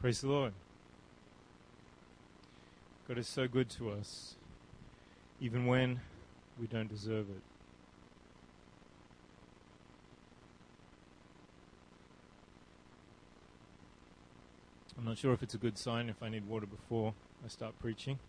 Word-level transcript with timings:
Praise 0.00 0.20
the 0.20 0.28
Lord. 0.28 0.52
God 3.08 3.18
is 3.18 3.26
so 3.26 3.48
good 3.48 3.68
to 3.70 3.90
us, 3.90 4.36
even 5.40 5.66
when 5.66 5.98
we 6.60 6.68
don't 6.68 6.88
deserve 6.88 7.26
it. 7.30 7.42
I'm 14.96 15.04
not 15.04 15.18
sure 15.18 15.32
if 15.32 15.42
it's 15.42 15.54
a 15.54 15.58
good 15.58 15.76
sign 15.76 16.08
if 16.08 16.22
I 16.22 16.28
need 16.28 16.46
water 16.46 16.66
before 16.66 17.12
I 17.44 17.48
start 17.48 17.76
preaching. 17.80 18.20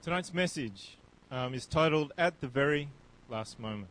Tonight's 0.00 0.32
message 0.32 0.96
um, 1.30 1.52
is 1.52 1.66
titled 1.66 2.14
At 2.16 2.40
the 2.40 2.48
Very 2.48 2.88
Last 3.28 3.60
Moment. 3.60 3.88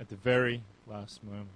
At 0.00 0.08
the 0.08 0.16
very 0.16 0.62
last 0.86 1.24
moment. 1.24 1.48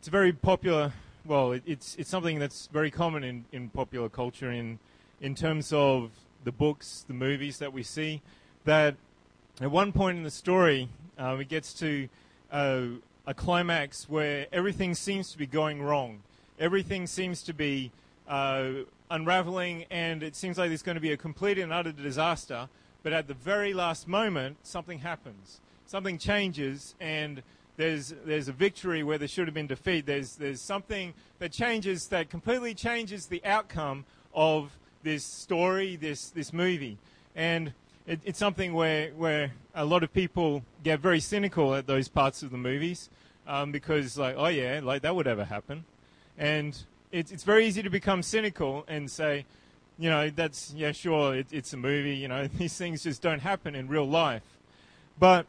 It's 0.00 0.08
a 0.08 0.10
very 0.10 0.32
popular, 0.32 0.92
well, 1.24 1.52
it, 1.52 1.62
it's, 1.64 1.94
it's 1.96 2.10
something 2.10 2.40
that's 2.40 2.68
very 2.72 2.90
common 2.90 3.22
in, 3.22 3.44
in 3.52 3.68
popular 3.68 4.08
culture 4.08 4.50
in, 4.50 4.80
in 5.20 5.34
terms 5.34 5.72
of 5.72 6.10
the 6.42 6.50
books, 6.50 7.04
the 7.06 7.14
movies 7.14 7.58
that 7.58 7.72
we 7.72 7.84
see, 7.84 8.20
that 8.64 8.96
at 9.60 9.70
one 9.70 9.92
point 9.92 10.16
in 10.16 10.24
the 10.24 10.30
story, 10.30 10.88
um, 11.18 11.40
it 11.40 11.48
gets 11.48 11.72
to 11.74 12.08
uh, 12.50 12.82
a 13.26 13.34
climax 13.34 14.08
where 14.08 14.46
everything 14.52 14.94
seems 14.94 15.30
to 15.30 15.38
be 15.38 15.46
going 15.46 15.82
wrong. 15.82 16.20
Everything 16.58 17.06
seems 17.06 17.42
to 17.44 17.52
be 17.52 17.92
uh, 18.26 18.70
unraveling, 19.10 19.84
and 19.90 20.22
it 20.22 20.34
seems 20.34 20.58
like 20.58 20.68
there's 20.70 20.82
going 20.82 20.96
to 20.96 21.00
be 21.00 21.12
a 21.12 21.16
complete 21.16 21.58
and 21.58 21.72
utter 21.72 21.92
disaster. 21.92 22.68
But 23.02 23.12
at 23.12 23.28
the 23.28 23.34
very 23.34 23.72
last 23.72 24.06
moment, 24.06 24.58
something 24.62 24.98
happens. 24.98 25.60
Something 25.86 26.18
changes, 26.18 26.94
and 27.00 27.42
there's 27.76 28.14
there's 28.24 28.48
a 28.48 28.52
victory 28.52 29.02
where 29.02 29.18
there 29.18 29.28
should 29.28 29.46
have 29.46 29.54
been 29.54 29.66
defeat. 29.66 30.06
There's 30.06 30.36
there's 30.36 30.60
something 30.60 31.14
that 31.38 31.50
changes 31.50 32.08
that 32.08 32.30
completely 32.30 32.74
changes 32.74 33.26
the 33.26 33.42
outcome 33.44 34.04
of 34.34 34.76
this 35.02 35.24
story, 35.24 35.96
this 35.96 36.30
this 36.30 36.52
movie, 36.52 36.98
and 37.34 37.72
it, 38.06 38.20
it's 38.24 38.38
something 38.38 38.74
where 38.74 39.10
where 39.12 39.52
a 39.74 39.84
lot 39.84 40.02
of 40.02 40.12
people 40.12 40.62
get 40.84 41.00
very 41.00 41.20
cynical 41.20 41.74
at 41.74 41.86
those 41.86 42.08
parts 42.08 42.42
of 42.42 42.50
the 42.50 42.58
movies 42.58 43.08
um, 43.46 43.72
because 43.72 44.18
like 44.18 44.34
oh 44.38 44.48
yeah 44.48 44.80
like 44.82 45.02
that 45.02 45.16
would 45.16 45.26
ever 45.26 45.44
happen, 45.44 45.84
and 46.38 46.84
it's 47.12 47.32
it's 47.32 47.44
very 47.44 47.66
easy 47.66 47.82
to 47.82 47.90
become 47.90 48.22
cynical 48.22 48.84
and 48.88 49.10
say, 49.10 49.46
you 50.00 50.08
know, 50.08 50.30
that's 50.30 50.72
yeah, 50.74 50.92
sure, 50.92 51.36
it, 51.36 51.48
it's 51.52 51.74
a 51.74 51.76
movie. 51.76 52.16
You 52.16 52.28
know, 52.28 52.46
these 52.58 52.76
things 52.76 53.02
just 53.02 53.20
don't 53.20 53.40
happen 53.40 53.74
in 53.74 53.86
real 53.86 54.08
life. 54.08 54.42
But 55.18 55.46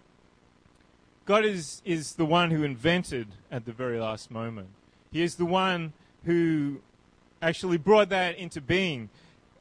God 1.25 1.45
is 1.45 1.81
is 1.85 2.15
the 2.15 2.25
one 2.25 2.51
who 2.51 2.63
invented 2.63 3.29
at 3.49 3.65
the 3.65 3.71
very 3.71 3.99
last 3.99 4.29
moment. 4.29 4.67
He 5.11 5.23
is 5.23 5.35
the 5.35 5.45
one 5.45 5.93
who 6.25 6.81
actually 7.41 7.77
brought 7.77 8.09
that 8.09 8.37
into 8.37 8.59
being. 8.59 9.09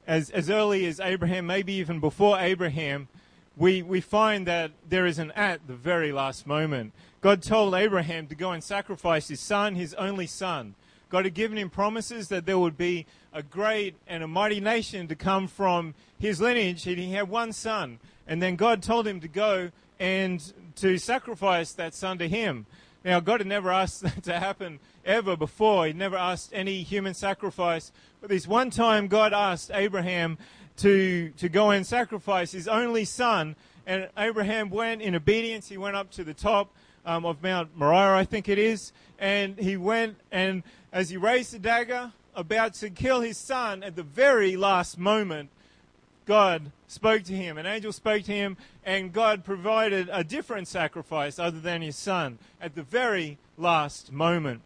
As 0.07 0.31
as 0.31 0.51
early 0.51 0.85
as 0.87 0.99
Abraham, 0.99 1.47
maybe 1.47 1.73
even 1.75 2.01
before 2.01 2.41
Abraham, 2.41 3.07
we 3.57 3.83
we 3.83 4.01
find 4.01 4.45
that 4.49 4.73
there 4.89 5.07
is 5.07 5.21
an 5.21 5.31
at 5.33 5.69
the 5.69 5.75
very 5.75 6.11
last 6.11 6.49
moment. 6.49 6.93
God 7.21 7.43
told 7.43 7.75
Abraham 7.75 8.27
to 8.27 8.35
go 8.35 8.51
and 8.51 8.65
sacrifice 8.65 9.29
his 9.29 9.39
son, 9.39 9.77
his 9.77 9.95
only 9.95 10.27
son. 10.27 10.75
God 11.11 11.25
had 11.25 11.35
given 11.35 11.59
him 11.59 11.69
promises 11.69 12.29
that 12.29 12.47
there 12.47 12.59
would 12.59 12.79
be 12.79 13.05
a 13.33 13.43
great 13.43 13.97
and 14.07 14.23
a 14.23 14.29
mighty 14.29 14.61
nation 14.61 15.09
to 15.09 15.17
come 15.17 15.49
from 15.49 15.95
his 16.19 16.41
lineage. 16.41 16.87
And 16.87 16.99
he 16.99 17.13
had 17.13 17.29
one 17.29 17.53
son. 17.53 17.99
And 18.29 18.41
then 18.41 18.55
God 18.55 18.81
told 18.81 19.09
him 19.09 19.21
to 19.21 19.29
go 19.29 19.73
and 19.99 20.41
to 20.77 20.99
sacrifice 20.99 21.73
that 21.73 21.95
son 21.95 22.19
to 22.19 22.29
him. 22.29 22.67
Now, 23.05 23.19
God 23.19 23.41
had 23.41 23.49
never 23.49 23.73
asked 23.73 24.03
that 24.03 24.23
to 24.25 24.39
happen 24.39 24.79
ever 25.05 25.37
before. 25.37 25.87
He'd 25.87 25.97
never 25.97 26.17
asked 26.17 26.51
any 26.55 26.83
human 26.83 27.15
sacrifice. 27.15 27.91
But 28.21 28.31
this 28.31 28.47
one 28.47 28.71
time, 28.71 29.09
God 29.09 29.33
asked 29.33 29.73
Abraham 29.75 30.39
to, 30.77 31.31
to 31.39 31.49
go 31.49 31.71
and 31.71 31.85
sacrifice 31.85 32.53
his 32.53 32.69
only 32.69 33.05
son. 33.05 33.57
And 33.85 34.09
Abraham 34.17 34.71
went 34.71 35.03
in 35.03 35.17
obedience. 35.17 35.69
He 35.69 35.77
went 35.77 35.97
up 35.97 36.13
to 36.13 36.23
the 36.23 36.35
top 36.35 36.73
um, 37.05 37.25
of 37.25 37.43
Mount 37.43 37.77
Moriah, 37.77 38.15
I 38.15 38.25
think 38.25 38.49
it 38.49 38.59
is. 38.59 38.93
And 39.19 39.59
he 39.59 39.77
went 39.77 40.17
and 40.31 40.63
as 40.93 41.11
he 41.11 41.17
raised 41.17 41.53
the 41.53 41.59
dagger, 41.59 42.13
about 42.35 42.75
to 42.75 42.91
kill 42.91 43.21
his 43.21 43.37
son, 43.37 43.83
at 43.83 43.97
the 43.97 44.03
very 44.03 44.57
last 44.57 44.99
moment, 44.99 45.51
God 46.27 46.73
spoke 46.89 47.23
to 47.25 47.33
him. 47.33 47.59
An 47.59 47.67
angel 47.67 47.93
spoke 47.93 48.25
to 48.25 48.33
him, 48.33 48.57
and 48.85 49.13
God 49.13 49.45
provided 49.45 50.09
a 50.13 50.25
different 50.25 50.69
sacrifice 50.69 51.39
other 51.39 51.61
than 51.61 51.83
his 51.83 51.97
son 51.97 52.39
at 52.61 52.75
the 52.75 52.83
very 52.83 53.39
last 53.57 54.13
moment. 54.13 54.63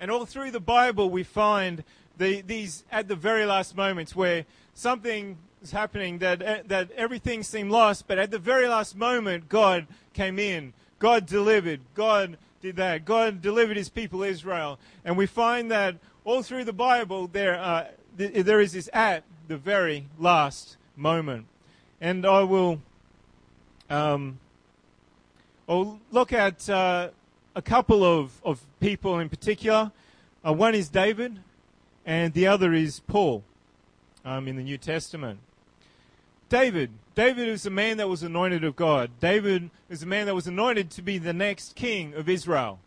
And 0.00 0.10
all 0.10 0.26
through 0.26 0.50
the 0.50 0.60
Bible, 0.60 1.10
we 1.10 1.22
find 1.22 1.84
the, 2.16 2.40
these 2.42 2.84
at 2.90 3.08
the 3.08 3.16
very 3.16 3.44
last 3.44 3.76
moments 3.76 4.14
where 4.14 4.44
something 4.74 5.38
is 5.62 5.70
happening 5.70 6.18
that, 6.18 6.68
that 6.68 6.90
everything 6.92 7.42
seemed 7.42 7.70
lost, 7.70 8.06
but 8.06 8.18
at 8.18 8.30
the 8.30 8.38
very 8.38 8.68
last 8.68 8.96
moment, 8.96 9.48
God 9.48 9.86
came 10.12 10.38
in. 10.38 10.72
God 10.98 11.26
delivered. 11.26 11.80
God 11.94 12.36
did 12.62 12.76
that. 12.76 13.04
God 13.04 13.42
delivered 13.42 13.76
his 13.76 13.88
people 13.88 14.22
Israel. 14.22 14.78
And 15.04 15.16
we 15.16 15.26
find 15.26 15.70
that 15.70 15.96
all 16.24 16.42
through 16.42 16.64
the 16.64 16.72
Bible, 16.72 17.26
there, 17.26 17.58
uh, 17.58 17.88
th- 18.16 18.44
there 18.44 18.60
is 18.60 18.72
this 18.72 18.88
at 18.92 19.24
the 19.48 19.56
very 19.56 20.06
last 20.18 20.76
moment. 20.96 21.46
And 22.00 22.24
I 22.24 22.42
will 22.42 22.80
um, 23.90 24.38
I'll 25.68 26.00
look 26.10 26.32
at 26.32 26.68
uh, 26.68 27.08
a 27.54 27.62
couple 27.62 28.04
of, 28.04 28.40
of 28.44 28.60
people 28.80 29.18
in 29.18 29.28
particular. 29.28 29.92
Uh, 30.46 30.52
one 30.52 30.74
is 30.74 30.88
David, 30.88 31.38
and 32.04 32.34
the 32.34 32.46
other 32.46 32.74
is 32.74 33.00
Paul 33.00 33.44
um, 34.24 34.48
in 34.48 34.56
the 34.56 34.62
New 34.62 34.78
Testament. 34.78 35.38
David. 36.48 36.90
David 37.14 37.48
was 37.48 37.64
a 37.64 37.70
man 37.70 37.98
that 37.98 38.08
was 38.08 38.24
anointed 38.24 38.64
of 38.64 38.74
God. 38.74 39.10
David 39.20 39.70
was 39.88 40.02
a 40.02 40.06
man 40.06 40.26
that 40.26 40.34
was 40.34 40.48
anointed 40.48 40.90
to 40.90 41.02
be 41.02 41.18
the 41.18 41.32
next 41.32 41.76
king 41.76 42.12
of 42.14 42.28
Israel. 42.28 42.80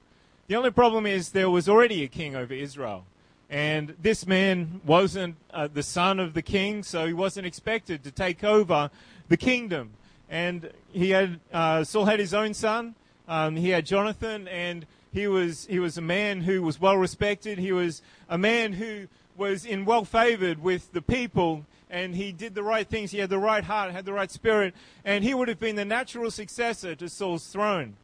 The 0.47 0.55
only 0.55 0.71
problem 0.71 1.05
is 1.05 1.29
there 1.29 1.49
was 1.49 1.69
already 1.69 2.03
a 2.03 2.07
king 2.09 2.35
over 2.35 2.53
Israel. 2.53 3.05
And 3.49 3.95
this 4.01 4.27
man 4.27 4.81
wasn't 4.85 5.37
uh, 5.53 5.69
the 5.73 5.83
son 5.83 6.19
of 6.19 6.33
the 6.33 6.41
king, 6.41 6.83
so 6.83 7.05
he 7.05 7.13
wasn't 7.13 7.47
expected 7.47 8.03
to 8.03 8.11
take 8.11 8.43
over 8.43 8.91
the 9.29 9.37
kingdom. 9.37 9.91
And 10.29 10.71
he 10.91 11.11
had 11.11 11.39
uh, 11.53 11.85
Saul 11.85 12.03
had 12.03 12.19
his 12.19 12.33
own 12.33 12.53
son. 12.53 12.95
Um, 13.29 13.55
he 13.55 13.69
had 13.69 13.85
Jonathan, 13.85 14.49
and 14.49 14.85
he 15.17 15.27
was 15.27 15.65
he 15.65 15.79
was 15.79 15.97
a 15.97 16.01
man 16.01 16.41
who 16.41 16.61
was 16.61 16.79
well 16.79 16.97
respected. 16.97 17.57
He 17.57 17.71
was 17.71 18.01
a 18.29 18.37
man 18.37 18.73
who 18.73 19.07
was 19.35 19.65
in 19.65 19.83
well 19.83 20.05
favored 20.05 20.61
with 20.61 20.91
the 20.93 21.01
people 21.01 21.65
and 21.89 22.15
he 22.15 22.31
did 22.31 22.53
the 22.53 22.63
right 22.63 22.87
things. 22.87 23.11
He 23.11 23.19
had 23.19 23.29
the 23.29 23.39
right 23.39 23.63
heart, 23.63 23.91
had 23.91 24.05
the 24.05 24.13
right 24.13 24.29
spirit, 24.29 24.73
and 25.05 25.23
he 25.23 25.33
would 25.33 25.47
have 25.47 25.59
been 25.59 25.75
the 25.75 25.85
natural 25.85 26.29
successor 26.29 26.95
to 26.95 27.09
Saul's 27.09 27.47
throne. 27.47 27.95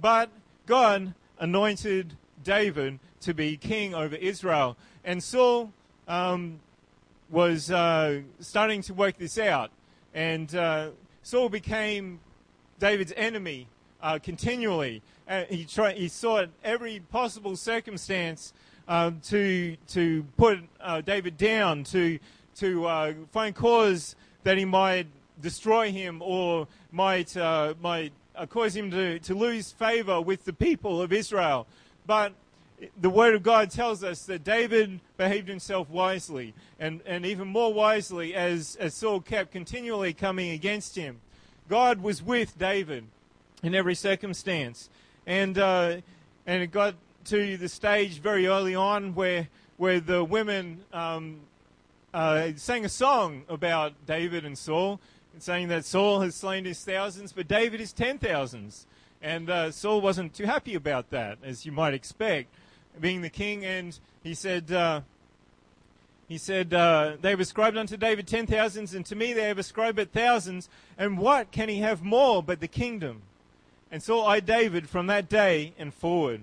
But 0.00 0.30
God 0.66 1.14
anointed 1.38 2.14
David 2.42 2.98
to 3.20 3.34
be 3.34 3.56
king 3.56 3.94
over 3.94 4.16
Israel. 4.16 4.76
And 5.04 5.22
Saul 5.22 5.72
um, 6.06 6.60
was 7.30 7.70
uh, 7.70 8.20
starting 8.40 8.82
to 8.82 8.94
work 8.94 9.18
this 9.18 9.38
out. 9.38 9.70
And 10.14 10.54
uh, 10.54 10.90
Saul 11.22 11.48
became 11.48 12.20
David's 12.78 13.12
enemy 13.16 13.68
uh, 14.02 14.18
continually. 14.22 15.02
He, 15.48 15.66
he 15.94 16.08
sought 16.08 16.48
every 16.64 17.00
possible 17.10 17.56
circumstance 17.56 18.52
um, 18.86 19.20
to, 19.28 19.76
to 19.88 20.24
put 20.36 20.60
uh, 20.80 21.00
David 21.00 21.36
down, 21.36 21.84
to 21.84 22.18
to 22.58 22.86
uh, 22.86 23.12
find 23.30 23.54
cause 23.54 24.16
that 24.42 24.58
he 24.58 24.64
might 24.64 25.06
destroy 25.40 25.92
him 25.92 26.20
or 26.20 26.66
might, 26.90 27.36
uh, 27.36 27.74
might 27.80 28.12
cause 28.48 28.74
him 28.74 28.90
to, 28.90 29.18
to 29.20 29.34
lose 29.34 29.70
favor 29.70 30.20
with 30.20 30.44
the 30.44 30.52
people 30.52 31.00
of 31.00 31.12
Israel. 31.12 31.66
But 32.06 32.32
the 33.00 33.10
Word 33.10 33.34
of 33.34 33.44
God 33.44 33.70
tells 33.70 34.02
us 34.02 34.24
that 34.26 34.42
David 34.42 34.98
behaved 35.16 35.48
himself 35.48 35.88
wisely, 35.88 36.52
and, 36.80 37.00
and 37.06 37.24
even 37.24 37.46
more 37.46 37.72
wisely 37.72 38.34
as, 38.34 38.76
as 38.80 38.94
Saul 38.94 39.20
kept 39.20 39.52
continually 39.52 40.12
coming 40.12 40.50
against 40.50 40.96
him. 40.96 41.20
God 41.68 42.02
was 42.02 42.22
with 42.22 42.58
David 42.58 43.04
in 43.62 43.74
every 43.74 43.94
circumstance. 43.94 44.90
And, 45.28 45.58
uh, 45.58 45.96
and 46.46 46.62
it 46.62 46.68
got 46.68 46.94
to 47.26 47.58
the 47.58 47.68
stage 47.68 48.18
very 48.18 48.46
early 48.46 48.74
on 48.74 49.14
where, 49.14 49.48
where 49.76 50.00
the 50.00 50.24
women 50.24 50.80
um, 50.90 51.40
uh, 52.14 52.48
sang 52.56 52.86
a 52.86 52.88
song 52.88 53.42
about 53.46 53.92
David 54.06 54.46
and 54.46 54.56
Saul, 54.56 54.98
saying 55.38 55.68
that 55.68 55.84
Saul 55.84 56.22
has 56.22 56.34
slain 56.34 56.64
his 56.64 56.82
thousands, 56.82 57.34
but 57.34 57.46
David 57.46 57.78
is 57.78 57.92
ten 57.92 58.16
thousands. 58.16 58.86
And 59.20 59.50
uh, 59.50 59.70
Saul 59.70 60.00
wasn't 60.00 60.32
too 60.32 60.46
happy 60.46 60.74
about 60.74 61.10
that, 61.10 61.36
as 61.44 61.66
you 61.66 61.72
might 61.72 61.92
expect, 61.92 62.48
being 62.98 63.20
the 63.20 63.28
king. 63.28 63.66
And 63.66 63.98
he 64.22 64.32
said, 64.32 64.72
uh, 64.72 65.02
he 66.26 66.38
said, 66.38 66.72
uh, 66.72 67.16
they 67.20 67.30
have 67.30 67.40
ascribed 67.40 67.76
unto 67.76 67.98
David 67.98 68.26
ten 68.26 68.46
thousands, 68.46 68.94
and 68.94 69.04
to 69.04 69.14
me 69.14 69.34
they 69.34 69.48
have 69.48 69.58
ascribed 69.58 69.98
it 69.98 70.10
thousands. 70.10 70.70
And 70.96 71.18
what 71.18 71.50
can 71.50 71.68
he 71.68 71.80
have 71.80 72.02
more 72.02 72.42
but 72.42 72.60
the 72.60 72.66
kingdom? 72.68 73.20
And 73.90 74.02
Saul 74.02 74.26
I 74.26 74.40
David 74.40 74.88
from 74.88 75.06
that 75.06 75.28
day 75.28 75.72
and 75.78 75.92
forward. 75.94 76.42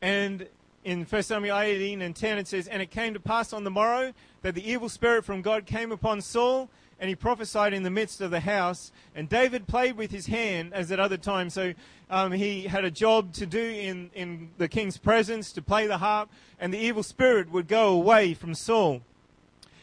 And 0.00 0.46
in 0.84 1.04
1 1.04 1.22
Samuel 1.22 1.58
18 1.58 2.00
and 2.00 2.14
10 2.14 2.38
it 2.38 2.48
says, 2.48 2.68
And 2.68 2.80
it 2.80 2.90
came 2.90 3.14
to 3.14 3.20
pass 3.20 3.52
on 3.52 3.64
the 3.64 3.70
morrow 3.70 4.12
that 4.42 4.54
the 4.54 4.70
evil 4.70 4.88
spirit 4.88 5.24
from 5.24 5.42
God 5.42 5.66
came 5.66 5.90
upon 5.90 6.20
Saul, 6.20 6.70
and 7.00 7.08
he 7.08 7.14
prophesied 7.14 7.72
in 7.72 7.82
the 7.82 7.90
midst 7.90 8.20
of 8.20 8.30
the 8.30 8.40
house. 8.40 8.92
And 9.14 9.28
David 9.28 9.66
played 9.66 9.96
with 9.96 10.10
his 10.10 10.26
hand 10.26 10.72
as 10.72 10.90
at 10.90 11.00
other 11.00 11.16
times. 11.16 11.54
So 11.54 11.74
um, 12.10 12.32
he 12.32 12.62
had 12.62 12.84
a 12.84 12.90
job 12.90 13.32
to 13.34 13.46
do 13.46 13.62
in, 13.62 14.10
in 14.14 14.50
the 14.58 14.68
king's 14.68 14.96
presence 14.96 15.52
to 15.52 15.62
play 15.62 15.86
the 15.86 15.98
harp, 15.98 16.30
and 16.60 16.72
the 16.72 16.78
evil 16.78 17.02
spirit 17.02 17.50
would 17.50 17.68
go 17.68 17.88
away 17.88 18.34
from 18.34 18.54
Saul. 18.54 19.02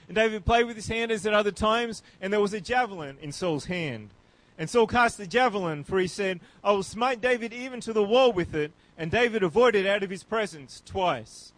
And 0.08 0.16
David 0.16 0.46
played 0.46 0.66
with 0.66 0.76
his 0.76 0.88
hand 0.88 1.12
as 1.12 1.26
at 1.26 1.34
other 1.34 1.52
times, 1.52 2.04
and 2.22 2.32
there 2.32 2.42
was 2.42 2.54
a 2.54 2.62
javelin 2.62 3.18
in 3.22 3.32
Saul's 3.32 3.66
hand. 3.66 4.10
And 4.58 4.70
Saul 4.70 4.88
cast 4.88 5.18
the 5.18 5.28
javelin, 5.28 5.84
for 5.84 6.00
he 6.00 6.08
said, 6.08 6.40
I 6.64 6.72
will 6.72 6.84
smite 6.84 7.22
David 7.22 7.52
even 7.52 7.82
to 7.82 7.94
the 7.94 8.04
wall 8.04 8.32
with 8.32 8.56
it. 8.56 8.72
And 8.98 9.12
David 9.12 9.44
avoided 9.44 9.86
out 9.86 10.04
of 10.04 10.10
his 10.10 10.24
presence 10.24 10.82
twice. 10.86 11.52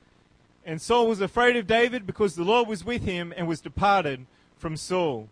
And 0.66 0.82
Saul 0.82 1.08
was 1.08 1.22
afraid 1.22 1.56
of 1.56 1.68
David 1.68 2.08
because 2.08 2.36
the 2.36 2.44
Lord 2.44 2.68
was 2.68 2.84
with 2.84 3.04
him 3.04 3.34
and 3.38 3.48
was 3.48 3.62
departed 3.62 4.26
from 4.58 4.76
Saul. 4.76 5.30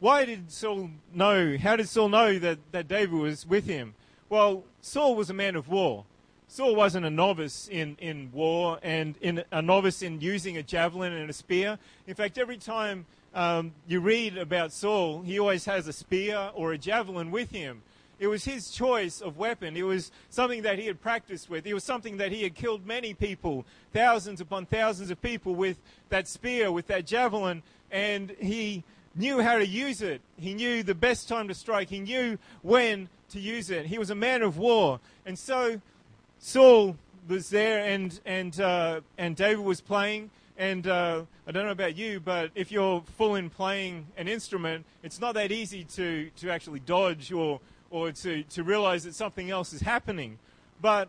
Why 0.00 0.24
did 0.24 0.50
Saul 0.50 0.90
know? 1.14 1.56
How 1.56 1.76
did 1.76 1.88
Saul 1.88 2.08
know 2.08 2.38
that, 2.38 2.58
that 2.72 2.88
David 2.88 3.14
was 3.14 3.46
with 3.46 3.66
him? 3.66 3.94
Well, 4.28 4.64
Saul 4.80 5.14
was 5.14 5.30
a 5.30 5.34
man 5.34 5.54
of 5.54 5.68
war. 5.68 6.04
Saul 6.48 6.76
wasn't 6.76 7.06
a 7.06 7.10
novice 7.10 7.68
in, 7.68 7.96
in 8.00 8.30
war 8.32 8.78
and 8.82 9.16
in, 9.20 9.42
a 9.50 9.62
novice 9.62 10.02
in 10.02 10.20
using 10.20 10.56
a 10.56 10.62
javelin 10.62 11.12
and 11.12 11.30
a 11.30 11.32
spear. 11.32 11.78
In 12.06 12.14
fact, 12.14 12.36
every 12.36 12.58
time 12.58 13.06
um, 13.34 13.72
you 13.86 14.00
read 14.00 14.38
about 14.38 14.72
Saul, 14.72 15.22
he 15.22 15.38
always 15.38 15.64
has 15.64 15.88
a 15.88 15.92
spear 15.92 16.50
or 16.54 16.72
a 16.72 16.78
javelin 16.78 17.30
with 17.30 17.50
him. 17.50 17.82
It 18.20 18.28
was 18.28 18.44
his 18.44 18.70
choice 18.70 19.20
of 19.20 19.36
weapon. 19.36 19.76
It 19.76 19.82
was 19.82 20.12
something 20.30 20.62
that 20.62 20.78
he 20.78 20.86
had 20.86 21.00
practiced 21.00 21.50
with. 21.50 21.66
It 21.66 21.74
was 21.74 21.82
something 21.82 22.18
that 22.18 22.30
he 22.30 22.44
had 22.44 22.54
killed 22.54 22.86
many 22.86 23.12
people, 23.12 23.66
thousands 23.92 24.40
upon 24.40 24.66
thousands 24.66 25.10
of 25.10 25.20
people 25.20 25.54
with 25.54 25.78
that 26.10 26.28
spear, 26.28 26.70
with 26.70 26.86
that 26.86 27.06
javelin, 27.06 27.62
and 27.90 28.30
he 28.40 28.84
knew 29.16 29.40
how 29.40 29.58
to 29.58 29.66
use 29.66 30.00
it. 30.00 30.20
He 30.38 30.54
knew 30.54 30.82
the 30.82 30.94
best 30.94 31.28
time 31.28 31.48
to 31.48 31.54
strike. 31.54 31.90
He 31.90 32.00
knew 32.00 32.38
when 32.62 33.08
to 33.30 33.40
use 33.40 33.70
it. 33.70 33.86
He 33.86 33.98
was 33.98 34.10
a 34.10 34.14
man 34.14 34.42
of 34.42 34.58
war. 34.58 35.00
And 35.26 35.38
so 35.38 35.80
Saul 36.38 36.96
was 37.28 37.50
there 37.50 37.84
and, 37.84 38.18
and, 38.24 38.58
uh, 38.60 39.00
and 39.18 39.34
David 39.34 39.64
was 39.64 39.80
playing 39.80 40.30
and 40.56 40.86
uh, 40.86 41.22
I 41.46 41.52
don't 41.52 41.64
know 41.64 41.72
about 41.72 41.96
you, 41.96 42.20
but 42.20 42.50
if 42.54 42.70
you're 42.70 43.02
full 43.16 43.34
in 43.34 43.50
playing 43.50 44.06
an 44.16 44.28
instrument, 44.28 44.86
it's 45.02 45.20
not 45.20 45.34
that 45.34 45.50
easy 45.50 45.84
to, 45.96 46.30
to 46.36 46.50
actually 46.50 46.80
dodge 46.80 47.32
or, 47.32 47.60
or 47.90 48.12
to, 48.12 48.42
to 48.44 48.62
realize 48.62 49.04
that 49.04 49.14
something 49.14 49.50
else 49.50 49.72
is 49.72 49.80
happening. 49.80 50.38
But 50.80 51.08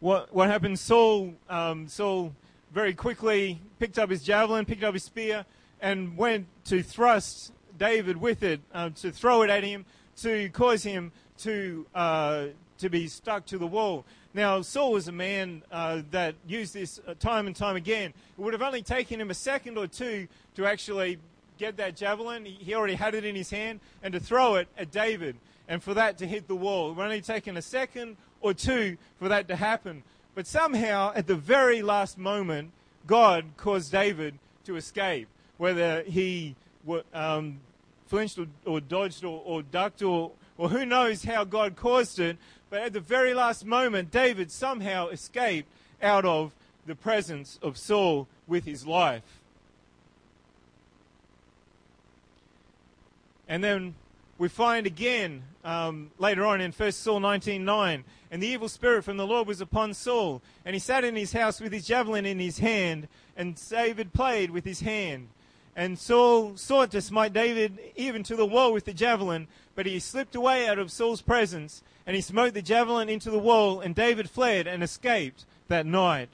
what, 0.00 0.34
what 0.34 0.48
happened, 0.48 0.78
Saul, 0.78 1.34
um, 1.48 1.86
Saul 1.86 2.34
very 2.72 2.94
quickly 2.94 3.60
picked 3.78 3.98
up 3.98 4.10
his 4.10 4.22
javelin, 4.24 4.64
picked 4.64 4.82
up 4.82 4.94
his 4.94 5.04
spear, 5.04 5.44
and 5.80 6.16
went 6.16 6.46
to 6.64 6.82
thrust 6.82 7.52
David 7.78 8.16
with 8.16 8.42
it, 8.42 8.60
uh, 8.74 8.90
to 8.90 9.12
throw 9.12 9.42
it 9.42 9.50
at 9.50 9.62
him, 9.62 9.84
to 10.16 10.48
cause 10.50 10.82
him 10.82 11.12
to, 11.38 11.86
uh, 11.94 12.46
to 12.78 12.88
be 12.88 13.06
stuck 13.06 13.46
to 13.46 13.58
the 13.58 13.66
wall. 13.66 14.04
Now, 14.34 14.62
Saul 14.62 14.92
was 14.92 15.08
a 15.08 15.12
man 15.12 15.62
uh, 15.70 16.00
that 16.10 16.36
used 16.46 16.72
this 16.72 17.00
uh, 17.06 17.12
time 17.20 17.46
and 17.46 17.54
time 17.54 17.76
again. 17.76 18.14
It 18.38 18.40
would 18.40 18.54
have 18.54 18.62
only 18.62 18.82
taken 18.82 19.20
him 19.20 19.30
a 19.30 19.34
second 19.34 19.76
or 19.76 19.86
two 19.86 20.26
to 20.56 20.64
actually 20.64 21.18
get 21.58 21.76
that 21.76 21.96
javelin. 21.96 22.46
He 22.46 22.74
already 22.74 22.94
had 22.94 23.14
it 23.14 23.26
in 23.26 23.34
his 23.34 23.50
hand, 23.50 23.80
and 24.02 24.14
to 24.14 24.20
throw 24.20 24.54
it 24.54 24.68
at 24.78 24.90
David, 24.90 25.36
and 25.68 25.82
for 25.82 25.92
that 25.94 26.16
to 26.18 26.26
hit 26.26 26.48
the 26.48 26.56
wall. 26.56 26.90
It 26.90 26.94
would 26.94 27.04
only 27.04 27.20
taken 27.20 27.58
a 27.58 27.62
second 27.62 28.16
or 28.40 28.54
two 28.54 28.96
for 29.18 29.28
that 29.28 29.48
to 29.48 29.56
happen. 29.56 30.02
But 30.34 30.46
somehow, 30.46 31.12
at 31.14 31.26
the 31.26 31.36
very 31.36 31.82
last 31.82 32.16
moment, 32.16 32.72
God 33.06 33.44
caused 33.58 33.92
David 33.92 34.38
to 34.64 34.76
escape. 34.76 35.28
Whether 35.58 36.04
he 36.04 36.56
um, 37.12 37.60
flinched 38.06 38.38
or, 38.38 38.46
or 38.64 38.80
dodged 38.80 39.24
or, 39.24 39.42
or 39.44 39.62
ducked 39.62 40.02
or, 40.02 40.30
or 40.58 40.68
who 40.68 40.84
knows 40.84 41.24
how 41.24 41.44
God 41.44 41.76
caused 41.76 42.18
it, 42.18 42.36
but 42.70 42.82
at 42.82 42.92
the 42.92 43.00
very 43.00 43.34
last 43.34 43.64
moment, 43.64 44.10
David 44.10 44.50
somehow 44.50 45.08
escaped 45.08 45.68
out 46.02 46.24
of 46.24 46.52
the 46.86 46.94
presence 46.94 47.58
of 47.62 47.76
Saul 47.76 48.26
with 48.46 48.64
his 48.64 48.86
life. 48.86 49.40
And 53.48 53.62
then 53.62 53.94
we 54.38 54.48
find 54.48 54.86
again 54.86 55.42
um, 55.64 56.10
later 56.18 56.44
on 56.46 56.60
in 56.60 56.72
1 56.72 56.92
Saul 56.92 57.20
19.9, 57.20 58.02
and 58.30 58.42
the 58.42 58.46
evil 58.46 58.68
spirit 58.68 59.04
from 59.04 59.16
the 59.16 59.26
Lord 59.26 59.46
was 59.46 59.60
upon 59.60 59.94
Saul, 59.94 60.40
and 60.64 60.74
he 60.74 60.80
sat 60.80 61.04
in 61.04 61.14
his 61.14 61.32
house 61.32 61.60
with 61.60 61.72
his 61.72 61.86
javelin 61.86 62.24
in 62.24 62.38
his 62.38 62.58
hand, 62.58 63.08
and 63.36 63.60
David 63.68 64.12
played 64.12 64.50
with 64.50 64.64
his 64.64 64.80
hand. 64.80 65.28
And 65.74 65.98
Saul 65.98 66.56
sought 66.56 66.90
to 66.90 67.00
smite 67.00 67.32
David 67.32 67.78
even 67.96 68.22
to 68.24 68.36
the 68.36 68.46
wall 68.46 68.72
with 68.72 68.84
the 68.84 68.92
javelin, 68.92 69.48
but 69.74 69.86
he 69.86 69.98
slipped 69.98 70.34
away 70.34 70.68
out 70.68 70.78
of 70.78 70.92
Saul's 70.92 71.22
presence, 71.22 71.82
and 72.06 72.14
he 72.14 72.20
smote 72.20 72.52
the 72.52 72.62
javelin 72.62 73.08
into 73.08 73.30
the 73.30 73.38
wall, 73.38 73.80
and 73.80 73.94
David 73.94 74.28
fled 74.28 74.66
and 74.66 74.82
escaped 74.82 75.46
that 75.68 75.86
night. 75.86 76.28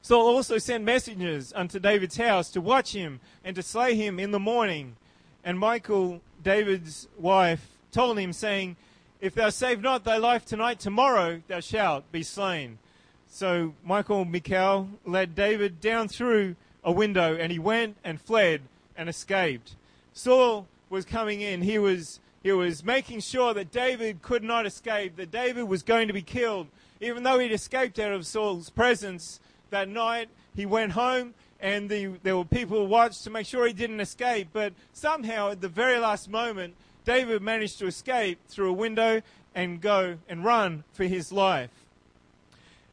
Saul 0.00 0.26
also 0.26 0.58
sent 0.58 0.82
messengers 0.82 1.52
unto 1.54 1.78
David's 1.78 2.16
house 2.16 2.50
to 2.50 2.60
watch 2.60 2.92
him 2.92 3.20
and 3.44 3.54
to 3.54 3.62
slay 3.62 3.94
him 3.94 4.18
in 4.18 4.32
the 4.32 4.40
morning. 4.40 4.96
And 5.44 5.58
Michael, 5.58 6.20
David's 6.42 7.08
wife, 7.18 7.68
told 7.92 8.18
him, 8.18 8.32
saying, 8.32 8.76
If 9.20 9.34
thou 9.34 9.50
save 9.50 9.80
not 9.80 10.02
thy 10.02 10.16
life 10.16 10.44
tonight, 10.44 10.80
tomorrow 10.80 11.42
thou 11.46 11.60
shalt 11.60 12.10
be 12.10 12.22
slain. 12.22 12.78
So 13.28 13.74
Michael 13.84 14.24
Michal, 14.24 14.88
led 15.04 15.34
David 15.34 15.80
down 15.80 16.08
through 16.08 16.56
a 16.84 16.92
window, 16.92 17.36
and 17.36 17.52
he 17.52 17.58
went 17.58 17.96
and 18.04 18.20
fled 18.20 18.62
and 18.96 19.08
escaped. 19.08 19.76
Saul 20.12 20.66
was 20.90 21.04
coming 21.04 21.40
in. 21.40 21.62
He 21.62 21.78
was 21.78 22.20
he 22.42 22.52
was 22.52 22.84
making 22.84 23.20
sure 23.20 23.54
that 23.54 23.70
David 23.70 24.20
could 24.20 24.42
not 24.42 24.66
escape, 24.66 25.16
that 25.16 25.30
David 25.30 25.64
was 25.64 25.82
going 25.82 26.08
to 26.08 26.14
be 26.14 26.22
killed. 26.22 26.66
Even 27.00 27.22
though 27.22 27.38
he'd 27.38 27.52
escaped 27.52 27.98
out 27.98 28.12
of 28.12 28.26
Saul's 28.26 28.68
presence 28.68 29.38
that 29.70 29.88
night, 29.88 30.28
he 30.54 30.66
went 30.66 30.92
home 30.92 31.34
and 31.62 31.88
the, 31.88 32.06
there 32.24 32.36
were 32.36 32.44
people 32.44 32.78
who 32.78 32.84
watched 32.84 33.22
to 33.22 33.30
make 33.30 33.46
sure 33.46 33.66
he 33.66 33.72
didn't 33.72 34.00
escape. 34.00 34.48
But 34.52 34.72
somehow, 34.92 35.52
at 35.52 35.60
the 35.60 35.68
very 35.68 35.98
last 35.98 36.28
moment, 36.28 36.74
David 37.04 37.40
managed 37.40 37.78
to 37.78 37.86
escape 37.86 38.40
through 38.48 38.70
a 38.70 38.74
window 38.74 39.22
and 39.54 39.80
go 39.80 40.18
and 40.28 40.44
run 40.44 40.82
for 40.92 41.04
his 41.04 41.30
life. 41.30 41.70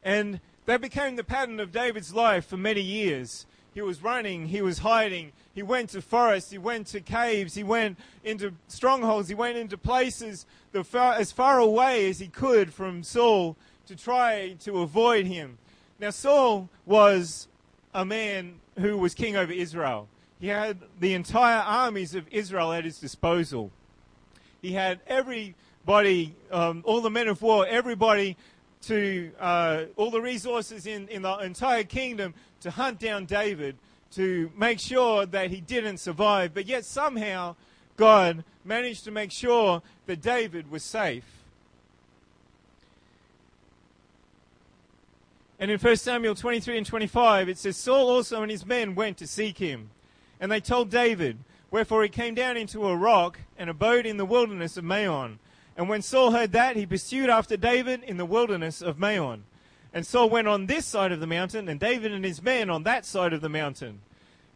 And 0.03 0.39
that 0.67 0.81
became 0.81 1.15
the 1.15 1.24
pattern 1.24 1.60
of 1.60 1.72
David's 1.72 2.13
life 2.13 2.46
for 2.46 2.58
many 2.58 2.81
years. 2.81 3.48
He 3.73 3.81
was 3.81 4.01
running, 4.01 4.47
he 4.47 4.61
was 4.61 4.79
hiding, 4.79 5.31
he 5.53 5.61
went 5.61 5.89
to 5.91 6.01
forests, 6.01 6.51
he 6.51 6.57
went 6.57 6.88
to 6.88 7.01
caves, 7.01 7.53
he 7.53 7.63
went 7.63 7.99
into 8.23 8.53
strongholds, 8.67 9.29
he 9.29 9.35
went 9.35 9.57
into 9.57 9.77
places 9.77 10.45
far, 10.83 11.13
as 11.13 11.31
far 11.31 11.59
away 11.59 12.09
as 12.09 12.19
he 12.19 12.27
could 12.27 12.73
from 12.73 13.03
Saul 13.03 13.55
to 13.88 13.95
try 13.95 14.55
to 14.61 14.79
avoid 14.79 15.27
him. 15.27 15.57
Now, 15.99 16.09
Saul 16.11 16.69
was 16.85 17.47
a 17.93 18.05
man 18.05 18.55
who 18.77 18.97
was 18.97 19.13
king 19.13 19.35
over 19.35 19.51
Israel. 19.51 20.07
He 20.39 20.47
had 20.47 20.77
the 20.99 21.13
entire 21.13 21.59
armies 21.59 22.15
of 22.15 22.25
Israel 22.31 22.71
at 22.71 22.85
his 22.85 22.99
disposal. 22.99 23.71
He 24.61 24.73
had 24.73 24.99
everybody, 25.07 26.35
um, 26.51 26.81
all 26.85 27.01
the 27.01 27.09
men 27.09 27.27
of 27.27 27.41
war, 27.41 27.67
everybody 27.67 28.38
to 28.83 29.31
uh, 29.39 29.83
all 29.95 30.12
the 30.12 30.21
resources 30.21 30.86
in, 30.86 31.07
in 31.09 31.21
the 31.21 31.38
entire 31.38 31.83
kingdom 31.83 32.33
to 32.62 32.71
hunt 32.71 33.00
down 33.00 33.25
David, 33.25 33.75
to 34.12 34.51
make 34.57 34.79
sure 34.79 35.25
that 35.25 35.51
he 35.51 35.62
didn't 35.62 35.98
survive. 35.98 36.53
But 36.53 36.65
yet 36.65 36.86
somehow 36.86 37.55
God 37.98 38.43
managed 38.63 39.03
to 39.05 39.12
make 39.12 39.31
sure 39.31 39.81
that 40.05 40.21
David 40.21 40.71
was 40.71 40.83
safe. 40.83 41.25
And 45.59 45.69
in 45.69 45.77
1 45.77 45.95
Samuel 45.98 46.36
23 46.36 46.77
and 46.77 46.86
25, 46.86 47.50
it 47.50 47.57
says, 47.57 47.75
Saul 47.75 48.09
also 48.09 48.41
and 48.41 48.50
his 48.50 48.65
men 48.65 48.95
went 48.95 49.17
to 49.17 49.27
seek 49.27 49.57
him. 49.57 49.89
And 50.39 50.50
they 50.50 50.62
told 50.62 50.89
David, 50.89 51.38
Wherefore 51.69 52.01
he 52.01 52.09
came 52.09 52.33
down 52.33 52.57
into 52.57 52.88
a 52.88 52.95
rock 52.95 53.39
and 53.57 53.69
abode 53.69 54.05
in 54.05 54.17
the 54.17 54.25
wilderness 54.25 54.77
of 54.77 54.83
Maon. 54.83 55.38
And 55.79 55.88
when 55.88 56.01
Saul 56.01 56.31
heard 56.31 56.51
that, 56.51 56.75
he 56.75 56.86
pursued 56.86 57.29
after 57.29 57.55
David 57.55 58.03
in 58.03 58.17
the 58.17 58.25
wilderness 58.25 58.81
of 58.81 59.00
Maon. 59.00 59.45
And 59.93 60.05
Saul 60.05 60.29
went 60.29 60.50
on 60.50 60.65
this 60.65 60.86
side 60.86 61.13
of 61.13 61.21
the 61.21 61.25
mountain, 61.25 61.69
and 61.69 61.79
David 61.79 62.12
and 62.12 62.25
his 62.25 62.43
men 62.43 62.69
on 62.69 62.83
that 62.83 63.05
side 63.05 63.31
of 63.31 63.39
the 63.39 63.48
mountain. 63.48 64.01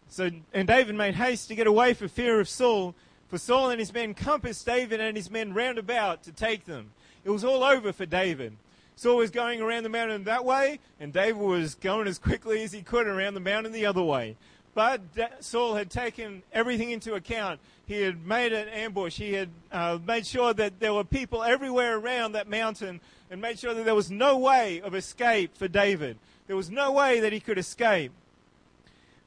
So, 0.10 0.32
and 0.54 0.68
David 0.68 0.96
made 0.96 1.16
haste 1.16 1.48
to 1.48 1.56
get 1.56 1.66
away 1.66 1.94
for 1.94 2.10
fear 2.10 2.42
of 2.42 2.50
Saul, 2.50 2.94
for 3.30 3.38
Saul 3.38 3.70
and 3.70 3.80
his 3.80 3.94
men 3.94 4.14
compassed 4.14 4.66
David 4.66 5.00
and 5.00 5.16
his 5.16 5.32
men 5.32 5.54
round 5.54 5.78
about 5.78 6.24
to 6.24 6.34
take 6.34 6.66
them. 6.66 6.92
It 7.24 7.30
was 7.30 7.46
all 7.46 7.64
over 7.64 7.94
for 7.94 8.06
David. 8.06 8.58
Saul 8.98 9.16
was 9.16 9.32
going 9.32 9.62
around 9.62 9.84
the 9.84 9.90
mountain 9.90 10.26
that 10.26 10.44
way, 10.44 10.82
and 11.00 11.14
David 11.14 11.42
was 11.42 11.76
going 11.76 12.10
as 12.10 12.20
quickly 12.20 12.64
as 12.64 12.74
he 12.74 12.82
could 12.82 13.08
around 13.08 13.36
the 13.36 13.40
mountain 13.40 13.72
the 13.72 13.86
other 13.86 14.04
way. 14.04 14.36
But 14.76 15.02
Saul 15.40 15.76
had 15.76 15.90
taken 15.92 16.42
everything 16.52 16.92
into 16.92 17.14
account. 17.14 17.60
He 17.86 18.02
had 18.02 18.26
made 18.26 18.54
an 18.54 18.68
ambush. 18.70 19.18
He 19.18 19.34
had 19.34 19.50
uh, 19.72 20.00
made 20.06 20.26
sure 20.26 20.54
that 20.54 20.80
there 20.80 20.94
were 20.94 21.04
people 21.04 21.44
everywhere 21.44 21.98
around 21.98 22.32
that 22.32 22.48
mountain 22.48 23.00
and 23.30 23.40
made 23.40 23.60
sure 23.60 23.74
that 23.74 23.86
there 23.86 23.96
was 23.96 24.10
no 24.10 24.38
way 24.38 24.82
of 24.82 24.96
escape 24.96 25.56
for 25.56 25.68
David. 25.68 26.18
There 26.48 26.56
was 26.56 26.72
no 26.72 26.92
way 26.92 27.20
that 27.20 27.34
he 27.34 27.40
could 27.40 27.58
escape. 27.58 28.12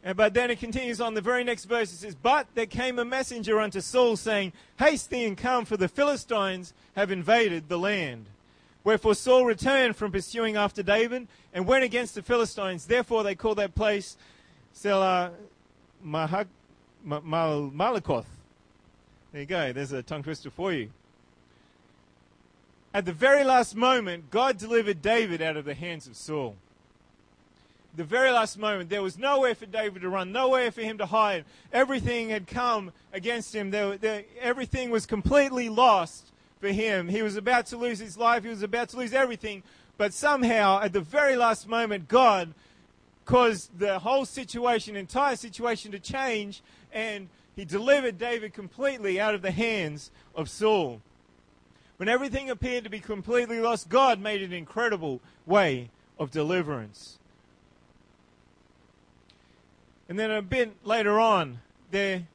And, 0.03 0.17
but 0.17 0.35
then 0.35 0.50
it 0.50 0.59
continues 0.59 1.00
on 1.00 1.15
the 1.15 1.21
very 1.21 1.45
next 1.45 1.65
verse. 1.65 1.93
It 1.93 1.99
says, 1.99 2.15
But 2.15 2.49
there 2.55 2.67
came 2.67 2.99
a 2.99 3.05
messenger 3.05 3.61
unto 3.61 3.81
Saul, 3.81 4.17
saying, 4.17 4.53
Haste 4.79 5.11
thee 5.11 5.25
and 5.25 5.37
come, 5.37 5.65
for 5.65 5.76
the 5.76 5.88
Philistines 5.88 6.75
have 6.95 7.11
invaded 7.11 7.69
the 7.69 7.79
land. 7.79 8.26
Wherefore 8.85 9.17
Saul 9.17 9.45
returned 9.45 9.97
from 9.97 10.12
pursuing 10.12 10.57
after 10.57 10.81
David 10.81 11.26
and 11.53 11.67
went 11.67 11.83
against 11.83 12.15
the 12.15 12.23
Philistines. 12.23 12.87
Therefore 12.87 13.25
they 13.25 13.35
call 13.35 13.57
that 13.57 13.75
place 13.75 14.17
Selah 14.76 15.30
Mahak, 16.06 16.49
Mal, 17.02 17.71
Malakoth. 17.75 18.26
There 19.33 19.40
you 19.40 19.47
go. 19.47 19.73
There's 19.73 19.92
a 19.92 20.02
tongue 20.02 20.23
twister 20.23 20.50
for 20.50 20.71
you. 20.71 20.90
At 22.92 23.06
the 23.06 23.14
very 23.14 23.42
last 23.42 23.75
moment, 23.75 24.30
God 24.30 24.59
delivered 24.59 25.00
David 25.00 25.40
out 25.40 25.56
of 25.56 25.64
the 25.64 25.73
hands 25.73 26.06
of 26.06 26.14
Saul. 26.14 26.56
The 27.97 28.04
very 28.04 28.30
last 28.30 28.59
moment, 28.59 28.90
there 28.90 29.00
was 29.00 29.16
nowhere 29.16 29.54
for 29.54 29.64
David 29.64 30.02
to 30.02 30.11
run, 30.11 30.30
nowhere 30.30 30.71
for 30.71 30.83
him 30.83 30.99
to 30.99 31.06
hide. 31.06 31.47
Everything 31.73 32.28
had 32.28 32.47
come 32.47 32.92
against 33.14 33.54
him. 33.54 33.71
There, 33.71 33.97
there, 33.97 34.25
everything 34.38 34.90
was 34.90 35.06
completely 35.06 35.71
lost 35.71 36.26
for 36.61 36.68
him. 36.68 37.09
He 37.09 37.23
was 37.23 37.37
about 37.37 37.64
to 37.68 37.78
lose 37.78 37.99
his 37.99 38.18
life, 38.18 38.42
he 38.42 38.50
was 38.50 38.62
about 38.62 38.90
to 38.90 38.99
lose 38.99 39.14
everything. 39.14 39.62
But 39.97 40.12
somehow, 40.12 40.83
at 40.83 40.92
the 40.92 41.00
very 41.00 41.35
last 41.35 41.66
moment, 41.66 42.09
God 42.09 42.52
caused 43.26 43.78
the 43.78 43.99
whole 43.99 44.25
situation, 44.25 44.97
entire 44.97 45.37
situation 45.37 45.92
to 45.92 45.99
change, 45.99 46.62
and 46.92 47.28
he 47.54 47.64
delivered 47.64 48.18
David 48.18 48.54
completely 48.54 49.21
out 49.21 49.35
of 49.35 49.42
the 49.42 49.50
hands 49.50 50.11
of 50.35 50.49
Saul. 50.49 51.02
When 51.99 52.09
everything 52.09 52.50
appeared 52.50 52.85
to 52.85 52.90
be 52.90 53.00
completely 53.00 53.61
lost, 53.61 53.88
God 53.88 54.21
made 54.21 54.42
an 54.42 54.52
incredible 54.52 55.21
way 55.45 55.90
of 56.18 56.30
deliverance. 56.30 57.18
And 60.09 60.18
then 60.18 60.30
a 60.30 60.42
bit 60.42 60.76
later 60.85 61.18
on, 61.18 61.59
there, 61.90 62.26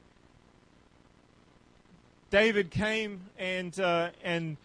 David 2.30 2.70
came 2.70 3.20
and 3.38 3.78
uh, 3.80 4.10
and 4.22 4.56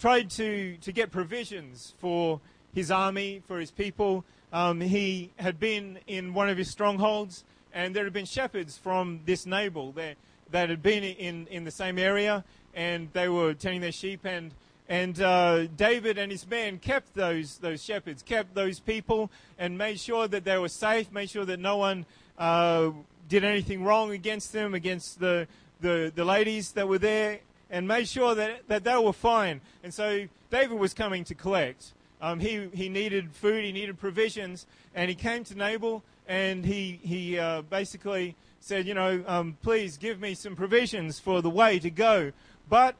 tried 0.00 0.30
to 0.30 0.76
to 0.78 0.92
get 0.92 1.12
provisions 1.12 1.94
for 1.98 2.40
his 2.74 2.90
army, 2.90 3.42
for 3.46 3.60
his 3.60 3.70
people. 3.70 4.24
Um, 4.56 4.80
he 4.80 5.32
had 5.36 5.60
been 5.60 5.98
in 6.06 6.32
one 6.32 6.48
of 6.48 6.56
his 6.56 6.70
strongholds, 6.70 7.44
and 7.74 7.94
there 7.94 8.04
had 8.04 8.14
been 8.14 8.24
shepherds 8.24 8.78
from 8.78 9.20
this 9.26 9.44
Nabal 9.44 9.92
that, 9.92 10.16
that 10.50 10.70
had 10.70 10.82
been 10.82 11.04
in, 11.04 11.46
in 11.48 11.64
the 11.64 11.70
same 11.70 11.98
area, 11.98 12.42
and 12.72 13.10
they 13.12 13.28
were 13.28 13.52
tending 13.52 13.82
their 13.82 13.92
sheep. 13.92 14.24
And, 14.24 14.54
and 14.88 15.20
uh, 15.20 15.66
David 15.66 16.16
and 16.16 16.32
his 16.32 16.48
men 16.48 16.78
kept 16.78 17.12
those, 17.12 17.58
those 17.58 17.84
shepherds, 17.84 18.22
kept 18.22 18.54
those 18.54 18.80
people, 18.80 19.30
and 19.58 19.76
made 19.76 20.00
sure 20.00 20.26
that 20.26 20.44
they 20.44 20.56
were 20.56 20.70
safe, 20.70 21.12
made 21.12 21.28
sure 21.28 21.44
that 21.44 21.60
no 21.60 21.76
one 21.76 22.06
uh, 22.38 22.92
did 23.28 23.44
anything 23.44 23.84
wrong 23.84 24.12
against 24.12 24.54
them, 24.54 24.72
against 24.72 25.20
the, 25.20 25.46
the, 25.82 26.10
the 26.14 26.24
ladies 26.24 26.72
that 26.72 26.88
were 26.88 26.96
there, 26.96 27.40
and 27.68 27.86
made 27.86 28.08
sure 28.08 28.34
that, 28.34 28.66
that 28.68 28.84
they 28.84 28.96
were 28.96 29.12
fine. 29.12 29.60
And 29.84 29.92
so 29.92 30.26
David 30.48 30.78
was 30.78 30.94
coming 30.94 31.24
to 31.24 31.34
collect. 31.34 31.92
Um, 32.20 32.40
he, 32.40 32.68
he 32.72 32.88
needed 32.88 33.32
food, 33.32 33.64
he 33.64 33.72
needed 33.72 33.98
provisions, 33.98 34.66
and 34.94 35.08
he 35.08 35.14
came 35.14 35.44
to 35.44 35.54
Nabal 35.54 36.02
and 36.26 36.64
he, 36.64 36.98
he 37.02 37.38
uh, 37.38 37.62
basically 37.62 38.34
said, 38.60 38.86
You 38.86 38.94
know, 38.94 39.22
um, 39.26 39.56
please 39.62 39.96
give 39.96 40.20
me 40.20 40.34
some 40.34 40.56
provisions 40.56 41.20
for 41.20 41.42
the 41.42 41.50
way 41.50 41.78
to 41.78 41.90
go. 41.90 42.32
But 42.68 42.96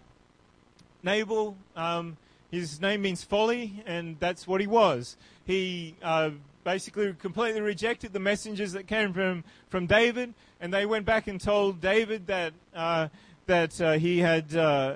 Nabal, 1.03 1.57
um, 1.75 2.17
his 2.51 2.81
name 2.81 3.03
means 3.03 3.25
folly, 3.25 3.83
and 3.87 4.17
that's 4.21 4.47
what 4.47 4.61
he 4.61 4.67
was. 4.67 5.17
He 5.45 5.97
uh, 6.03 6.31
basically 6.63 7.15
completely 7.15 7.61
rejected 7.61 8.13
the 8.13 8.21
messengers 8.21 8.73
that 8.73 8.87
came 8.87 9.13
from, 9.13 9.45
from 9.69 9.87
David, 9.87 10.35
and 10.61 10.73
they 10.73 10.87
went 10.87 11.05
back 11.05 11.27
and 11.27 11.41
told 11.41 11.81
David 11.81 12.27
that, 12.29 12.53
uh, 12.75 13.09
that 13.47 13.81
uh, 13.81 13.93
he 13.93 14.19
had. 14.19 14.55
Uh, 14.55 14.95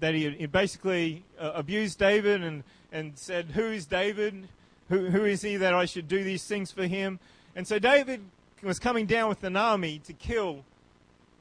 that 0.00 0.14
he, 0.14 0.30
he 0.30 0.46
basically 0.46 1.24
uh, 1.40 1.52
abused 1.54 1.98
David 1.98 2.42
and 2.42 2.62
and 2.92 3.16
said, 3.18 3.46
Who 3.54 3.66
is 3.66 3.86
David? 3.86 4.48
Who, 4.88 5.06
who 5.06 5.24
is 5.24 5.42
he 5.42 5.56
that 5.56 5.74
I 5.74 5.84
should 5.84 6.08
do 6.08 6.24
these 6.24 6.44
things 6.44 6.72
for 6.72 6.86
him? 6.86 7.18
And 7.54 7.66
so 7.66 7.78
David 7.78 8.22
was 8.62 8.78
coming 8.78 9.06
down 9.06 9.28
with 9.28 9.44
an 9.44 9.56
army 9.56 10.00
to 10.06 10.12
kill 10.12 10.64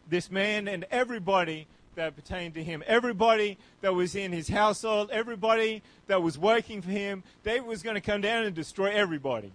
this 0.10 0.30
man 0.30 0.68
and 0.68 0.86
everybody 0.92 1.68
that 1.96 2.16
pertained 2.16 2.54
to 2.54 2.63
him. 2.63 2.84
Everybody 2.88 3.58
that 3.82 3.94
was 3.94 4.16
in 4.16 4.32
his 4.32 4.48
household, 4.48 5.10
everybody 5.12 5.82
that 6.08 6.22
was 6.22 6.38
working 6.38 6.82
for 6.82 6.92
him, 6.92 7.24
David 7.44 7.66
was 7.66 7.84
going 7.84 7.96
to 7.96 8.01
come 8.01 8.22
down 8.22 8.46
and 8.46 8.56
destroy 8.56 8.92
everybody. 8.92 9.51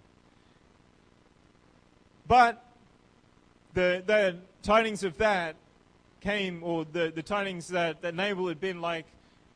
But 2.27 2.65
the, 3.75 4.03
the 4.05 4.37
tidings 4.63 5.05
of 5.05 5.19
that 5.19 5.57
came, 6.21 6.63
or 6.63 6.85
the, 6.85 7.13
the 7.15 7.23
tidings 7.23 7.69
that, 7.69 8.03
that 8.03 8.15
Nabal 8.15 8.49
had 8.49 8.61
been 8.61 8.81
like 8.81 9.07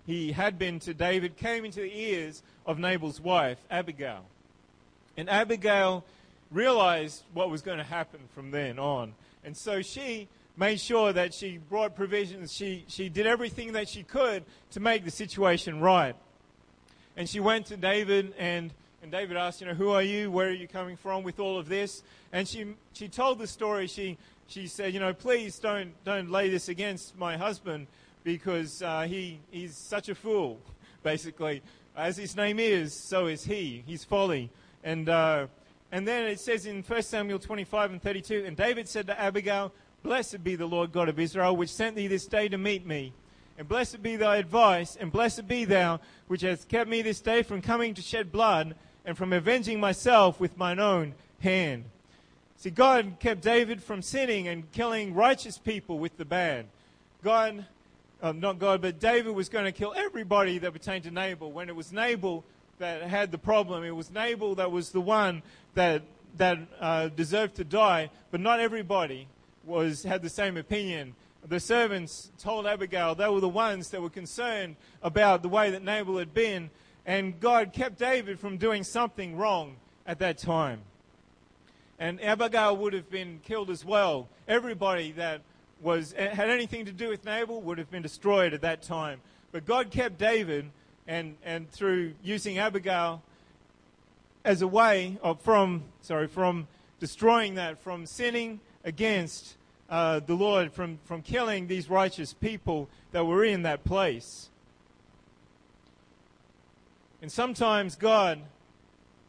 he 0.07 0.33
had 0.33 0.59
been 0.59 0.79
to 0.81 0.95
David 0.95 1.37
came 1.37 1.65
into 1.65 1.81
the 1.81 1.93
ears 1.93 2.43
of 2.65 2.79
Nabal's 2.79 3.21
wife, 3.21 3.59
Abigail. 3.71 4.25
And 5.17 5.29
Abigail 5.29 6.05
realized 6.51 7.25
what 7.35 7.51
was 7.51 7.63
going 7.63 7.79
to 7.79 7.85
happen 7.85 8.21
from 8.35 8.51
then 8.51 8.79
on. 8.79 9.15
And 9.45 9.57
so 9.57 9.83
she 9.83 10.29
made 10.57 10.81
sure 10.81 11.13
that 11.13 11.35
she 11.35 11.59
brought 11.59 11.97
provisions. 11.97 12.53
She, 12.53 12.85
she 12.89 13.09
did 13.09 13.27
everything 13.27 13.73
that 13.73 13.89
she 13.89 14.05
could 14.05 14.45
to 14.71 14.81
make 14.81 15.05
the 15.05 15.11
situation 15.11 15.81
right. 15.81 16.15
And 17.17 17.29
she 17.29 17.41
went 17.41 17.67
to 17.67 17.77
David, 17.77 18.35
and, 18.39 18.73
and 19.03 19.11
David 19.11 19.37
asked, 19.37 19.61
you 19.61 19.67
know, 19.67 19.75
who 19.75 19.91
are 19.91 20.03
you? 20.03 20.31
Where 20.31 20.49
are 20.49 20.53
you 20.53 20.69
coming 20.69 20.97
from 20.97 21.23
with 21.25 21.41
all 21.41 21.59
of 21.59 21.69
this? 21.69 22.03
And 22.33 22.47
she, 22.47 22.75
she 22.93 23.09
told 23.09 23.39
the 23.39 23.47
story. 23.47 23.87
She, 23.87 24.19
she 24.49 24.67
said, 24.67 24.95
you 24.95 25.01
know, 25.01 25.15
please 25.15 25.59
don't, 25.59 25.93
don't 26.05 26.31
lay 26.31 26.49
this 26.51 26.69
against 26.69 27.17
my 27.19 27.37
husband 27.37 27.87
because 28.27 28.83
uh, 28.83 29.03
he, 29.03 29.39
he's 29.53 29.77
such 29.77 30.09
a 30.09 30.15
fool, 30.15 30.59
basically. 31.05 31.63
As 31.97 32.17
his 32.17 32.35
name 32.35 32.59
is, 32.59 32.93
so 32.93 33.29
is 33.29 33.45
he. 33.45 33.85
He's 33.87 34.05
folly. 34.05 34.51
And, 34.83 35.09
uh, 35.09 35.47
and 35.93 36.09
then 36.09 36.25
it 36.25 36.41
says 36.41 36.67
in 36.67 36.83
1 36.83 37.03
Samuel 37.03 37.39
25 37.39 37.93
and 37.93 38.03
32, 38.03 38.43
And 38.45 38.57
David 38.57 38.89
said 38.89 39.07
to 39.07 39.19
Abigail, 39.19 39.73
Blessed 40.03 40.43
be 40.43 40.57
the 40.57 40.67
Lord 40.67 40.91
God 40.91 41.09
of 41.09 41.21
Israel, 41.21 41.57
which 41.57 41.71
sent 41.71 41.95
thee 41.95 42.09
this 42.09 42.27
day 42.27 42.49
to 42.49 42.59
meet 42.59 42.85
me. 42.85 43.13
And 43.59 43.69
blessed 43.69 44.03
be 44.03 44.17
thy 44.17 44.39
advice, 44.39 44.97
and 44.97 45.13
blessed 45.13 45.47
be 45.47 45.65
thou, 45.65 46.01
which 46.27 46.43
hast 46.43 46.69
kept 46.69 46.91
me 46.91 47.03
this 47.03 47.21
day 47.21 47.45
from 47.45 47.63
coming 47.63 47.95
to 47.95 48.03
shed 48.03 48.33
blood, 48.33 48.75
and 49.05 49.17
from 49.17 49.33
avenging 49.33 49.79
myself 49.79 50.41
with 50.41 50.59
mine 50.59 50.81
own 50.81 51.15
hand. 51.39 51.85
See, 52.57 52.71
God 52.71 53.19
kept 53.21 53.43
David 53.43 53.85
from 53.85 54.03
sinning 54.03 54.49
and 54.49 54.71
killing 54.73 55.15
righteous 55.15 55.59
people 55.59 56.01
with 56.01 56.17
the 56.17 56.25
bad. 56.25 56.67
God 57.23 57.65
um, 58.23 58.41
not 58.41 58.59
God, 58.59 58.81
but 58.81 58.99
David 58.99 59.35
was 59.35 59.49
going 59.49 59.67
to 59.67 59.73
kill 59.73 59.93
everybody 59.97 60.59
that 60.59 60.73
pertained 60.73 61.05
to 61.05 61.11
Nabal. 61.11 61.53
When 61.53 61.69
it 61.69 61.77
was 61.77 61.93
Nabal 61.93 62.45
that 62.79 63.03
had 63.03 63.31
the 63.31 63.39
problem, 63.39 63.85
it 63.85 63.95
was 63.95 64.11
Nabal 64.11 64.55
that 64.57 64.71
was 64.71 64.91
the 64.91 65.01
one 65.01 65.43
that 65.75 66.03
that 66.37 66.59
uh, 66.81 67.09
deserved 67.09 67.57
to 67.57 67.65
die. 67.65 68.11
But 68.31 68.41
not 68.41 68.61
everybody 68.61 69.29
was 69.65 70.03
had 70.03 70.23
the 70.23 70.31
same 70.31 70.57
opinion. 70.57 71.15
The 71.47 71.61
servants 71.61 72.33
told 72.39 72.67
Abigail 72.67 73.15
they 73.15 73.29
were 73.29 73.41
the 73.41 73.49
ones 73.49 73.91
that 73.91 74.03
were 74.03 74.11
concerned 74.11 74.77
about 75.03 75.43
the 75.43 75.49
way 75.49 75.71
that 75.71 75.83
Nabal 75.83 76.19
had 76.19 76.35
been, 76.35 76.71
and 77.05 77.39
God 77.39 77.73
kept 77.73 77.99
David 77.99 78.41
from 78.41 78.57
doing 78.57 78.83
something 78.83 79.37
wrong 79.37 79.77
at 80.07 80.19
that 80.21 80.39
time. 80.39 80.81
And 81.99 82.23
Abigail 82.23 82.77
would 82.77 82.93
have 82.93 83.11
been 83.11 83.41
killed 83.45 83.71
as 83.71 83.85
well. 83.85 84.29
Everybody 84.49 85.13
that 85.13 85.43
was 85.81 86.13
had 86.13 86.51
anything 86.51 86.87
to 86.87 86.93
do 86.93 87.09
with 87.09 87.25
Nabal 87.25 87.61
would 87.63 87.79
have 87.79 87.91
been 87.91 88.03
destroyed 88.03 88.55
at 88.55 88.63
that 88.63 88.83
time. 88.83 89.21
But 89.53 89.67
God 89.67 89.91
kept 89.91 90.19
David, 90.19 90.71
and 91.07 91.37
and 91.45 91.71
through 91.71 92.15
using 92.23 92.59
Abigail 92.59 93.23
as 94.45 94.63
a 94.63 94.69
way 94.69 95.19
of 95.23 95.41
from 95.41 95.85
sorry 96.03 96.29
from 96.29 96.67
destroying 97.01 97.55
that, 97.57 97.79
from 97.79 98.07
sinning 98.07 98.61
against 98.85 99.57
uh, 99.91 100.21
the 100.21 100.35
Lord, 100.35 100.73
from 100.73 100.99
from 101.05 101.23
killing 101.23 101.67
these 101.67 101.91
righteous 101.91 102.33
people 102.33 102.89
that 103.13 103.25
were 103.25 103.45
in 103.45 103.63
that 103.63 103.85
place. 103.85 104.51
And 107.23 107.33
sometimes 107.33 107.97
God 107.97 108.41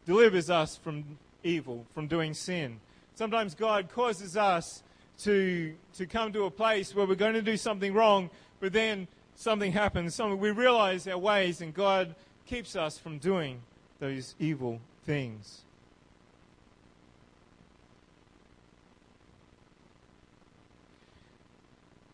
delivers 0.06 0.50
us 0.50 0.76
from 0.76 1.18
evil, 1.42 1.84
from 1.94 2.06
doing 2.06 2.34
sin. 2.34 2.80
Sometimes 3.14 3.54
God 3.54 3.90
causes 3.90 4.36
us 4.36 4.82
to, 5.22 5.74
to 5.96 6.06
come 6.06 6.32
to 6.32 6.44
a 6.44 6.50
place 6.50 6.94
where 6.94 7.06
we're 7.06 7.14
going 7.14 7.34
to 7.34 7.42
do 7.42 7.56
something 7.56 7.92
wrong, 7.92 8.30
but 8.60 8.72
then 8.72 9.08
something 9.34 9.72
happens. 9.72 10.14
Something, 10.14 10.38
we 10.38 10.50
realize 10.50 11.06
our 11.08 11.18
ways, 11.18 11.60
and 11.60 11.74
God 11.74 12.14
keeps 12.46 12.76
us 12.76 12.98
from 12.98 13.18
doing 13.18 13.60
those 13.98 14.34
evil 14.38 14.80
things. 15.04 15.62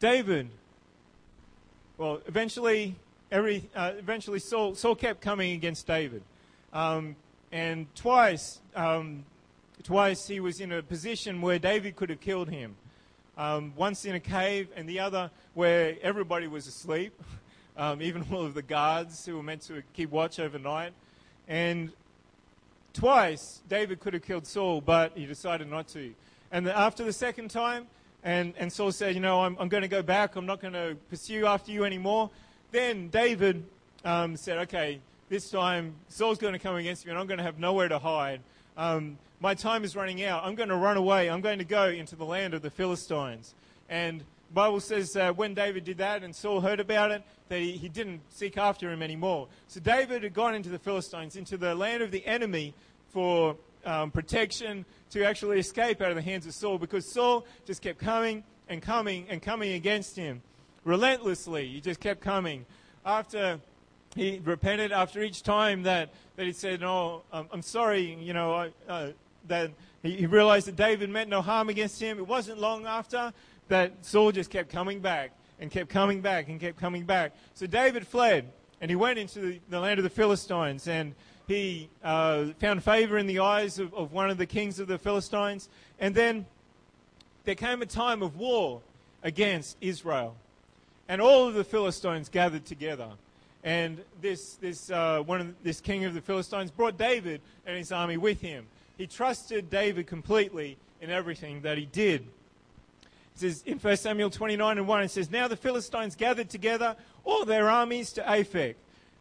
David, 0.01 0.51
well, 1.97 2.21
eventually, 2.27 2.95
every, 3.31 3.71
uh, 3.75 3.93
eventually 3.97 4.39
Saul, 4.39 4.75
Saul 4.75 4.95
kept 4.95 5.21
coming 5.21 5.53
against 5.53 5.87
David. 5.87 6.23
Um, 6.73 7.17
and 7.53 7.87
twice, 7.95 8.61
um, 8.75 9.25
twice 9.83 10.27
he 10.27 10.41
was 10.41 10.61
in 10.61 10.73
a 10.73 10.83
position 10.83 11.41
where 11.41 11.59
David 11.59 11.97
could 11.97 12.11
have 12.11 12.21
killed 12.21 12.51
him. 12.51 12.77
Um, 13.37 13.73
once 13.77 14.05
in 14.05 14.15
a 14.15 14.21
cave, 14.21 14.69
and 14.77 14.89
the 14.89 15.01
other 15.01 15.31
where 15.55 15.97
everybody 16.03 16.47
was 16.47 16.67
asleep, 16.67 17.13
um, 17.77 18.01
even 18.01 18.25
all 18.33 18.45
of 18.45 18.55
the 18.55 18.63
guards 18.63 19.27
who 19.27 19.37
were 19.37 19.43
meant 19.43 19.63
to 19.63 19.83
keep 19.93 20.11
watch 20.11 20.39
overnight. 20.39 20.93
And 21.49 21.93
twice, 22.93 23.61
David 23.69 24.01
could 24.01 24.15
have 24.15 24.23
killed 24.23 24.47
Saul, 24.47 24.81
but 24.81 25.13
he 25.17 25.27
decided 25.27 25.69
not 25.69 25.89
to. 25.89 26.15
And 26.53 26.69
after 26.69 27.03
the 27.05 27.13
second 27.13 27.51
time, 27.51 27.87
and, 28.23 28.55
and 28.57 28.73
Saul 28.73 28.91
said, 28.91 29.15
You 29.15 29.21
know, 29.21 29.43
I'm, 29.43 29.57
I'm 29.59 29.69
going 29.69 29.83
to 29.83 29.89
go 29.89 30.03
back. 30.03 30.37
I'm 30.37 30.47
not 30.47 30.61
going 30.61 30.73
to 30.73 30.97
pursue 31.11 31.47
after 31.47 31.71
you 31.71 31.85
anymore. 31.85 32.31
Then 32.71 33.09
David 33.09 33.65
um, 34.05 34.37
said, 34.37 34.59
Okay, 34.59 35.01
this 35.29 35.51
time 35.51 35.95
Saul's 36.09 36.39
going 36.39 36.55
to 36.55 36.59
come 36.59 36.77
against 36.77 37.05
me, 37.05 37.11
and 37.11 37.19
I'm 37.19 37.27
going 37.27 37.39
to 37.39 37.45
have 37.45 37.59
nowhere 37.59 37.89
to 37.89 37.99
hide. 37.99 38.41
Um, 38.77 39.19
my 39.41 39.55
time 39.55 39.85
is 39.85 39.95
running 39.95 40.23
out. 40.25 40.45
I'm 40.45 40.55
going 40.55 40.69
to 40.69 40.77
run 40.77 40.97
away. 40.97 41.31
I'm 41.31 41.41
going 41.41 41.59
to 41.59 41.65
go 41.65 41.89
into 41.89 42.17
the 42.17 42.25
land 42.25 42.55
of 42.55 42.63
the 42.63 42.71
Philistines. 42.71 43.55
And 43.89 44.21
the 44.21 44.55
Bible 44.55 44.81
says 44.81 45.17
when 45.37 45.55
David 45.55 45.85
did 45.85 45.99
that 45.99 46.23
and 46.23 46.35
Saul 46.35 46.61
heard 46.61 46.81
about 46.81 47.11
it, 47.11 47.23
that 47.49 47.61
he, 47.61 47.73
he 47.73 47.89
didn't 47.89 48.21
seek 48.31 48.57
after 48.57 48.91
him 48.91 49.03
anymore. 49.03 49.49
So 49.69 49.81
David 49.81 50.23
had 50.23 50.35
gone 50.35 50.55
into 50.55 50.71
the 50.71 50.79
Philistines, 50.79 51.37
into 51.37 51.57
the 51.57 51.75
land 51.75 52.03
of 52.03 52.11
the 52.11 52.25
enemy 52.27 52.75
for 53.11 53.57
um, 53.85 54.11
protection 54.11 54.85
to 55.11 55.25
actually 55.25 55.59
escape 55.59 56.01
out 56.01 56.11
of 56.11 56.17
the 56.17 56.23
hands 56.23 56.47
of 56.47 56.55
Saul 56.55 56.79
because 56.79 57.13
Saul 57.13 57.47
just 57.67 57.83
kept 57.83 57.99
coming 57.99 58.43
and 58.69 58.81
coming 58.81 59.27
and 59.29 59.43
coming 59.43 59.73
against 59.73 60.17
him 60.17 60.43
relentlessly. 60.85 61.69
He 61.69 61.81
just 61.81 62.01
kept 62.01 62.21
coming. 62.21 62.67
After 63.05 63.61
he 64.15 64.41
repented, 64.45 64.93
after 64.93 65.23
each 65.23 65.43
time 65.43 65.83
that, 65.85 66.11
that 66.37 66.47
he 66.47 66.53
said, 66.53 66.81
No, 66.81 67.23
I'm, 67.33 67.49
I'm 67.53 67.63
sorry, 67.63 68.15
you 68.15 68.33
know, 68.33 68.71
uh, 68.89 69.09
that 69.49 69.71
he, 70.03 70.13
he 70.13 70.27
realized 70.27 70.67
that 70.69 70.77
David 70.77 71.11
meant 71.11 71.31
no 71.31 71.43
harm 71.43 71.69
against 71.69 72.01
him. 72.01 72.19
It 72.19 72.27
wasn't 72.27 72.59
long 72.59 72.87
after 72.87 73.33
that 73.69 74.05
Saul 74.05 74.33
just 74.33 74.51
kept 74.51 74.71
coming 74.71 75.01
back 75.01 75.33
and 75.61 75.71
kept 75.71 75.89
coming 75.89 76.21
back 76.21 76.49
and 76.49 76.61
kept 76.61 76.79
coming 76.79 77.05
back. 77.05 77.33
So 77.55 77.67
David 77.67 78.07
fled 78.07 78.51
and 78.81 78.91
he 78.91 78.97
went 78.97 79.19
into 79.19 79.41
the, 79.41 79.61
the 79.71 79.81
land 79.81 79.99
of 79.99 80.05
the 80.05 80.11
Philistines 80.11 80.87
and 80.89 81.15
he 81.47 81.89
uh, 82.03 82.47
found 82.59 82.83
favor 82.83 83.19
in 83.19 83.27
the 83.27 83.41
eyes 83.41 83.79
of, 83.79 83.93
of 83.95 84.13
one 84.13 84.31
of 84.31 84.39
the 84.39 84.47
kings 84.47 84.79
of 84.79 84.89
the 84.89 84.99
Philistines. 84.99 85.69
And 85.99 86.15
then 86.15 86.47
there 87.45 87.55
came 87.55 87.83
a 87.83 87.87
time 87.87 88.23
of 88.23 88.37
war 88.37 88.81
against 89.23 89.77
Israel. 89.81 90.37
And 91.09 91.21
all 91.21 91.49
of 91.49 91.55
the 91.55 91.65
Philistines 91.65 92.29
gathered 92.31 92.65
together. 92.65 93.11
And 93.65 94.03
this, 94.21 94.55
this, 94.55 94.91
uh, 94.91 95.23
one 95.25 95.41
of 95.41 95.63
this 95.65 95.81
king 95.81 96.05
of 96.05 96.15
the 96.15 96.21
Philistines 96.21 96.71
brought 96.71 96.99
David 96.99 97.41
and 97.67 97.77
his 97.77 97.91
army 97.91 98.19
with 98.19 98.41
him. 98.41 98.67
He 98.97 99.07
trusted 99.07 99.71
David 99.71 100.07
completely 100.07 100.77
in 101.01 101.11
everything 101.11 101.63
that 101.63 101.79
he 101.79 101.87
did. 101.87 102.21
It 103.35 103.41
says 103.41 103.63
in 103.67 103.79
1 103.79 103.97
Samuel 103.97 104.31
29 104.31 104.79
and 104.79 104.87
1, 104.87 105.03
it 105.03 105.11
says, 105.11 105.31
Now 105.31 105.49
the 105.49 105.57
Philistines 105.57 106.15
gathered 106.15 106.51
together 106.51 106.95
all 107.25 107.45
their 107.45 107.69
armies 107.69 108.13
to 108.13 108.23
Aphek 108.23 108.75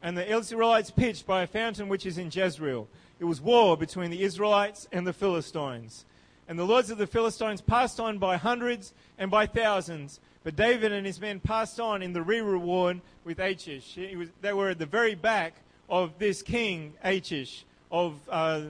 and 0.04 0.18
the 0.18 0.30
Israelites 0.30 0.92
pitched 0.92 1.26
by 1.26 1.44
a 1.44 1.48
fountain 1.48 1.88
which 1.88 2.06
is 2.06 2.18
in 2.18 2.30
Jezreel. 2.30 2.90
It 3.20 3.26
was 3.26 3.40
war 3.40 3.78
between 3.78 4.12
the 4.12 4.22
Israelites 4.22 4.86
and 4.92 5.08
the 5.08 5.14
Philistines. 5.14 6.04
And 6.48 6.60
the 6.60 6.66
lords 6.66 6.92
of 6.92 6.98
the 6.98 7.08
Philistines 7.08 7.62
passed 7.62 8.02
on 8.02 8.18
by 8.18 8.36
hundreds 8.36 8.94
and 9.18 9.32
by 9.32 9.48
thousands. 9.48 10.20
But 10.44 10.56
David 10.56 10.92
and 10.92 11.06
his 11.06 11.22
men 11.22 11.40
passed 11.40 11.80
on 11.80 12.02
in 12.02 12.14
the 12.14 12.22
rearward 12.22 13.02
with 13.24 13.40
Achish. 13.40 13.98
Was, 14.18 14.30
they 14.42 14.54
were 14.54 14.70
at 14.70 14.80
the 14.80 14.86
very 14.86 15.16
back 15.16 15.56
of 15.90 16.18
this 16.20 16.42
king, 16.42 16.94
Achish, 17.04 17.66
of 17.92 18.16
uh, 18.30 18.62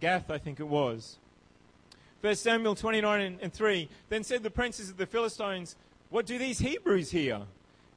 Gath, 0.00 0.30
I 0.30 0.38
think 0.38 0.60
it 0.60 0.68
was. 0.68 1.18
1 2.22 2.34
Samuel 2.36 2.74
29 2.74 3.38
and 3.42 3.52
3. 3.52 3.88
Then 4.08 4.22
said 4.22 4.42
the 4.42 4.50
princes 4.50 4.90
of 4.90 4.96
the 4.96 5.06
Philistines, 5.06 5.76
What 6.10 6.24
do 6.24 6.38
these 6.38 6.60
Hebrews 6.60 7.10
here? 7.10 7.42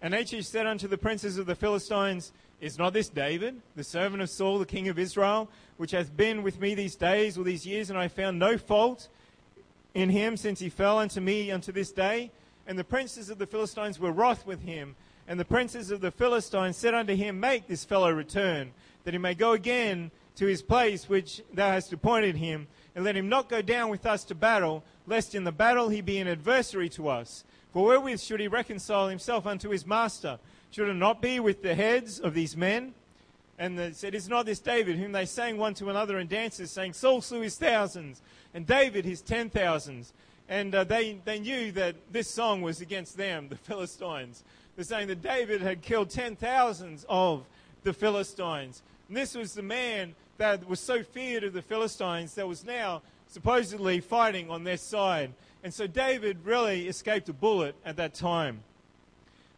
And 0.01 0.13
Achish 0.13 0.47
said 0.47 0.65
unto 0.65 0.87
the 0.87 0.97
princes 0.97 1.37
of 1.37 1.45
the 1.45 1.55
Philistines, 1.55 2.31
is 2.61 2.77
not 2.77 2.93
this 2.93 3.09
David, 3.09 3.61
the 3.75 3.83
servant 3.83 4.21
of 4.21 4.29
Saul, 4.29 4.59
the 4.59 4.65
king 4.65 4.87
of 4.87 4.97
Israel, 4.97 5.49
which 5.77 5.91
hath 5.91 6.15
been 6.15 6.41
with 6.41 6.59
me 6.59 6.73
these 6.73 6.95
days 6.95 7.37
or 7.37 7.43
these 7.43 7.65
years, 7.65 7.89
and 7.89 7.99
I 7.99 8.07
found 8.07 8.39
no 8.39 8.57
fault 8.57 9.09
in 9.93 10.09
him 10.09 10.37
since 10.37 10.59
he 10.59 10.69
fell 10.69 10.99
unto 10.99 11.21
me 11.21 11.51
unto 11.51 11.71
this 11.71 11.91
day? 11.91 12.31
And 12.67 12.77
the 12.79 12.83
princes 12.83 13.29
of 13.29 13.37
the 13.37 13.47
Philistines 13.47 13.99
were 13.99 14.11
wroth 14.11 14.45
with 14.45 14.63
him. 14.63 14.95
And 15.27 15.39
the 15.39 15.45
princes 15.45 15.91
of 15.91 16.01
the 16.01 16.11
Philistines 16.11 16.77
said 16.77 16.93
unto 16.93 17.15
him, 17.15 17.39
Make 17.39 17.67
this 17.67 17.85
fellow 17.85 18.11
return, 18.11 18.71
that 19.03 19.13
he 19.13 19.17
may 19.17 19.33
go 19.33 19.53
again 19.53 20.11
to 20.35 20.45
his 20.45 20.61
place 20.61 21.09
which 21.09 21.41
thou 21.53 21.71
hast 21.71 21.93
appointed 21.93 22.35
him, 22.35 22.67
and 22.93 23.03
let 23.03 23.15
him 23.15 23.29
not 23.29 23.49
go 23.49 23.61
down 23.61 23.89
with 23.89 24.05
us 24.05 24.23
to 24.25 24.35
battle, 24.35 24.83
lest 25.07 25.33
in 25.33 25.43
the 25.43 25.51
battle 25.51 25.89
he 25.89 26.01
be 26.01 26.19
an 26.19 26.27
adversary 26.27 26.89
to 26.89 27.07
us. 27.09 27.43
For 27.73 27.85
wherewith 27.85 28.21
should 28.21 28.39
he 28.39 28.47
reconcile 28.47 29.09
himself 29.09 29.45
unto 29.45 29.69
his 29.69 29.85
master? 29.85 30.39
Should 30.71 30.89
it 30.89 30.93
not 30.93 31.21
be 31.21 31.39
with 31.39 31.61
the 31.61 31.75
heads 31.75 32.19
of 32.19 32.33
these 32.33 32.55
men? 32.55 32.93
And 33.57 33.79
they 33.79 33.93
said, 33.93 34.13
Is 34.13 34.27
not 34.27 34.45
this 34.45 34.59
David, 34.59 34.97
whom 34.97 35.13
they 35.13 35.25
sang 35.25 35.57
one 35.57 35.73
to 35.75 35.89
another 35.89 36.19
in 36.19 36.27
dances, 36.27 36.71
saying, 36.71 36.93
Saul 36.93 37.21
slew 37.21 37.41
his 37.41 37.57
thousands, 37.57 38.21
and 38.53 38.67
David 38.67 39.05
his 39.05 39.21
ten 39.21 39.49
thousands. 39.49 40.13
And 40.47 40.73
uh, 40.75 40.83
they, 40.83 41.19
they 41.25 41.39
knew 41.39 41.71
that 41.73 41.95
this 42.11 42.29
song 42.29 42.61
was 42.61 42.81
against 42.81 43.17
them, 43.17 43.49
the 43.49 43.55
Philistines. 43.55 44.43
They're 44.75 44.85
saying 44.85 45.07
that 45.07 45.21
David 45.21 45.61
had 45.61 45.81
killed 45.81 46.09
ten 46.09 46.35
thousands 46.35 47.05
of 47.09 47.45
the 47.83 47.93
Philistines. 47.93 48.81
And 49.07 49.17
this 49.17 49.35
was 49.35 49.53
the 49.53 49.63
man 49.63 50.15
that 50.37 50.67
was 50.67 50.79
so 50.79 51.03
feared 51.03 51.43
of 51.43 51.53
the 51.53 51.61
Philistines 51.61 52.35
that 52.35 52.47
was 52.47 52.65
now 52.65 53.01
supposedly 53.27 53.99
fighting 54.01 54.49
on 54.49 54.63
their 54.63 54.77
side. 54.77 55.33
And 55.63 55.73
so 55.73 55.87
David 55.87 56.39
really 56.43 56.87
escaped 56.87 57.29
a 57.29 57.33
bullet 57.33 57.75
at 57.85 57.97
that 57.97 58.13
time 58.13 58.63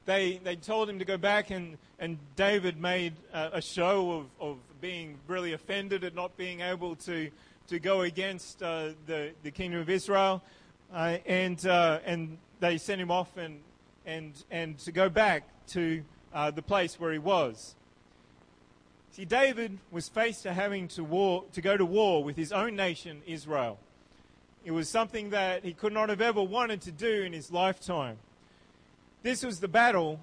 they, 0.08 0.40
they 0.44 0.56
told 0.56 0.90
him 0.90 0.98
to 1.00 1.06
go 1.06 1.18
back, 1.18 1.52
and, 1.52 1.78
and 2.00 2.18
David 2.36 2.82
made 2.82 3.14
a, 3.34 3.58
a 3.58 3.62
show 3.62 4.12
of, 4.12 4.26
of 4.40 4.58
being 4.82 5.18
really 5.28 5.54
offended 5.54 6.04
at 6.04 6.16
not 6.16 6.36
being 6.38 6.62
able 6.62 6.96
to, 6.96 7.30
to 7.68 7.78
go 7.78 8.02
against 8.02 8.64
uh, 8.64 8.90
the, 9.06 9.32
the 9.44 9.52
kingdom 9.52 9.82
of 9.82 9.90
Israel. 9.90 10.42
Uh, 10.94 11.18
and, 11.26 11.66
uh, 11.66 12.00
and 12.06 12.38
they 12.60 12.78
sent 12.78 13.02
him 13.02 13.12
off 13.12 13.36
and, 13.38 13.60
and, 14.06 14.44
and 14.50 14.78
to 14.80 14.92
go 14.92 15.10
back 15.10 15.44
to 15.68 16.04
uh, 16.34 16.52
the 16.52 16.62
place 16.62 17.00
where 17.00 17.12
he 17.12 17.20
was. 17.20 17.76
See, 19.12 19.26
David 19.26 19.80
was 19.92 20.08
faced 20.08 20.44
to 20.44 20.54
having 20.54 20.88
to, 20.90 21.04
war, 21.04 21.44
to 21.54 21.62
go 21.62 21.76
to 21.76 21.86
war 21.86 22.24
with 22.24 22.38
his 22.38 22.52
own 22.52 22.76
nation, 22.76 23.22
Israel. 23.26 23.80
It 24.64 24.72
was 24.72 24.90
something 24.90 25.32
that 25.32 25.64
he 25.64 25.74
could 25.74 25.94
not 25.94 26.10
have 26.10 26.22
ever 26.22 26.42
wanted 26.42 26.82
to 26.82 26.92
do 26.92 27.24
in 27.24 27.34
his 27.34 27.52
lifetime. 27.52 28.18
This 29.24 29.44
was 29.44 29.60
the 29.60 29.68
battle 29.68 30.20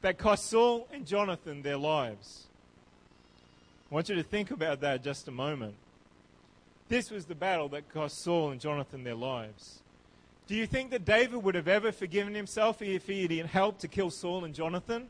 that 0.00 0.18
cost 0.18 0.46
Saul 0.46 0.88
and 0.92 1.06
Jonathan 1.06 1.62
their 1.62 1.76
lives. 1.76 2.46
I 3.90 3.94
want 3.94 4.08
you 4.08 4.14
to 4.14 4.22
think 4.22 4.50
about 4.50 4.80
that 4.80 5.04
just 5.04 5.28
a 5.28 5.30
moment. 5.30 5.74
This 6.88 7.10
was 7.10 7.26
the 7.26 7.34
battle 7.34 7.68
that 7.68 7.88
cost 7.92 8.22
Saul 8.22 8.50
and 8.50 8.60
Jonathan 8.60 9.04
their 9.04 9.14
lives. 9.14 9.81
Do 10.52 10.58
you 10.58 10.66
think 10.66 10.90
that 10.90 11.06
David 11.06 11.42
would 11.42 11.54
have 11.54 11.66
ever 11.66 11.92
forgiven 11.92 12.34
himself 12.34 12.82
if 12.82 13.06
he 13.06 13.38
had 13.38 13.46
helped 13.46 13.80
to 13.80 13.88
kill 13.88 14.10
Saul 14.10 14.44
and 14.44 14.54
Jonathan? 14.54 15.08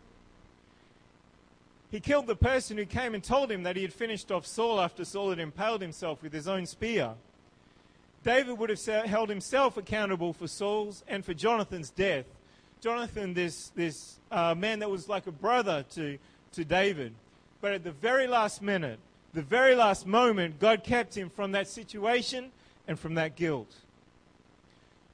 He 1.90 1.98
killed 1.98 2.28
the 2.28 2.36
person 2.36 2.78
who 2.78 2.86
came 2.86 3.12
and 3.12 3.24
told 3.24 3.50
him 3.50 3.64
that 3.64 3.74
he 3.74 3.82
had 3.82 3.92
finished 3.92 4.30
off 4.30 4.46
Saul 4.46 4.80
after 4.80 5.04
Saul 5.04 5.30
had 5.30 5.40
impaled 5.40 5.82
himself 5.82 6.22
with 6.22 6.32
his 6.32 6.46
own 6.46 6.64
spear. 6.64 7.14
David 8.22 8.56
would 8.56 8.70
have 8.70 8.84
held 9.04 9.30
himself 9.30 9.76
accountable 9.76 10.32
for 10.32 10.46
Saul's 10.46 11.02
and 11.08 11.24
for 11.24 11.34
Jonathan's 11.34 11.90
death 11.90 12.26
Jonathan, 12.80 13.34
this, 13.34 13.70
this 13.70 14.20
uh, 14.30 14.54
man 14.54 14.78
that 14.78 14.90
was 14.92 15.08
like 15.08 15.26
a 15.26 15.32
brother 15.32 15.84
to, 15.94 16.18
to 16.52 16.64
David. 16.64 17.14
But 17.60 17.72
at 17.72 17.82
the 17.82 17.90
very 17.90 18.28
last 18.28 18.62
minute, 18.62 19.00
the 19.34 19.42
very 19.42 19.74
last 19.74 20.06
moment, 20.06 20.60
God 20.60 20.84
kept 20.84 21.16
him 21.16 21.30
from 21.30 21.50
that 21.50 21.66
situation 21.66 22.52
and 22.86 22.96
from 22.96 23.14
that 23.14 23.34
guilt. 23.34 23.74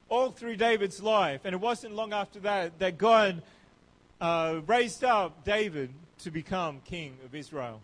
All 0.09 0.31
through 0.31 0.55
David's 0.55 1.01
life, 1.01 1.41
and 1.45 1.53
it 1.53 1.61
wasn't 1.61 1.95
long 1.95 2.13
after 2.13 2.39
that 2.41 2.79
that 2.79 2.97
God 2.97 3.41
uh, 4.19 4.59
raised 4.65 5.03
up 5.03 5.45
David 5.45 5.91
to 6.19 6.31
become 6.31 6.81
king 6.83 7.15
of 7.23 7.35
Israel. 7.35 7.81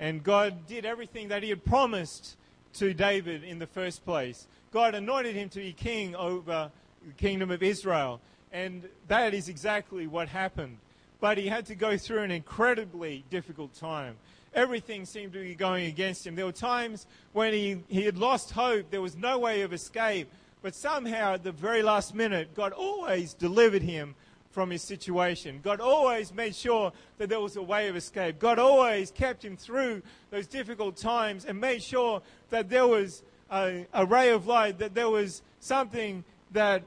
And 0.00 0.22
God 0.22 0.66
did 0.66 0.84
everything 0.84 1.28
that 1.28 1.42
he 1.42 1.48
had 1.48 1.64
promised 1.64 2.36
to 2.74 2.94
David 2.94 3.44
in 3.44 3.58
the 3.58 3.66
first 3.66 4.04
place. 4.04 4.46
God 4.72 4.94
anointed 4.94 5.34
him 5.34 5.48
to 5.50 5.58
be 5.58 5.72
king 5.72 6.14
over 6.14 6.70
the 7.06 7.12
kingdom 7.14 7.50
of 7.50 7.62
Israel. 7.62 8.20
And 8.52 8.88
that 9.08 9.34
is 9.34 9.48
exactly 9.48 10.06
what 10.06 10.28
happened. 10.28 10.78
But 11.20 11.36
he 11.38 11.48
had 11.48 11.66
to 11.66 11.74
go 11.74 11.96
through 11.96 12.22
an 12.22 12.30
incredibly 12.30 13.24
difficult 13.30 13.74
time. 13.74 14.16
Everything 14.54 15.04
seemed 15.04 15.32
to 15.34 15.42
be 15.42 15.54
going 15.54 15.86
against 15.86 16.26
him. 16.26 16.34
There 16.34 16.46
were 16.46 16.52
times 16.52 17.06
when 17.32 17.52
he, 17.52 17.82
he 17.88 18.04
had 18.04 18.16
lost 18.16 18.52
hope. 18.52 18.90
There 18.90 19.02
was 19.02 19.16
no 19.16 19.38
way 19.38 19.62
of 19.62 19.72
escape 19.72 20.30
But 20.62 20.74
somehow, 20.74 21.34
at 21.34 21.44
the 21.44 21.52
very 21.52 21.82
last 21.82 22.14
minute, 22.14 22.54
God 22.54 22.72
always 22.72 23.34
delivered 23.34 23.82
him 23.82 24.14
from 24.50 24.70
his 24.70 24.82
situation. 24.82 25.60
God 25.62 25.80
always 25.80 26.34
made 26.34 26.54
sure 26.54 26.92
that 27.18 27.28
there 27.28 27.40
was 27.40 27.56
a 27.56 27.62
way 27.62 27.88
of 27.88 27.96
escape. 27.96 28.38
God 28.38 28.58
always 28.58 29.10
kept 29.10 29.44
him 29.44 29.56
through 29.56 30.02
those 30.30 30.46
difficult 30.46 30.96
times 30.96 31.44
and 31.44 31.60
made 31.60 31.82
sure 31.82 32.22
that 32.50 32.68
there 32.68 32.86
was 32.86 33.22
a, 33.52 33.86
a 33.92 34.04
ray 34.04 34.30
of 34.30 34.46
light, 34.46 34.78
that 34.78 34.94
there 34.94 35.08
was 35.08 35.42
something 35.60 36.24
that 36.52 36.82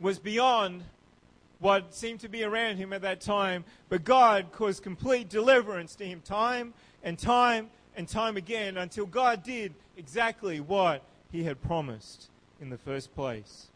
was 0.00 0.18
beyond 0.18 0.82
what 1.58 1.94
seemed 1.94 2.20
to 2.20 2.28
be 2.28 2.44
around 2.44 2.78
him 2.78 2.94
at 2.94 3.02
that 3.02 3.20
time. 3.20 3.64
But 3.90 4.04
God 4.04 4.46
caused 4.52 4.82
complete 4.82 5.28
deliverance 5.28 5.94
to 5.96 6.06
him 6.06 6.22
time 6.22 6.72
and 7.02 7.18
time 7.18 7.68
and 7.94 8.08
time 8.08 8.38
again 8.38 8.78
until 8.78 9.04
God 9.04 9.42
did 9.42 9.74
exactly 9.98 10.60
what 10.60 11.02
he 11.30 11.44
had 11.44 11.60
promised 11.60 12.30
in 12.60 12.68
the 12.68 12.78
first 12.78 13.14
place. 13.14 13.68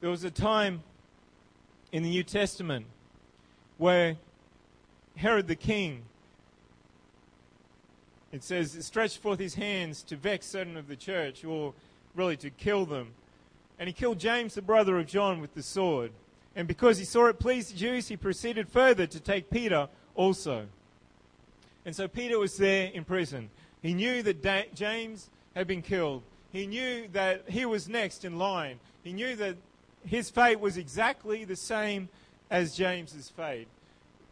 There 0.00 0.10
was 0.10 0.24
a 0.24 0.30
time 0.30 0.82
in 1.92 2.02
the 2.02 2.08
New 2.08 2.22
Testament 2.22 2.86
where 3.76 4.16
Herod 5.16 5.46
the 5.46 5.56
king, 5.56 6.02
it 8.32 8.42
says, 8.42 8.78
stretched 8.80 9.18
forth 9.18 9.38
his 9.38 9.54
hands 9.54 10.02
to 10.04 10.16
vex 10.16 10.46
certain 10.46 10.76
of 10.76 10.88
the 10.88 10.96
church, 10.96 11.44
or 11.44 11.74
really 12.14 12.36
to 12.38 12.48
kill 12.48 12.86
them. 12.86 13.08
And 13.78 13.88
he 13.88 13.92
killed 13.92 14.18
James, 14.18 14.54
the 14.54 14.62
brother 14.62 14.98
of 14.98 15.06
John, 15.06 15.40
with 15.40 15.54
the 15.54 15.62
sword. 15.62 16.12
And 16.56 16.66
because 16.66 16.98
he 16.98 17.04
saw 17.04 17.26
it 17.26 17.38
pleased 17.38 17.74
the 17.74 17.78
Jews, 17.78 18.08
he 18.08 18.16
proceeded 18.16 18.68
further 18.68 19.06
to 19.06 19.20
take 19.20 19.50
Peter 19.50 19.88
also. 20.20 20.66
And 21.86 21.96
so 21.96 22.06
Peter 22.06 22.38
was 22.38 22.58
there 22.58 22.90
in 22.92 23.04
prison. 23.04 23.48
He 23.80 23.94
knew 23.94 24.22
that 24.22 24.42
da- 24.42 24.68
James 24.74 25.30
had 25.56 25.66
been 25.66 25.80
killed. 25.80 26.22
He 26.52 26.66
knew 26.66 27.08
that 27.12 27.48
he 27.48 27.64
was 27.64 27.88
next 27.88 28.26
in 28.26 28.36
line. 28.36 28.80
He 29.02 29.14
knew 29.14 29.34
that 29.36 29.56
his 30.04 30.28
fate 30.28 30.60
was 30.60 30.76
exactly 30.76 31.46
the 31.46 31.56
same 31.56 32.10
as 32.50 32.76
James's 32.76 33.30
fate. 33.30 33.66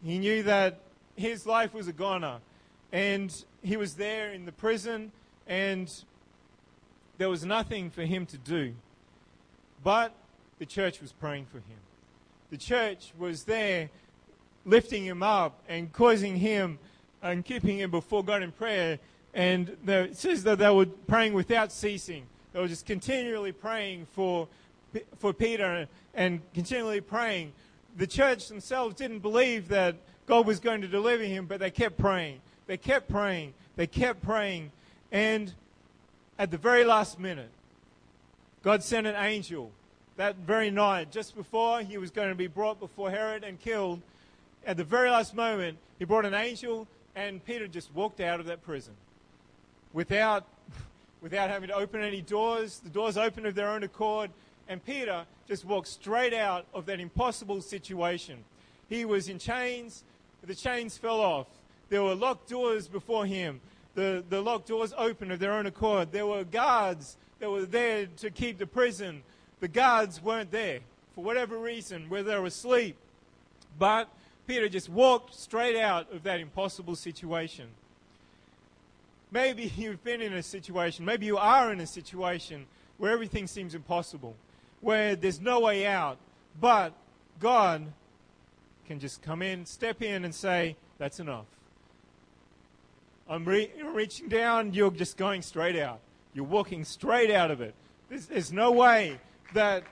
He 0.03 0.19
knew 0.19 0.43
that 0.43 0.79
his 1.15 1.47
life 1.47 1.73
was 1.73 1.87
a 1.87 1.93
goner, 1.93 2.37
and 2.91 3.33
he 3.63 3.75
was 3.75 3.95
there 3.95 4.31
in 4.31 4.45
the 4.45 4.51
prison, 4.51 5.11
and 5.47 5.91
there 7.17 7.29
was 7.29 7.43
nothing 7.43 7.89
for 7.89 8.03
him 8.03 8.27
to 8.27 8.37
do. 8.37 8.75
But 9.83 10.13
the 10.59 10.67
church 10.67 11.01
was 11.01 11.13
praying 11.13 11.47
for 11.47 11.57
him. 11.57 11.81
The 12.51 12.57
church 12.57 13.11
was 13.17 13.45
there 13.45 13.89
lifting 14.69 15.05
him 15.05 15.23
up 15.23 15.61
and 15.67 15.91
causing 15.91 16.37
him 16.37 16.79
and 17.21 17.43
keeping 17.43 17.79
him 17.79 17.91
before 17.91 18.23
God 18.23 18.43
in 18.43 18.51
prayer. 18.51 18.99
And 19.33 19.77
it 19.87 20.17
says 20.17 20.43
that 20.43 20.59
they 20.59 20.69
were 20.69 20.85
praying 20.85 21.33
without 21.33 21.71
ceasing. 21.71 22.25
They 22.53 22.59
were 22.59 22.67
just 22.67 22.85
continually 22.85 23.51
praying 23.51 24.07
for 24.11 24.47
for 25.19 25.33
Peter 25.33 25.87
and 26.15 26.41
continually 26.53 27.01
praying. 27.01 27.53
The 27.97 28.07
church 28.07 28.47
themselves 28.47 28.95
didn't 28.95 29.19
believe 29.19 29.67
that 29.67 29.95
God 30.25 30.47
was 30.47 30.59
going 30.59 30.81
to 30.81 30.87
deliver 30.87 31.23
him, 31.23 31.45
but 31.45 31.59
they 31.59 31.71
kept 31.71 31.97
praying. 31.97 32.41
They 32.67 32.77
kept 32.77 33.09
praying. 33.09 33.53
They 33.75 33.87
kept 33.87 34.21
praying. 34.21 34.71
And 35.11 35.53
at 36.37 36.51
the 36.51 36.57
very 36.57 36.83
last 36.83 37.19
minute, 37.19 37.49
God 38.63 38.83
sent 38.83 39.07
an 39.07 39.15
angel 39.15 39.71
that 40.17 40.35
very 40.37 40.69
night, 40.69 41.11
just 41.11 41.35
before 41.35 41.81
he 41.81 41.97
was 41.97 42.11
going 42.11 42.29
to 42.29 42.35
be 42.35 42.47
brought 42.47 42.79
before 42.79 43.09
Herod 43.09 43.43
and 43.43 43.59
killed. 43.59 44.01
At 44.65 44.77
the 44.77 44.83
very 44.83 45.09
last 45.09 45.35
moment, 45.35 45.77
he 45.97 46.05
brought 46.05 46.25
an 46.25 46.33
angel, 46.33 46.87
and 47.15 47.43
Peter 47.43 47.67
just 47.67 47.93
walked 47.93 48.19
out 48.19 48.39
of 48.39 48.45
that 48.47 48.61
prison 48.61 48.93
without, 49.93 50.45
without 51.21 51.49
having 51.49 51.69
to 51.69 51.75
open 51.75 52.01
any 52.01 52.21
doors. 52.21 52.79
The 52.79 52.89
doors 52.89 53.17
opened 53.17 53.45
of 53.45 53.55
their 53.55 53.69
own 53.69 53.83
accord, 53.83 54.31
and 54.67 54.83
Peter 54.85 55.25
just 55.47 55.65
walked 55.65 55.87
straight 55.87 56.33
out 56.33 56.65
of 56.73 56.85
that 56.85 56.99
impossible 56.99 57.61
situation. 57.61 58.43
He 58.89 59.05
was 59.05 59.29
in 59.29 59.39
chains, 59.39 60.03
the 60.45 60.55
chains 60.55 60.97
fell 60.97 61.19
off. 61.19 61.47
There 61.89 62.03
were 62.03 62.15
locked 62.15 62.49
doors 62.49 62.87
before 62.87 63.25
him. 63.25 63.61
The, 63.95 64.23
the 64.29 64.41
locked 64.41 64.67
doors 64.67 64.93
opened 64.97 65.31
of 65.31 65.39
their 65.39 65.53
own 65.53 65.65
accord. 65.65 66.11
There 66.11 66.27
were 66.27 66.43
guards 66.43 67.17
that 67.39 67.49
were 67.49 67.65
there 67.65 68.07
to 68.17 68.29
keep 68.29 68.57
the 68.57 68.67
prison. 68.67 69.23
The 69.59 69.67
guards 69.67 70.21
weren't 70.21 70.51
there 70.51 70.79
for 71.15 71.23
whatever 71.23 71.57
reason, 71.57 72.09
whether 72.09 72.31
they 72.31 72.39
were 72.39 72.45
asleep. 72.45 72.95
But 73.77 74.09
Peter 74.49 74.67
just 74.67 74.89
walked 74.89 75.35
straight 75.35 75.75
out 75.75 76.11
of 76.11 76.23
that 76.23 76.39
impossible 76.39 76.95
situation. 76.95 77.67
Maybe 79.31 79.71
you've 79.77 80.03
been 80.03 80.21
in 80.21 80.33
a 80.33 80.41
situation, 80.41 81.05
maybe 81.05 81.27
you 81.27 81.37
are 81.37 81.71
in 81.71 81.79
a 81.79 81.85
situation 81.85 82.65
where 82.97 83.11
everything 83.11 83.45
seems 83.45 83.75
impossible 83.75 84.35
where 84.81 85.15
there's 85.15 85.39
no 85.39 85.59
way 85.59 85.85
out, 85.85 86.17
but 86.59 86.93
God 87.39 87.85
can 88.87 88.99
just 88.99 89.21
come 89.21 89.43
in, 89.43 89.67
step 89.67 90.01
in, 90.01 90.25
and 90.25 90.33
say, 90.33 90.75
That's 90.97 91.19
enough. 91.19 91.45
I'm 93.29 93.45
re- 93.45 93.69
reaching 93.93 94.29
down, 94.29 94.73
you're 94.73 94.89
just 94.89 95.15
going 95.15 95.43
straight 95.43 95.77
out. 95.77 95.99
You're 96.33 96.45
walking 96.45 96.85
straight 96.85 97.29
out 97.29 97.51
of 97.51 97.61
it. 97.61 97.75
There's, 98.09 98.25
there's 98.25 98.51
no 98.51 98.71
way 98.71 99.19
that 99.53 99.83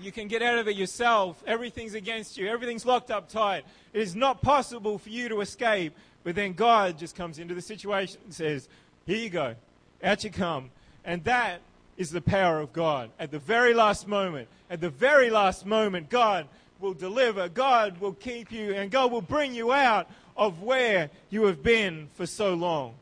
you 0.00 0.12
can 0.12 0.28
get 0.28 0.42
out 0.42 0.58
of 0.58 0.68
it 0.68 0.76
yourself. 0.76 1.42
Everything's 1.46 1.94
against 1.94 2.36
you, 2.36 2.48
everything's 2.48 2.84
locked 2.86 3.10
up 3.10 3.28
tight. 3.28 3.64
It 3.92 4.00
is 4.00 4.14
not 4.14 4.42
possible 4.42 4.98
for 4.98 5.08
you 5.08 5.28
to 5.28 5.40
escape. 5.40 5.94
But 6.24 6.34
then 6.34 6.54
God 6.54 6.98
just 6.98 7.14
comes 7.14 7.38
into 7.38 7.54
the 7.54 7.60
situation 7.60 8.18
and 8.24 8.34
says, 8.34 8.68
Here 9.06 9.18
you 9.18 9.30
go. 9.30 9.54
Out 10.02 10.24
you 10.24 10.30
come. 10.30 10.70
And 11.04 11.22
that 11.24 11.60
is 11.96 12.10
the 12.10 12.22
power 12.22 12.60
of 12.60 12.72
God. 12.72 13.10
At 13.18 13.30
the 13.30 13.38
very 13.38 13.74
last 13.74 14.08
moment, 14.08 14.48
at 14.70 14.80
the 14.80 14.90
very 14.90 15.30
last 15.30 15.66
moment, 15.66 16.08
God 16.08 16.48
will 16.80 16.94
deliver, 16.94 17.48
God 17.48 18.00
will 18.00 18.14
keep 18.14 18.50
you, 18.50 18.74
and 18.74 18.90
God 18.90 19.12
will 19.12 19.22
bring 19.22 19.54
you 19.54 19.72
out 19.72 20.10
of 20.36 20.62
where 20.62 21.10
you 21.30 21.44
have 21.44 21.62
been 21.62 22.08
for 22.14 22.26
so 22.26 22.54
long. 22.54 22.94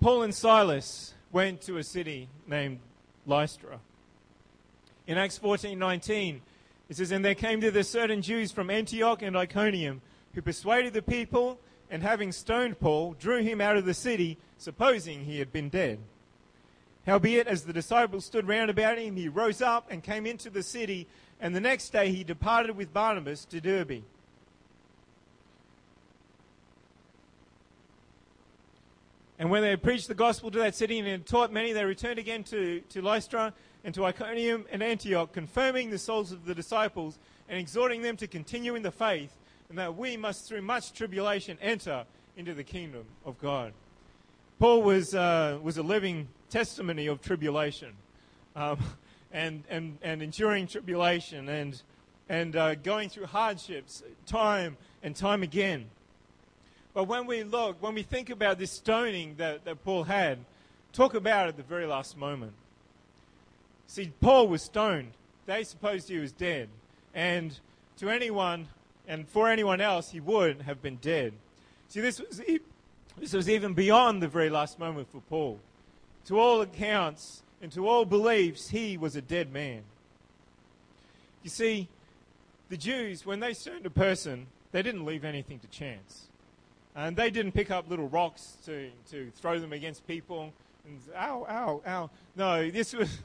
Paul 0.00 0.22
and 0.22 0.34
Silas 0.34 1.14
went 1.36 1.60
to 1.60 1.76
a 1.76 1.84
city 1.84 2.30
named 2.46 2.78
Lystra. 3.26 3.78
In 5.06 5.18
Acts 5.18 5.36
14:19, 5.36 6.40
it 6.88 6.96
says, 6.96 7.10
"And 7.10 7.22
there 7.22 7.34
came 7.34 7.60
to 7.60 7.70
the 7.70 7.84
certain 7.84 8.22
Jews 8.22 8.52
from 8.52 8.70
Antioch 8.70 9.20
and 9.20 9.36
Iconium, 9.36 10.00
who 10.32 10.40
persuaded 10.40 10.94
the 10.94 11.02
people 11.02 11.60
and 11.90 12.02
having 12.02 12.32
stoned 12.32 12.80
Paul, 12.80 13.12
drew 13.12 13.42
him 13.42 13.60
out 13.60 13.76
of 13.76 13.84
the 13.84 13.92
city, 13.92 14.38
supposing 14.56 15.26
he 15.26 15.38
had 15.38 15.52
been 15.52 15.68
dead. 15.68 15.98
Howbeit, 17.04 17.46
as 17.46 17.66
the 17.66 17.72
disciples 17.74 18.24
stood 18.24 18.48
round 18.48 18.70
about 18.70 18.96
him, 18.96 19.16
he 19.16 19.28
rose 19.28 19.60
up 19.60 19.90
and 19.90 20.02
came 20.02 20.24
into 20.24 20.48
the 20.48 20.62
city, 20.62 21.06
and 21.38 21.54
the 21.54 21.60
next 21.60 21.90
day 21.90 22.10
he 22.12 22.24
departed 22.24 22.78
with 22.78 22.94
Barnabas 22.94 23.44
to 23.44 23.60
Derbe. 23.60 24.04
And 29.38 29.50
when 29.50 29.62
they 29.62 29.70
had 29.70 29.82
preached 29.82 30.08
the 30.08 30.14
gospel 30.14 30.50
to 30.50 30.58
that 30.60 30.74
city 30.74 30.98
and 30.98 31.06
had 31.06 31.26
taught 31.26 31.52
many, 31.52 31.72
they 31.72 31.84
returned 31.84 32.18
again 32.18 32.42
to, 32.44 32.80
to 32.88 33.02
Lystra 33.02 33.52
and 33.84 33.94
to 33.94 34.04
Iconium 34.04 34.64
and 34.70 34.82
Antioch, 34.82 35.32
confirming 35.32 35.90
the 35.90 35.98
souls 35.98 36.32
of 36.32 36.46
the 36.46 36.54
disciples 36.54 37.18
and 37.48 37.58
exhorting 37.58 38.02
them 38.02 38.16
to 38.16 38.26
continue 38.26 38.74
in 38.74 38.82
the 38.82 38.90
faith 38.90 39.36
and 39.68 39.78
that 39.78 39.96
we 39.96 40.16
must, 40.16 40.48
through 40.48 40.62
much 40.62 40.92
tribulation, 40.92 41.58
enter 41.60 42.04
into 42.36 42.54
the 42.54 42.64
kingdom 42.64 43.04
of 43.24 43.38
God. 43.38 43.72
Paul 44.58 44.82
was, 44.82 45.14
uh, 45.14 45.58
was 45.62 45.76
a 45.76 45.82
living 45.82 46.28
testimony 46.48 47.06
of 47.06 47.20
tribulation 47.20 47.92
um, 48.54 48.78
and, 49.32 49.64
and, 49.68 49.98
and 50.02 50.22
enduring 50.22 50.66
tribulation 50.66 51.48
and, 51.48 51.82
and 52.28 52.56
uh, 52.56 52.74
going 52.76 53.08
through 53.08 53.26
hardships 53.26 54.02
time 54.24 54.76
and 55.02 55.14
time 55.14 55.42
again. 55.42 55.86
But 56.96 57.08
when 57.08 57.26
we 57.26 57.42
look, 57.42 57.82
when 57.82 57.92
we 57.92 58.02
think 58.02 58.30
about 58.30 58.58
this 58.58 58.70
stoning 58.70 59.34
that, 59.36 59.66
that 59.66 59.84
Paul 59.84 60.04
had, 60.04 60.38
talk 60.94 61.12
about 61.12 61.44
it 61.44 61.48
at 61.50 61.56
the 61.58 61.62
very 61.62 61.84
last 61.84 62.16
moment. 62.16 62.54
See, 63.86 64.14
Paul 64.22 64.48
was 64.48 64.62
stoned. 64.62 65.12
They 65.44 65.62
supposed 65.64 66.08
he 66.08 66.16
was 66.16 66.32
dead. 66.32 66.70
And 67.14 67.60
to 67.98 68.08
anyone 68.08 68.68
and 69.06 69.28
for 69.28 69.50
anyone 69.50 69.82
else, 69.82 70.10
he 70.10 70.20
would 70.20 70.62
have 70.62 70.80
been 70.80 70.96
dead. 70.96 71.34
See, 71.88 72.00
this 72.00 72.18
was, 72.18 72.40
this 73.18 73.34
was 73.34 73.50
even 73.50 73.74
beyond 73.74 74.22
the 74.22 74.28
very 74.28 74.48
last 74.48 74.78
moment 74.78 75.12
for 75.12 75.20
Paul. 75.28 75.60
To 76.28 76.40
all 76.40 76.62
accounts 76.62 77.42
and 77.60 77.70
to 77.72 77.86
all 77.86 78.06
beliefs, 78.06 78.70
he 78.70 78.96
was 78.96 79.16
a 79.16 79.20
dead 79.20 79.52
man. 79.52 79.82
You 81.42 81.50
see, 81.50 81.88
the 82.70 82.78
Jews, 82.78 83.26
when 83.26 83.40
they 83.40 83.52
stoned 83.52 83.84
a 83.84 83.90
person, 83.90 84.46
they 84.72 84.80
didn't 84.80 85.04
leave 85.04 85.26
anything 85.26 85.58
to 85.58 85.66
chance. 85.66 86.28
And 86.96 87.14
they 87.14 87.28
didn't 87.28 87.52
pick 87.52 87.70
up 87.70 87.90
little 87.90 88.08
rocks 88.08 88.56
to, 88.64 88.90
to 89.10 89.30
throw 89.36 89.60
them 89.60 89.74
against 89.74 90.06
people 90.06 90.52
and 90.86 90.98
ow, 91.14 91.46
ow, 91.48 91.82
ow. 91.86 92.10
No, 92.36 92.70
this 92.70 92.94
was, 92.94 93.18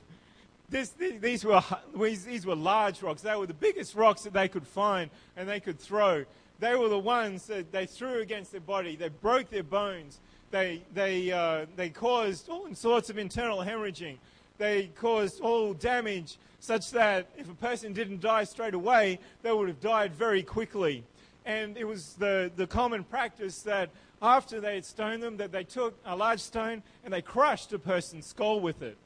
this, 0.69 0.89
these, 0.89 1.45
were, 1.45 1.63
these 1.95 2.45
were 2.45 2.55
large 2.55 3.01
rocks. 3.01 3.21
They 3.21 3.35
were 3.35 3.47
the 3.47 3.53
biggest 3.53 3.95
rocks 3.95 4.23
that 4.23 4.33
they 4.33 4.49
could 4.49 4.67
find 4.67 5.09
and 5.37 5.47
they 5.47 5.61
could 5.61 5.79
throw. 5.79 6.25
They 6.59 6.75
were 6.75 6.89
the 6.89 6.99
ones 6.99 7.47
that 7.47 7.71
they 7.71 7.85
threw 7.85 8.19
against 8.19 8.51
their 8.51 8.61
body. 8.61 8.95
They 8.97 9.09
broke 9.09 9.49
their 9.49 9.63
bones. 9.63 10.19
They, 10.51 10.81
they, 10.93 11.31
uh, 11.31 11.65
they 11.77 11.89
caused 11.89 12.49
all 12.49 12.67
sorts 12.75 13.09
of 13.09 13.17
internal 13.17 13.59
hemorrhaging. 13.59 14.17
They 14.57 14.91
caused 14.95 15.39
all 15.39 15.73
damage 15.73 16.37
such 16.59 16.91
that 16.91 17.27
if 17.37 17.49
a 17.49 17.55
person 17.55 17.93
didn't 17.93 18.21
die 18.21 18.43
straight 18.43 18.73
away, 18.73 19.17
they 19.41 19.51
would 19.51 19.69
have 19.69 19.79
died 19.79 20.13
very 20.13 20.43
quickly. 20.43 21.03
And 21.45 21.77
it 21.77 21.85
was 21.85 22.13
the, 22.13 22.51
the 22.55 22.67
common 22.67 23.03
practice 23.03 23.61
that 23.63 23.89
after 24.21 24.61
they 24.61 24.75
had 24.75 24.85
stoned 24.85 25.23
them, 25.23 25.37
that 25.37 25.51
they 25.51 25.63
took 25.63 25.97
a 26.05 26.15
large 26.15 26.39
stone 26.39 26.83
and 27.03 27.13
they 27.13 27.21
crushed 27.21 27.73
a 27.73 27.79
person's 27.79 28.27
skull 28.27 28.59
with 28.59 28.81
it. 28.81 28.97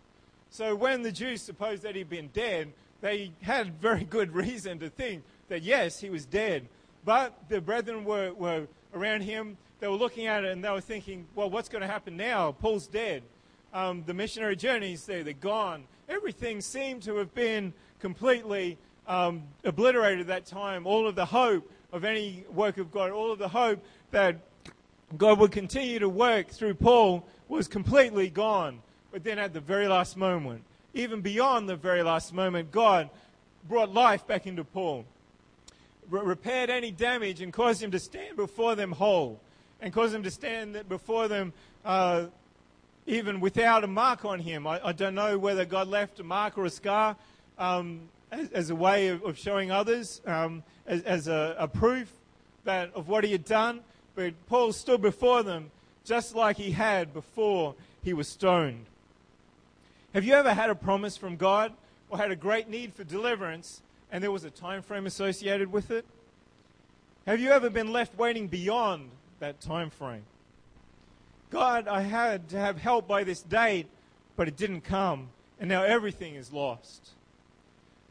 So 0.49 0.75
when 0.75 1.01
the 1.01 1.11
Jews 1.11 1.41
supposed 1.41 1.83
that 1.83 1.95
he'd 1.95 2.09
been 2.09 2.29
dead, 2.33 2.73
they 3.01 3.31
had 3.41 3.79
very 3.79 4.03
good 4.03 4.31
reason 4.35 4.79
to 4.79 4.89
think 4.89 5.23
that 5.49 5.63
yes, 5.63 5.99
he 5.99 6.09
was 6.09 6.25
dead. 6.25 6.67
But 7.05 7.37
the 7.49 7.61
brethren 7.61 8.03
were, 8.03 8.33
were 8.33 8.67
around 8.93 9.21
him. 9.21 9.57
They 9.79 9.87
were 9.87 9.95
looking 9.95 10.25
at 10.27 10.43
it 10.43 10.51
and 10.51 10.63
they 10.63 10.71
were 10.71 10.81
thinking, 10.81 11.27
well, 11.35 11.49
what's 11.49 11.69
going 11.69 11.81
to 11.81 11.87
happen 11.87 12.17
now? 12.17 12.51
Paul's 12.51 12.87
dead. 12.87 13.23
Um, 13.73 14.03
the 14.05 14.13
missionary 14.13 14.55
journeys 14.55 15.05
there, 15.05 15.23
they're 15.23 15.33
gone. 15.33 15.83
Everything 16.07 16.61
seemed 16.61 17.03
to 17.03 17.17
have 17.17 17.33
been 17.33 17.73
completely 17.99 18.77
um, 19.07 19.43
obliterated 19.63 20.21
at 20.21 20.27
that 20.27 20.45
time. 20.45 20.87
All 20.87 21.07
of 21.07 21.15
the 21.15 21.25
hope 21.25 21.69
of 21.95 22.03
any 22.03 22.43
work 22.51 22.77
of 22.77 22.91
God, 22.91 23.11
all 23.11 23.31
of 23.31 23.39
the 23.39 23.47
hope 23.47 23.81
that 24.11 24.35
God 25.17 25.39
would 25.39 25.53
continue 25.53 25.97
to 25.99 26.09
work 26.09 26.49
through 26.49 26.73
Paul 26.73 27.25
was 27.47 27.69
completely 27.69 28.29
gone. 28.29 28.81
But 29.13 29.23
then 29.23 29.39
at 29.39 29.53
the 29.53 29.61
very 29.61 29.87
last 29.87 30.17
moment, 30.17 30.65
even 30.93 31.21
beyond 31.21 31.69
the 31.69 31.77
very 31.77 32.03
last 32.03 32.33
moment, 32.33 32.69
God 32.69 33.09
brought 33.69 33.93
life 33.93 34.27
back 34.27 34.45
into 34.45 34.65
Paul, 34.65 35.05
repaired 36.09 36.69
any 36.69 36.91
damage, 36.91 37.39
and 37.39 37.53
caused 37.53 37.81
him 37.81 37.91
to 37.91 37.99
stand 37.99 38.35
before 38.35 38.75
them 38.75 38.91
whole, 38.91 39.39
and 39.79 39.93
caused 39.93 40.13
him 40.13 40.23
to 40.23 40.31
stand 40.31 40.89
before 40.89 41.29
them 41.29 41.53
uh, 41.85 42.25
even 43.05 43.39
without 43.39 43.85
a 43.85 43.87
mark 43.87 44.25
on 44.25 44.39
him. 44.39 44.67
I, 44.67 44.81
I, 44.83 44.91
don't 44.91 45.15
know 45.15 45.37
whether 45.37 45.63
God 45.63 45.87
left 45.87 46.19
a 46.19 46.23
mark 46.23 46.57
or 46.57 46.65
a 46.65 46.69
scar 46.69 47.15
um, 47.57 48.01
as, 48.31 48.49
as, 48.49 48.69
a 48.69 48.75
way 48.75 49.07
of, 49.09 49.23
of 49.23 49.37
showing 49.37 49.71
others, 49.71 50.21
um, 50.25 50.63
as, 50.85 51.01
as 51.03 51.27
a, 51.27 51.55
a 51.57 51.67
proof 51.67 52.11
that 52.63 52.93
of 52.93 53.07
what 53.07 53.23
he 53.23 53.31
had 53.31 53.45
done. 53.45 53.81
But 54.15 54.33
Paul 54.47 54.73
stood 54.73 55.01
before 55.01 55.43
them 55.43 55.71
just 56.03 56.35
like 56.35 56.57
he 56.57 56.71
had 56.71 57.13
before 57.13 57.75
he 58.03 58.13
was 58.13 58.27
stoned. 58.27 58.85
Have 60.13 60.23
you 60.23 60.33
ever 60.33 60.53
had 60.53 60.69
a 60.69 60.75
promise 60.75 61.17
from 61.17 61.35
God 61.35 61.73
or 62.09 62.17
had 62.17 62.31
a 62.31 62.35
great 62.35 62.69
need 62.69 62.93
for 62.93 63.03
deliverance 63.03 63.81
and 64.11 64.23
there 64.23 64.31
was 64.31 64.43
a 64.43 64.49
time 64.49 64.81
frame 64.81 65.05
associated 65.05 65.71
with 65.71 65.91
it? 65.91 66.05
Have 67.25 67.39
you 67.39 67.51
ever 67.51 67.69
been 67.69 67.91
left 67.91 68.17
waiting 68.17 68.47
beyond 68.47 69.09
that 69.39 69.59
time 69.59 69.89
frame? 69.89 70.23
God, 71.49 71.87
I 71.87 72.01
had 72.01 72.49
to 72.49 72.57
have 72.57 72.77
help 72.77 73.07
by 73.07 73.23
this 73.23 73.41
date, 73.41 73.87
but 74.35 74.47
it 74.47 74.55
didn't 74.55 74.81
come, 74.81 75.29
and 75.59 75.67
now 75.67 75.83
everything 75.83 76.35
is 76.35 76.53
lost. 76.53 77.09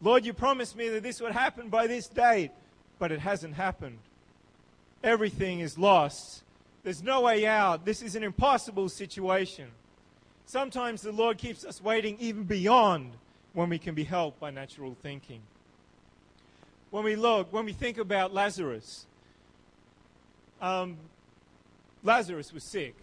Lord, 0.04 0.26
you 0.26 0.34
promised 0.34 0.76
me 0.76 0.90
that 0.90 1.02
this 1.02 1.18
would 1.22 1.32
happen 1.32 1.70
by 1.70 1.86
this 1.86 2.06
date, 2.06 2.50
but 2.98 3.10
it 3.10 3.20
hasn't 3.20 3.54
happened. 3.54 3.98
Everything 5.02 5.60
is 5.60 5.78
lost. 5.78 6.42
There's 6.82 7.02
no 7.02 7.22
way 7.22 7.46
out. 7.46 7.86
This 7.86 8.02
is 8.02 8.14
an 8.14 8.22
impossible 8.22 8.90
situation. 8.90 9.68
Sometimes 10.44 11.00
the 11.00 11.10
Lord 11.10 11.38
keeps 11.38 11.64
us 11.64 11.82
waiting 11.82 12.18
even 12.20 12.44
beyond 12.44 13.12
when 13.54 13.70
we 13.70 13.78
can 13.78 13.94
be 13.94 14.04
helped 14.04 14.38
by 14.38 14.50
natural 14.50 14.94
thinking. 15.02 15.40
When 16.90 17.02
we 17.02 17.16
look, 17.16 17.50
when 17.50 17.64
we 17.64 17.72
think 17.72 17.96
about 17.96 18.34
Lazarus, 18.34 19.06
um, 20.60 20.98
Lazarus 22.02 22.52
was 22.52 22.62
sick, 22.62 22.94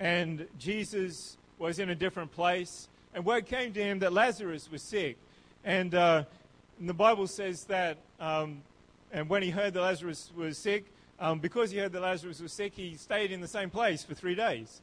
and 0.00 0.48
Jesus 0.58 1.36
was 1.56 1.78
in 1.78 1.88
a 1.88 1.94
different 1.94 2.32
place, 2.32 2.88
and 3.14 3.24
word 3.24 3.46
came 3.46 3.72
to 3.74 3.80
him 3.80 4.00
that 4.00 4.12
Lazarus 4.12 4.68
was 4.68 4.82
sick. 4.82 5.16
And, 5.66 5.96
uh, 5.96 6.22
and 6.78 6.88
the 6.88 6.94
Bible 6.94 7.26
says 7.26 7.64
that, 7.64 7.98
um, 8.20 8.62
and 9.12 9.28
when 9.28 9.42
he 9.42 9.50
heard 9.50 9.74
that 9.74 9.80
Lazarus 9.80 10.30
was 10.34 10.56
sick, 10.56 10.84
um, 11.18 11.40
because 11.40 11.72
he 11.72 11.78
heard 11.78 11.90
that 11.92 12.02
Lazarus 12.02 12.40
was 12.40 12.52
sick, 12.52 12.72
he 12.74 12.94
stayed 12.94 13.32
in 13.32 13.40
the 13.40 13.48
same 13.48 13.68
place 13.68 14.04
for 14.04 14.14
three 14.14 14.34
days. 14.34 14.80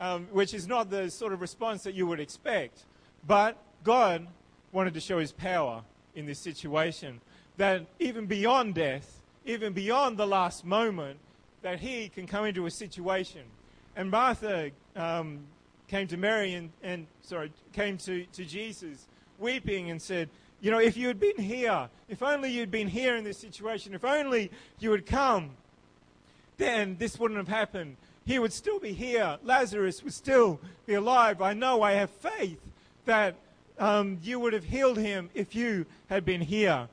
Um, 0.00 0.26
which 0.32 0.54
is 0.54 0.66
not 0.66 0.90
the 0.90 1.08
sort 1.08 1.32
of 1.32 1.40
response 1.40 1.84
that 1.84 1.94
you 1.94 2.04
would 2.08 2.18
expect. 2.18 2.82
But 3.28 3.56
God 3.84 4.26
wanted 4.72 4.92
to 4.94 5.00
show 5.00 5.20
his 5.20 5.30
power 5.30 5.82
in 6.16 6.26
this 6.26 6.40
situation. 6.40 7.20
That 7.58 7.86
even 8.00 8.26
beyond 8.26 8.74
death, 8.74 9.22
even 9.46 9.72
beyond 9.72 10.18
the 10.18 10.26
last 10.26 10.64
moment, 10.64 11.20
that 11.62 11.78
he 11.78 12.08
can 12.08 12.26
come 12.26 12.44
into 12.44 12.66
a 12.66 12.72
situation. 12.72 13.42
And 13.94 14.10
Martha 14.10 14.72
um, 14.96 15.44
came 15.86 16.08
to 16.08 16.16
Mary 16.16 16.54
and, 16.54 16.72
and, 16.82 17.06
sorry, 17.22 17.52
came 17.72 17.96
to, 17.98 18.26
to 18.32 18.44
Jesus 18.44 19.06
weeping 19.38 19.90
and 19.90 20.00
said, 20.00 20.28
You 20.60 20.70
know, 20.70 20.78
if 20.78 20.96
you 20.96 21.08
had 21.08 21.20
been 21.20 21.38
here, 21.38 21.88
if 22.08 22.22
only 22.22 22.50
you'd 22.50 22.70
been 22.70 22.88
here 22.88 23.16
in 23.16 23.24
this 23.24 23.38
situation, 23.38 23.94
if 23.94 24.04
only 24.04 24.50
you 24.78 24.92
had 24.92 25.06
come, 25.06 25.50
then 26.56 26.96
this 26.98 27.18
wouldn't 27.18 27.38
have 27.38 27.48
happened 27.48 27.96
he 28.26 28.38
would 28.38 28.52
still 28.52 28.78
be 28.78 28.92
here. 28.92 29.38
Lazarus 29.42 30.02
would 30.02 30.14
still 30.14 30.60
be 30.86 30.94
alive. 30.94 31.42
I 31.42 31.52
know 31.52 31.82
I 31.82 31.92
have 31.92 32.10
faith 32.10 32.60
that 33.04 33.36
um, 33.78 34.18
you 34.22 34.40
would 34.40 34.52
have 34.52 34.64
healed 34.64 34.98
him 34.98 35.28
if 35.34 35.54
you 35.54 35.84
had 36.08 36.24
been 36.24 36.40
here. 36.40 36.88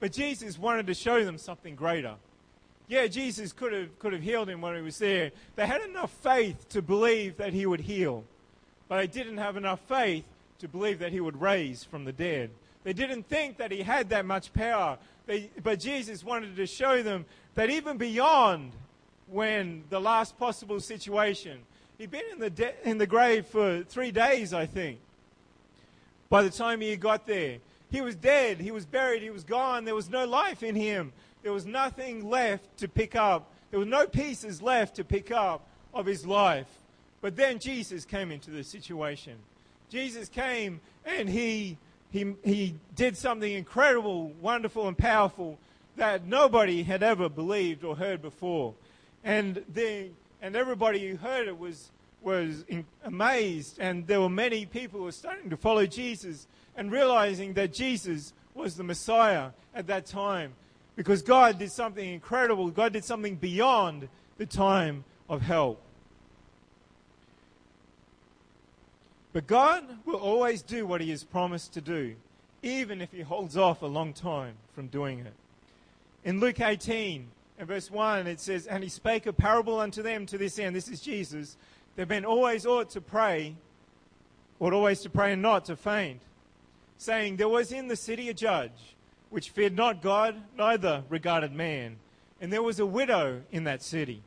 But 0.00 0.12
Jesus 0.12 0.58
wanted 0.58 0.86
to 0.86 0.94
show 0.94 1.24
them 1.24 1.38
something 1.38 1.74
greater. 1.74 2.14
Yeah, 2.86 3.06
Jesus 3.08 3.52
could 3.52 3.72
have, 3.72 3.98
could 3.98 4.12
have 4.12 4.22
healed 4.22 4.48
him 4.48 4.60
when 4.60 4.76
he 4.76 4.80
was 4.80 4.98
there. 4.98 5.32
They 5.56 5.66
had 5.66 5.82
enough 5.82 6.10
faith 6.10 6.68
to 6.70 6.80
believe 6.80 7.36
that 7.38 7.52
he 7.52 7.66
would 7.66 7.80
heal, 7.80 8.24
but 8.88 8.98
they 8.98 9.06
didn't 9.06 9.38
have 9.38 9.56
enough 9.56 9.80
faith 9.88 10.24
to 10.58 10.68
believe 10.68 10.98
that 10.98 11.12
he 11.12 11.20
would 11.20 11.40
raise 11.40 11.84
from 11.84 12.04
the 12.04 12.12
dead. 12.12 12.50
They 12.84 12.92
didn't 12.92 13.28
think 13.28 13.58
that 13.58 13.70
he 13.70 13.82
had 13.82 14.10
that 14.10 14.24
much 14.24 14.52
power. 14.52 14.98
They, 15.26 15.50
but 15.62 15.78
Jesus 15.80 16.24
wanted 16.24 16.56
to 16.56 16.66
show 16.66 17.02
them 17.02 17.26
that 17.54 17.70
even 17.70 17.96
beyond 17.96 18.72
when 19.28 19.84
the 19.90 20.00
last 20.00 20.38
possible 20.38 20.80
situation. 20.80 21.58
He'd 21.98 22.10
been 22.10 22.22
in 22.32 22.38
the, 22.38 22.50
de- 22.50 22.88
in 22.88 22.98
the 22.98 23.06
grave 23.06 23.46
for 23.46 23.82
three 23.82 24.10
days, 24.10 24.54
I 24.54 24.66
think, 24.66 25.00
by 26.30 26.42
the 26.42 26.50
time 26.50 26.80
he 26.80 26.96
got 26.96 27.26
there. 27.26 27.58
He 27.90 28.00
was 28.00 28.14
dead, 28.14 28.60
he 28.60 28.70
was 28.70 28.84
buried, 28.84 29.22
he 29.22 29.30
was 29.30 29.44
gone. 29.44 29.84
There 29.84 29.94
was 29.94 30.10
no 30.10 30.26
life 30.26 30.62
in 30.62 30.74
him. 30.74 31.12
There 31.42 31.52
was 31.52 31.66
nothing 31.66 32.28
left 32.28 32.78
to 32.78 32.88
pick 32.88 33.16
up. 33.16 33.50
There 33.70 33.80
were 33.80 33.86
no 33.86 34.06
pieces 34.06 34.60
left 34.60 34.96
to 34.96 35.04
pick 35.04 35.30
up 35.30 35.66
of 35.94 36.06
his 36.06 36.26
life. 36.26 36.66
But 37.20 37.36
then 37.36 37.58
Jesus 37.58 38.04
came 38.04 38.30
into 38.30 38.50
the 38.50 38.62
situation. 38.62 39.36
Jesus 39.88 40.28
came 40.28 40.80
and 41.04 41.28
he, 41.28 41.78
he, 42.10 42.34
he 42.44 42.74
did 42.94 43.16
something 43.16 43.52
incredible, 43.52 44.32
wonderful, 44.40 44.88
and 44.88 44.96
powerful 44.96 45.58
that 45.96 46.26
nobody 46.26 46.82
had 46.82 47.02
ever 47.02 47.28
believed 47.28 47.84
or 47.84 47.96
heard 47.96 48.22
before 48.22 48.74
and 49.24 49.62
the 49.74 50.08
and 50.40 50.54
everybody 50.54 51.08
who 51.08 51.16
heard 51.16 51.48
it 51.48 51.58
was 51.58 51.90
was 52.22 52.64
in, 52.68 52.84
amazed, 53.04 53.78
and 53.78 54.06
there 54.06 54.20
were 54.20 54.28
many 54.28 54.66
people 54.66 54.98
who 54.98 55.04
were 55.04 55.12
starting 55.12 55.50
to 55.50 55.56
follow 55.56 55.86
Jesus 55.86 56.46
and 56.76 56.90
realizing 56.90 57.54
that 57.54 57.72
Jesus 57.72 58.32
was 58.54 58.76
the 58.76 58.82
Messiah 58.82 59.50
at 59.74 59.86
that 59.86 60.06
time, 60.06 60.52
because 60.96 61.22
God 61.22 61.58
did 61.58 61.70
something 61.70 62.08
incredible. 62.08 62.70
God 62.70 62.92
did 62.92 63.04
something 63.04 63.36
beyond 63.36 64.08
the 64.36 64.46
time 64.46 65.04
of 65.28 65.42
help. 65.42 65.80
But 69.38 69.46
God 69.46 69.84
will 70.04 70.16
always 70.16 70.62
do 70.62 70.84
what 70.84 71.00
He 71.00 71.10
has 71.10 71.22
promised 71.22 71.72
to 71.74 71.80
do, 71.80 72.16
even 72.60 73.00
if 73.00 73.12
He 73.12 73.20
holds 73.20 73.56
off 73.56 73.82
a 73.82 73.86
long 73.86 74.12
time 74.12 74.54
from 74.74 74.88
doing 74.88 75.20
it. 75.20 75.32
In 76.24 76.40
Luke 76.40 76.60
18, 76.60 77.28
in 77.60 77.64
verse 77.64 77.88
1, 77.88 78.26
it 78.26 78.40
says, 78.40 78.66
And 78.66 78.82
he 78.82 78.90
spake 78.90 79.26
a 79.26 79.32
parable 79.32 79.78
unto 79.78 80.02
them 80.02 80.26
to 80.26 80.38
this 80.38 80.58
end. 80.58 80.74
This 80.74 80.88
is 80.88 81.00
Jesus. 81.00 81.56
That 81.94 82.08
men 82.08 82.24
always 82.24 82.66
ought 82.66 82.90
to 82.90 83.00
pray, 83.00 83.54
ought 84.58 84.72
always 84.72 85.02
to 85.02 85.08
pray 85.08 85.34
and 85.34 85.40
not 85.40 85.66
to 85.66 85.76
faint, 85.76 86.20
saying, 86.96 87.36
There 87.36 87.48
was 87.48 87.70
in 87.70 87.86
the 87.86 87.94
city 87.94 88.28
a 88.28 88.34
judge, 88.34 88.96
which 89.30 89.50
feared 89.50 89.76
not 89.76 90.02
God, 90.02 90.34
neither 90.56 91.04
regarded 91.08 91.52
man. 91.52 91.98
And 92.40 92.52
there 92.52 92.64
was 92.64 92.80
a 92.80 92.86
widow 92.86 93.42
in 93.52 93.62
that 93.62 93.84
city. 93.84 94.20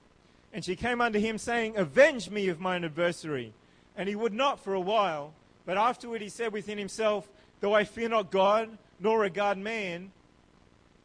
And 0.54 0.63
she 0.63 0.78
came 0.78 1.02
unto 1.02 1.19
him, 1.19 1.38
saying, 1.38 1.76
Avenge 1.76 2.30
me 2.30 2.47
of 2.47 2.62
mine 2.62 2.86
adversary. 2.86 3.52
And 4.01 4.09
he 4.09 4.15
would 4.15 4.33
not 4.33 4.59
for 4.59 4.73
a 4.73 4.79
while. 4.79 5.31
But 5.63 5.77
afterward 5.77 6.23
he 6.23 6.29
said 6.29 6.51
within 6.53 6.79
himself, 6.79 7.29
Though 7.59 7.75
I 7.75 7.83
fear 7.83 8.09
not 8.09 8.31
God, 8.31 8.75
nor 8.99 9.19
regard 9.19 9.59
man, 9.59 10.11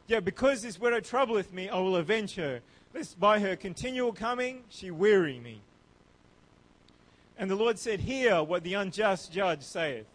yet 0.07 0.25
because 0.25 0.63
this 0.63 0.79
widow 0.79 0.99
troubleth 0.99 1.53
me, 1.53 1.69
I 1.69 1.77
will 1.77 1.95
avenge 1.95 2.33
her, 2.37 2.61
lest 2.95 3.19
by 3.19 3.37
her 3.37 3.55
continual 3.55 4.13
coming 4.13 4.63
she 4.67 4.89
weary 4.89 5.39
me. 5.39 5.61
And 7.37 7.51
the 7.51 7.55
Lord 7.55 7.77
said, 7.77 7.99
Hear 7.99 8.41
what 8.41 8.63
the 8.63 8.73
unjust 8.73 9.31
judge 9.31 9.61
saith. 9.61 10.07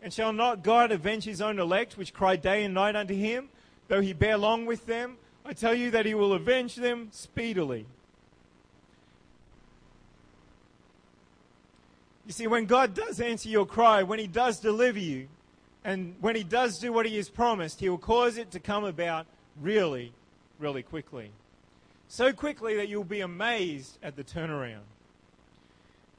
And 0.00 0.12
shall 0.12 0.32
not 0.32 0.62
God 0.62 0.92
avenge 0.92 1.24
his 1.24 1.40
own 1.40 1.58
elect, 1.58 1.98
which 1.98 2.14
cry 2.14 2.36
day 2.36 2.62
and 2.62 2.72
night 2.72 2.94
unto 2.94 3.12
him, 3.12 3.48
though 3.88 4.00
he 4.00 4.12
bear 4.12 4.38
long 4.38 4.66
with 4.66 4.86
them? 4.86 5.16
I 5.44 5.52
tell 5.52 5.74
you 5.74 5.90
that 5.90 6.06
he 6.06 6.14
will 6.14 6.32
avenge 6.32 6.76
them 6.76 7.08
speedily. 7.10 7.86
You 12.30 12.32
see, 12.32 12.46
when 12.46 12.66
God 12.66 12.94
does 12.94 13.20
answer 13.20 13.48
your 13.48 13.66
cry, 13.66 14.04
when 14.04 14.20
he 14.20 14.28
does 14.28 14.60
deliver 14.60 15.00
you, 15.00 15.26
and 15.82 16.14
when 16.20 16.36
he 16.36 16.44
does 16.44 16.78
do 16.78 16.92
what 16.92 17.04
he 17.04 17.16
has 17.16 17.28
promised, 17.28 17.80
he 17.80 17.88
will 17.88 17.98
cause 17.98 18.38
it 18.38 18.52
to 18.52 18.60
come 18.60 18.84
about 18.84 19.26
really, 19.60 20.12
really 20.60 20.84
quickly. 20.84 21.32
So 22.06 22.32
quickly 22.32 22.76
that 22.76 22.88
you'll 22.88 23.02
be 23.02 23.22
amazed 23.22 23.98
at 24.00 24.14
the 24.14 24.22
turnaround. 24.22 24.86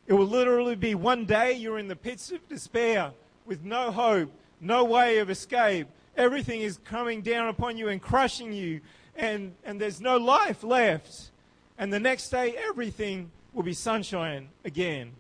It 0.06 0.12
will 0.12 0.26
literally 0.26 0.76
be 0.76 0.96
one 0.96 1.24
day 1.24 1.54
you're 1.54 1.80
in 1.80 1.88
the 1.88 1.96
pits 1.96 2.30
of 2.30 2.46
despair 2.50 3.14
with 3.46 3.64
no 3.64 3.90
hope, 3.90 4.34
no 4.60 4.84
way 4.84 5.20
of 5.20 5.30
escape. 5.30 5.88
Everything 6.18 6.60
is 6.60 6.78
coming 6.84 7.22
down 7.22 7.48
upon 7.48 7.78
you 7.78 7.88
and 7.88 8.02
crushing 8.02 8.52
you, 8.52 8.82
and, 9.16 9.56
and 9.64 9.80
there's 9.80 10.02
no 10.02 10.18
life 10.18 10.62
left. 10.62 11.32
And 11.78 11.94
the 11.94 12.02
next 12.02 12.28
day, 12.28 12.58
everything 12.58 13.32
will 13.54 13.64
be 13.64 13.74
sunshine 13.74 14.50
again. 14.66 15.14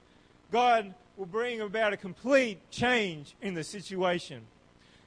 God 0.51 0.93
will 1.17 1.25
bring 1.25 1.61
about 1.61 1.93
a 1.93 1.97
complete 1.97 2.59
change 2.69 3.35
in 3.41 3.53
the 3.53 3.63
situation. 3.63 4.41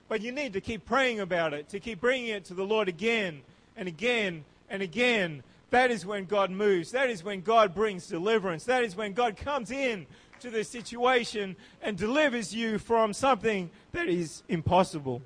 But 0.09 0.23
you 0.23 0.33
need 0.33 0.53
to 0.55 0.61
keep 0.61 0.85
praying 0.85 1.21
about 1.21 1.55
it, 1.55 1.69
to 1.71 1.81
keep 1.81 2.01
bringing 2.01 2.29
it 2.29 2.45
to 2.47 2.55
the 2.55 2.65
Lord 2.65 2.89
again 2.89 3.43
and 3.77 3.89
again 3.89 4.45
and 4.71 4.83
again. 4.83 5.43
That 5.71 5.91
is 5.91 6.07
when 6.07 6.25
God 6.25 6.51
moves. 6.51 6.93
That 6.93 7.11
is 7.11 7.25
when 7.25 7.41
God 7.41 7.75
brings 7.75 8.07
deliverance. 8.07 8.65
That 8.65 8.85
is 8.85 8.97
when 8.97 9.13
God 9.13 9.37
comes 9.37 9.71
in 9.71 10.07
to 10.41 10.51
the 10.51 10.63
situation 10.63 11.57
and 11.83 11.97
delivers 11.97 12.55
you 12.55 12.79
from 12.79 13.13
something 13.13 13.71
that 13.93 14.09
is 14.09 14.43
impossible. 14.49 15.23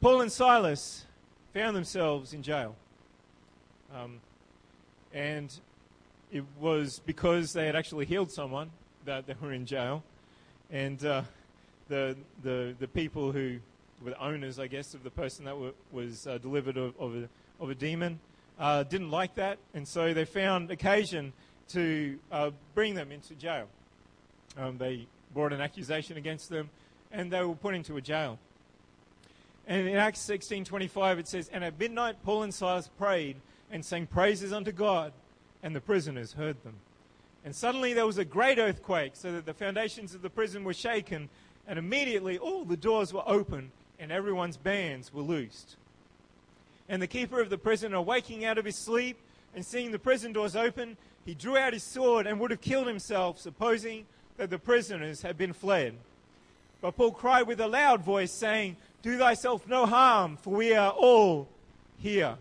Paul 0.00 0.20
and 0.20 0.30
Silas 0.30 1.06
found 1.54 1.74
themselves 1.74 2.32
in 2.32 2.42
jail. 2.42 2.76
Um, 3.96 4.20
and 5.14 5.52
it 6.30 6.44
was 6.60 7.00
because 7.06 7.52
they 7.52 7.66
had 7.66 7.76
actually 7.76 8.04
healed 8.04 8.30
someone 8.30 8.70
that 9.06 9.26
they 9.26 9.34
were 9.40 9.52
in 9.52 9.64
jail. 9.64 10.02
And 10.70 11.02
uh, 11.04 11.22
the, 11.88 12.16
the, 12.42 12.74
the 12.78 12.88
people 12.88 13.32
who 13.32 13.58
were 14.04 14.10
the 14.10 14.22
owners, 14.22 14.58
I 14.58 14.66
guess, 14.66 14.92
of 14.92 15.02
the 15.02 15.10
person 15.10 15.44
that 15.46 15.56
were, 15.56 15.72
was 15.92 16.26
uh, 16.26 16.38
delivered 16.38 16.76
of, 16.76 16.94
of, 17.00 17.14
a, 17.14 17.28
of 17.60 17.70
a 17.70 17.74
demon 17.74 18.18
uh, 18.58 18.82
didn't 18.82 19.10
like 19.10 19.34
that. 19.36 19.58
And 19.72 19.86
so 19.86 20.12
they 20.12 20.24
found 20.24 20.70
occasion 20.70 21.32
to 21.68 22.18
uh, 22.30 22.50
bring 22.74 22.94
them 22.94 23.12
into 23.12 23.34
jail. 23.34 23.68
Um, 24.58 24.78
they 24.78 25.06
brought 25.32 25.52
an 25.52 25.60
accusation 25.60 26.16
against 26.16 26.50
them 26.50 26.70
and 27.12 27.30
they 27.30 27.42
were 27.42 27.54
put 27.54 27.74
into 27.74 27.96
a 27.96 28.00
jail. 28.00 28.38
And 29.66 29.88
in 29.88 29.96
Acts 29.96 30.20
16:25 30.20 31.18
it 31.18 31.28
says, 31.28 31.48
"And 31.52 31.64
at 31.64 31.78
midnight 31.78 32.22
Paul 32.24 32.44
and 32.44 32.54
Silas 32.54 32.88
prayed 32.98 33.36
and 33.70 33.84
sang 33.84 34.06
praises 34.06 34.52
unto 34.52 34.72
God, 34.72 35.12
and 35.62 35.74
the 35.74 35.80
prisoners 35.80 36.32
heard 36.32 36.62
them. 36.62 36.74
And 37.44 37.54
suddenly 37.54 37.92
there 37.92 38.06
was 38.06 38.18
a 38.18 38.24
great 38.24 38.58
earthquake, 38.58 39.12
so 39.14 39.32
that 39.32 39.46
the 39.46 39.54
foundations 39.54 40.14
of 40.14 40.22
the 40.22 40.30
prison 40.30 40.64
were 40.64 40.74
shaken, 40.74 41.28
and 41.66 41.78
immediately 41.78 42.38
all 42.38 42.64
the 42.64 42.76
doors 42.76 43.12
were 43.12 43.22
opened, 43.26 43.70
and 43.98 44.10
everyone's 44.10 44.56
bands 44.56 45.12
were 45.12 45.22
loosed. 45.22 45.76
And 46.88 47.00
the 47.00 47.06
keeper 47.06 47.40
of 47.40 47.50
the 47.50 47.58
prison, 47.58 47.94
awaking 47.94 48.44
out 48.44 48.58
of 48.58 48.64
his 48.64 48.76
sleep 48.76 49.16
and 49.54 49.64
seeing 49.64 49.90
the 49.90 49.98
prison 49.98 50.32
doors 50.32 50.54
open, 50.54 50.96
he 51.24 51.34
drew 51.34 51.56
out 51.56 51.72
his 51.72 51.82
sword 51.82 52.26
and 52.26 52.38
would 52.38 52.50
have 52.50 52.60
killed 52.60 52.86
himself, 52.86 53.40
supposing 53.40 54.06
that 54.36 54.50
the 54.50 54.58
prisoners 54.58 55.22
had 55.22 55.36
been 55.36 55.52
fled. 55.52 55.94
But 56.80 56.96
Paul 56.96 57.12
cried 57.12 57.46
with 57.46 57.60
a 57.60 57.66
loud 57.66 58.02
voice, 58.02 58.30
saying, 58.30 58.76
Do 59.02 59.18
thyself 59.18 59.66
no 59.66 59.86
harm, 59.86 60.36
for 60.36 60.50
we 60.50 60.74
are 60.74 60.92
all 60.92 61.48
here. 61.98 62.36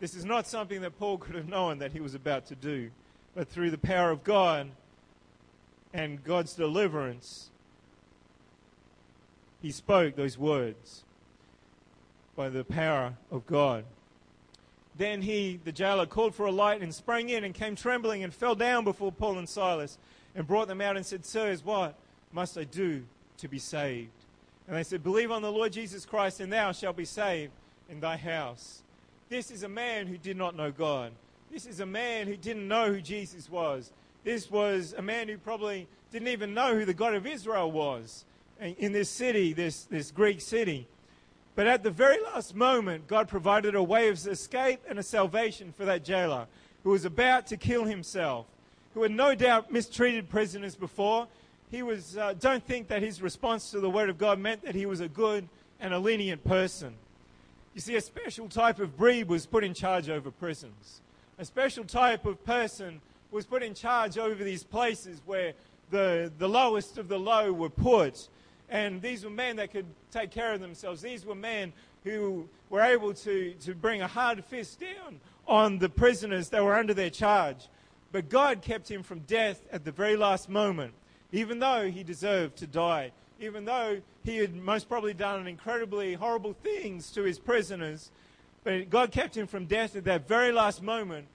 This 0.00 0.14
is 0.14 0.24
not 0.24 0.46
something 0.46 0.80
that 0.82 0.98
Paul 0.98 1.18
could 1.18 1.34
have 1.34 1.48
known 1.48 1.78
that 1.78 1.92
he 1.92 2.00
was 2.00 2.14
about 2.14 2.46
to 2.46 2.54
do, 2.54 2.90
but 3.34 3.48
through 3.48 3.70
the 3.70 3.78
power 3.78 4.10
of 4.10 4.22
God 4.22 4.70
and 5.92 6.22
God's 6.22 6.54
deliverance, 6.54 7.50
he 9.60 9.72
spoke 9.72 10.14
those 10.14 10.38
words 10.38 11.02
by 12.36 12.48
the 12.48 12.62
power 12.62 13.14
of 13.32 13.46
God. 13.46 13.84
Then 14.96 15.22
he, 15.22 15.60
the 15.64 15.72
jailer, 15.72 16.06
called 16.06 16.34
for 16.34 16.46
a 16.46 16.52
light 16.52 16.80
and 16.80 16.94
sprang 16.94 17.28
in 17.28 17.44
and 17.44 17.54
came 17.54 17.74
trembling 17.74 18.22
and 18.22 18.32
fell 18.34 18.54
down 18.54 18.84
before 18.84 19.12
Paul 19.12 19.38
and 19.38 19.48
Silas 19.48 19.98
and 20.34 20.46
brought 20.46 20.68
them 20.68 20.80
out 20.80 20.96
and 20.96 21.04
said, 21.04 21.24
Sirs, 21.24 21.64
what 21.64 21.96
must 22.32 22.56
I 22.56 22.64
do 22.64 23.04
to 23.38 23.48
be 23.48 23.58
saved? 23.58 24.10
And 24.66 24.76
they 24.76 24.82
said, 24.82 25.02
Believe 25.02 25.30
on 25.30 25.42
the 25.42 25.50
Lord 25.50 25.72
Jesus 25.72 26.04
Christ, 26.04 26.40
and 26.40 26.52
thou 26.52 26.72
shalt 26.72 26.96
be 26.96 27.04
saved 27.04 27.52
in 27.88 28.00
thy 28.00 28.16
house. 28.16 28.82
This 29.28 29.50
is 29.50 29.62
a 29.62 29.68
man 29.68 30.06
who 30.06 30.16
did 30.16 30.38
not 30.38 30.56
know 30.56 30.70
God. 30.70 31.12
This 31.52 31.66
is 31.66 31.80
a 31.80 31.86
man 31.86 32.26
who 32.26 32.36
didn't 32.36 32.66
know 32.66 32.90
who 32.90 33.02
Jesus 33.02 33.50
was. 33.50 33.90
This 34.24 34.50
was 34.50 34.94
a 34.96 35.02
man 35.02 35.28
who 35.28 35.36
probably 35.36 35.86
didn't 36.10 36.28
even 36.28 36.54
know 36.54 36.74
who 36.74 36.86
the 36.86 36.94
God 36.94 37.14
of 37.14 37.26
Israel 37.26 37.70
was 37.70 38.24
in 38.58 38.92
this 38.92 39.10
city, 39.10 39.52
this, 39.52 39.84
this 39.84 40.10
Greek 40.10 40.40
city. 40.40 40.86
But 41.54 41.66
at 41.66 41.82
the 41.82 41.90
very 41.90 42.22
last 42.22 42.54
moment, 42.54 43.06
God 43.06 43.28
provided 43.28 43.74
a 43.74 43.82
way 43.82 44.08
of 44.08 44.26
escape 44.26 44.80
and 44.88 44.98
a 44.98 45.02
salvation 45.02 45.74
for 45.76 45.84
that 45.84 46.04
jailer 46.04 46.46
who 46.82 46.90
was 46.90 47.04
about 47.04 47.46
to 47.48 47.58
kill 47.58 47.84
himself, 47.84 48.46
who 48.94 49.02
had 49.02 49.12
no 49.12 49.34
doubt 49.34 49.70
mistreated 49.70 50.30
prisoners 50.30 50.74
before. 50.74 51.28
He 51.70 51.82
was, 51.82 52.16
uh, 52.16 52.34
don't 52.40 52.64
think 52.64 52.88
that 52.88 53.02
his 53.02 53.20
response 53.20 53.72
to 53.72 53.80
the 53.80 53.90
word 53.90 54.08
of 54.08 54.16
God 54.16 54.38
meant 54.38 54.64
that 54.64 54.74
he 54.74 54.86
was 54.86 55.00
a 55.00 55.08
good 55.08 55.46
and 55.80 55.92
a 55.92 55.98
lenient 55.98 56.44
person. 56.44 56.94
You 57.74 57.80
see, 57.80 57.96
a 57.96 58.00
special 58.00 58.48
type 58.48 58.80
of 58.80 58.96
breed 58.96 59.28
was 59.28 59.46
put 59.46 59.64
in 59.64 59.74
charge 59.74 60.08
over 60.08 60.30
prisons. 60.30 61.00
A 61.38 61.44
special 61.44 61.84
type 61.84 62.26
of 62.26 62.44
person 62.44 63.00
was 63.30 63.46
put 63.46 63.62
in 63.62 63.74
charge 63.74 64.18
over 64.18 64.42
these 64.42 64.64
places 64.64 65.20
where 65.26 65.52
the, 65.90 66.32
the 66.38 66.48
lowest 66.48 66.98
of 66.98 67.08
the 67.08 67.18
low 67.18 67.52
were 67.52 67.70
put. 67.70 68.28
And 68.68 69.00
these 69.00 69.24
were 69.24 69.30
men 69.30 69.56
that 69.56 69.70
could 69.70 69.86
take 70.10 70.30
care 70.30 70.52
of 70.52 70.60
themselves. 70.60 71.00
These 71.00 71.24
were 71.24 71.34
men 71.34 71.72
who 72.04 72.48
were 72.70 72.80
able 72.80 73.14
to, 73.14 73.54
to 73.54 73.74
bring 73.74 74.02
a 74.02 74.06
hard 74.06 74.44
fist 74.44 74.80
down 74.80 75.20
on 75.46 75.78
the 75.78 75.88
prisoners 75.88 76.48
that 76.50 76.64
were 76.64 76.74
under 76.74 76.94
their 76.94 77.10
charge. 77.10 77.68
But 78.12 78.28
God 78.28 78.62
kept 78.62 78.90
him 78.90 79.02
from 79.02 79.20
death 79.20 79.62
at 79.70 79.84
the 79.84 79.92
very 79.92 80.16
last 80.16 80.48
moment, 80.48 80.94
even 81.32 81.58
though 81.58 81.90
he 81.90 82.02
deserved 82.02 82.56
to 82.56 82.66
die 82.66 83.12
even 83.40 83.64
though 83.64 84.00
he 84.24 84.38
had 84.38 84.54
most 84.54 84.88
probably 84.88 85.14
done 85.14 85.46
incredibly 85.46 86.14
horrible 86.14 86.54
things 86.62 87.10
to 87.12 87.22
his 87.22 87.38
prisoners. 87.38 88.10
But 88.64 88.90
God 88.90 89.12
kept 89.12 89.36
him 89.36 89.46
from 89.46 89.66
death 89.66 89.96
at 89.96 90.04
that 90.04 90.26
very 90.26 90.52
last 90.52 90.82
moment 90.82 91.26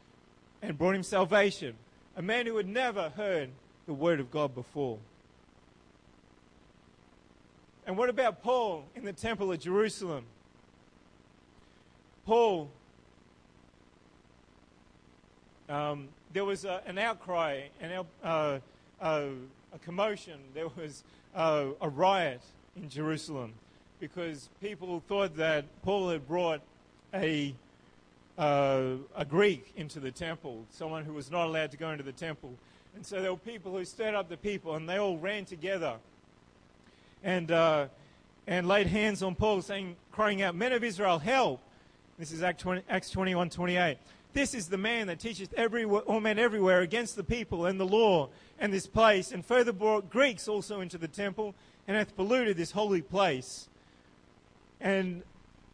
and 0.62 0.78
brought 0.78 0.96
him 0.96 1.04
salvation. 1.04 1.76
A 2.16 2.22
man 2.22 2.46
who 2.46 2.58
had 2.58 2.68
never 2.68 3.10
heard 3.10 3.50
the 3.86 3.94
word 3.94 4.20
of 4.20 4.32
God 4.32 4.54
before. 4.54 5.00
And 7.86 7.98
what 7.98 8.10
about 8.10 8.44
Paul 8.44 8.86
in 8.96 9.04
the 9.04 9.14
temple 9.14 9.52
of 9.52 9.60
Jerusalem? 9.60 10.26
Paul, 12.26 12.70
um, 15.68 16.08
there 16.32 16.46
was 16.46 16.64
a, 16.64 16.82
an 16.86 16.98
outcry, 16.98 17.64
an, 17.82 18.06
uh, 18.24 18.60
uh, 19.02 19.26
a 19.74 19.80
commotion. 19.84 20.40
There 20.54 20.70
was 20.70 21.04
uh, 21.36 21.66
a 21.82 21.90
riot 21.90 22.42
in 22.76 22.90
Jerusalem 22.90 23.54
because 24.00 24.50
people 24.62 25.02
thought 25.08 25.38
that 25.38 25.66
Paul 25.82 26.10
had 26.10 26.28
brought 26.28 26.62
a, 27.14 27.56
uh, 28.38 28.96
a 29.16 29.26
Greek 29.26 29.72
into 29.78 30.00
the 30.00 30.12
temple, 30.12 30.66
someone 30.70 31.06
who 31.06 31.14
was 31.14 31.32
not 31.32 31.48
allowed 31.48 31.72
to 31.72 31.78
go 31.78 31.92
into 31.92 32.04
the 32.04 32.12
temple. 32.12 32.54
And 32.96 33.06
so 33.06 33.22
there 33.22 33.32
were 33.32 33.38
people 33.38 33.72
who 33.72 33.86
stirred 33.86 34.16
up 34.16 34.30
the 34.30 34.38
people, 34.38 34.76
and 34.76 34.88
they 34.88 34.98
all 34.98 35.18
ran 35.18 35.46
together 35.46 35.96
and, 37.24 37.52
uh, 37.52 37.88
and 38.46 38.68
laid 38.68 38.88
hands 38.88 39.24
on 39.24 39.36
Paul, 39.36 39.62
saying, 39.62 39.96
crying 40.12 40.42
out, 40.42 40.56
Men 40.56 40.74
of 40.74 40.84
Israel, 40.84 41.20
help! 41.20 41.62
This 42.20 42.32
is 42.32 42.44
Acts 42.44 43.10
21 43.10 43.50
28. 43.50 43.98
This 44.34 44.56
is 44.56 44.68
the 44.68 44.78
man 44.78 45.08
that 45.08 45.20
teacheth 45.20 45.54
every, 45.54 45.86
all 45.86 46.20
men 46.20 46.40
everywhere 46.40 46.82
against 46.82 47.16
the 47.16 47.24
people 47.24 47.68
and 47.68 47.80
the 47.80 47.86
law 47.86 48.30
and 48.60 48.74
this 48.74 48.88
place, 48.88 49.32
and 49.32 49.46
further 49.46 49.72
brought 49.72 50.10
Greeks 50.10 50.48
also 50.48 50.82
into 50.82 50.98
the 50.98 51.08
temple, 51.08 51.54
and 51.88 51.96
hath 51.96 52.16
polluted 52.16 52.58
this 52.58 52.72
holy 52.72 53.02
place. 53.02 53.70
And 54.82 55.22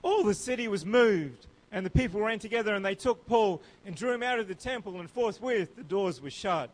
all 0.01 0.23
the 0.23 0.33
city 0.33 0.67
was 0.67 0.85
moved, 0.85 1.47
and 1.71 1.85
the 1.85 1.89
people 1.89 2.19
ran 2.19 2.39
together, 2.39 2.75
and 2.75 2.83
they 2.83 2.95
took 2.95 3.25
Paul 3.27 3.61
and 3.85 3.95
drew 3.95 4.11
him 4.11 4.23
out 4.23 4.39
of 4.39 4.49
the 4.49 4.55
temple, 4.55 4.99
and 4.99 5.09
forthwith 5.09 5.75
the 5.77 5.83
doors 5.83 6.21
were 6.21 6.29
shut. 6.29 6.69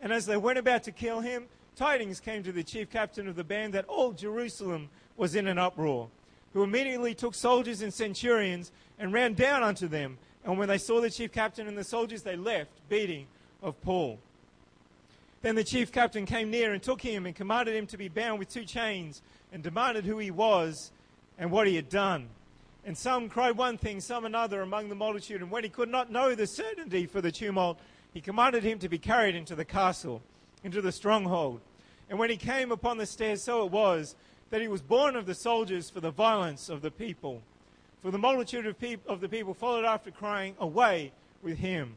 And 0.00 0.12
as 0.12 0.26
they 0.26 0.36
went 0.36 0.58
about 0.58 0.82
to 0.84 0.92
kill 0.92 1.20
him, 1.20 1.44
tidings 1.76 2.18
came 2.18 2.42
to 2.42 2.52
the 2.52 2.64
chief 2.64 2.90
captain 2.90 3.28
of 3.28 3.36
the 3.36 3.44
band 3.44 3.74
that 3.74 3.84
all 3.84 4.12
Jerusalem 4.12 4.88
was 5.16 5.36
in 5.36 5.46
an 5.46 5.58
uproar, 5.58 6.08
who 6.52 6.64
immediately 6.64 7.14
took 7.14 7.34
soldiers 7.34 7.82
and 7.82 7.94
centurions 7.94 8.72
and 8.98 9.12
ran 9.12 9.34
down 9.34 9.62
unto 9.62 9.86
them 9.86 10.18
And 10.48 10.58
when 10.58 10.68
they 10.68 10.78
saw 10.78 11.02
the 11.02 11.10
chief 11.10 11.30
captain 11.30 11.68
and 11.68 11.76
the 11.76 11.84
soldiers, 11.84 12.22
they 12.22 12.34
left, 12.34 12.70
beating 12.88 13.26
of 13.62 13.78
Paul. 13.82 14.18
Then 15.42 15.54
the 15.54 15.62
chief 15.62 15.92
captain 15.92 16.24
came 16.24 16.50
near 16.50 16.72
and 16.72 16.82
took 16.82 17.02
him 17.02 17.26
and 17.26 17.36
commanded 17.36 17.76
him 17.76 17.86
to 17.88 17.98
be 17.98 18.08
bound 18.08 18.38
with 18.38 18.48
two 18.48 18.64
chains 18.64 19.20
and 19.52 19.62
demanded 19.62 20.06
who 20.06 20.16
he 20.16 20.30
was 20.30 20.90
and 21.38 21.50
what 21.50 21.66
he 21.66 21.76
had 21.76 21.90
done. 21.90 22.28
And 22.86 22.96
some 22.96 23.28
cried 23.28 23.58
one 23.58 23.76
thing, 23.76 24.00
some 24.00 24.24
another 24.24 24.62
among 24.62 24.88
the 24.88 24.94
multitude. 24.94 25.42
And 25.42 25.50
when 25.50 25.64
he 25.64 25.68
could 25.68 25.90
not 25.90 26.10
know 26.10 26.34
the 26.34 26.46
certainty 26.46 27.04
for 27.04 27.20
the 27.20 27.30
tumult, 27.30 27.78
he 28.14 28.22
commanded 28.22 28.64
him 28.64 28.78
to 28.78 28.88
be 28.88 28.98
carried 28.98 29.34
into 29.34 29.54
the 29.54 29.66
castle, 29.66 30.22
into 30.64 30.80
the 30.80 30.92
stronghold. 30.92 31.60
And 32.08 32.18
when 32.18 32.30
he 32.30 32.38
came 32.38 32.72
upon 32.72 32.96
the 32.96 33.04
stairs, 33.04 33.42
so 33.42 33.66
it 33.66 33.70
was 33.70 34.16
that 34.48 34.62
he 34.62 34.68
was 34.68 34.80
borne 34.80 35.14
of 35.14 35.26
the 35.26 35.34
soldiers 35.34 35.90
for 35.90 36.00
the 36.00 36.10
violence 36.10 36.70
of 36.70 36.80
the 36.80 36.90
people. 36.90 37.42
For 38.02 38.10
the 38.10 38.18
multitude 38.18 38.66
of, 38.66 38.78
peop- 38.78 39.06
of 39.08 39.20
the 39.20 39.28
people 39.28 39.54
followed 39.54 39.84
after, 39.84 40.10
crying, 40.10 40.54
Away 40.58 41.12
with 41.42 41.58
him. 41.58 41.94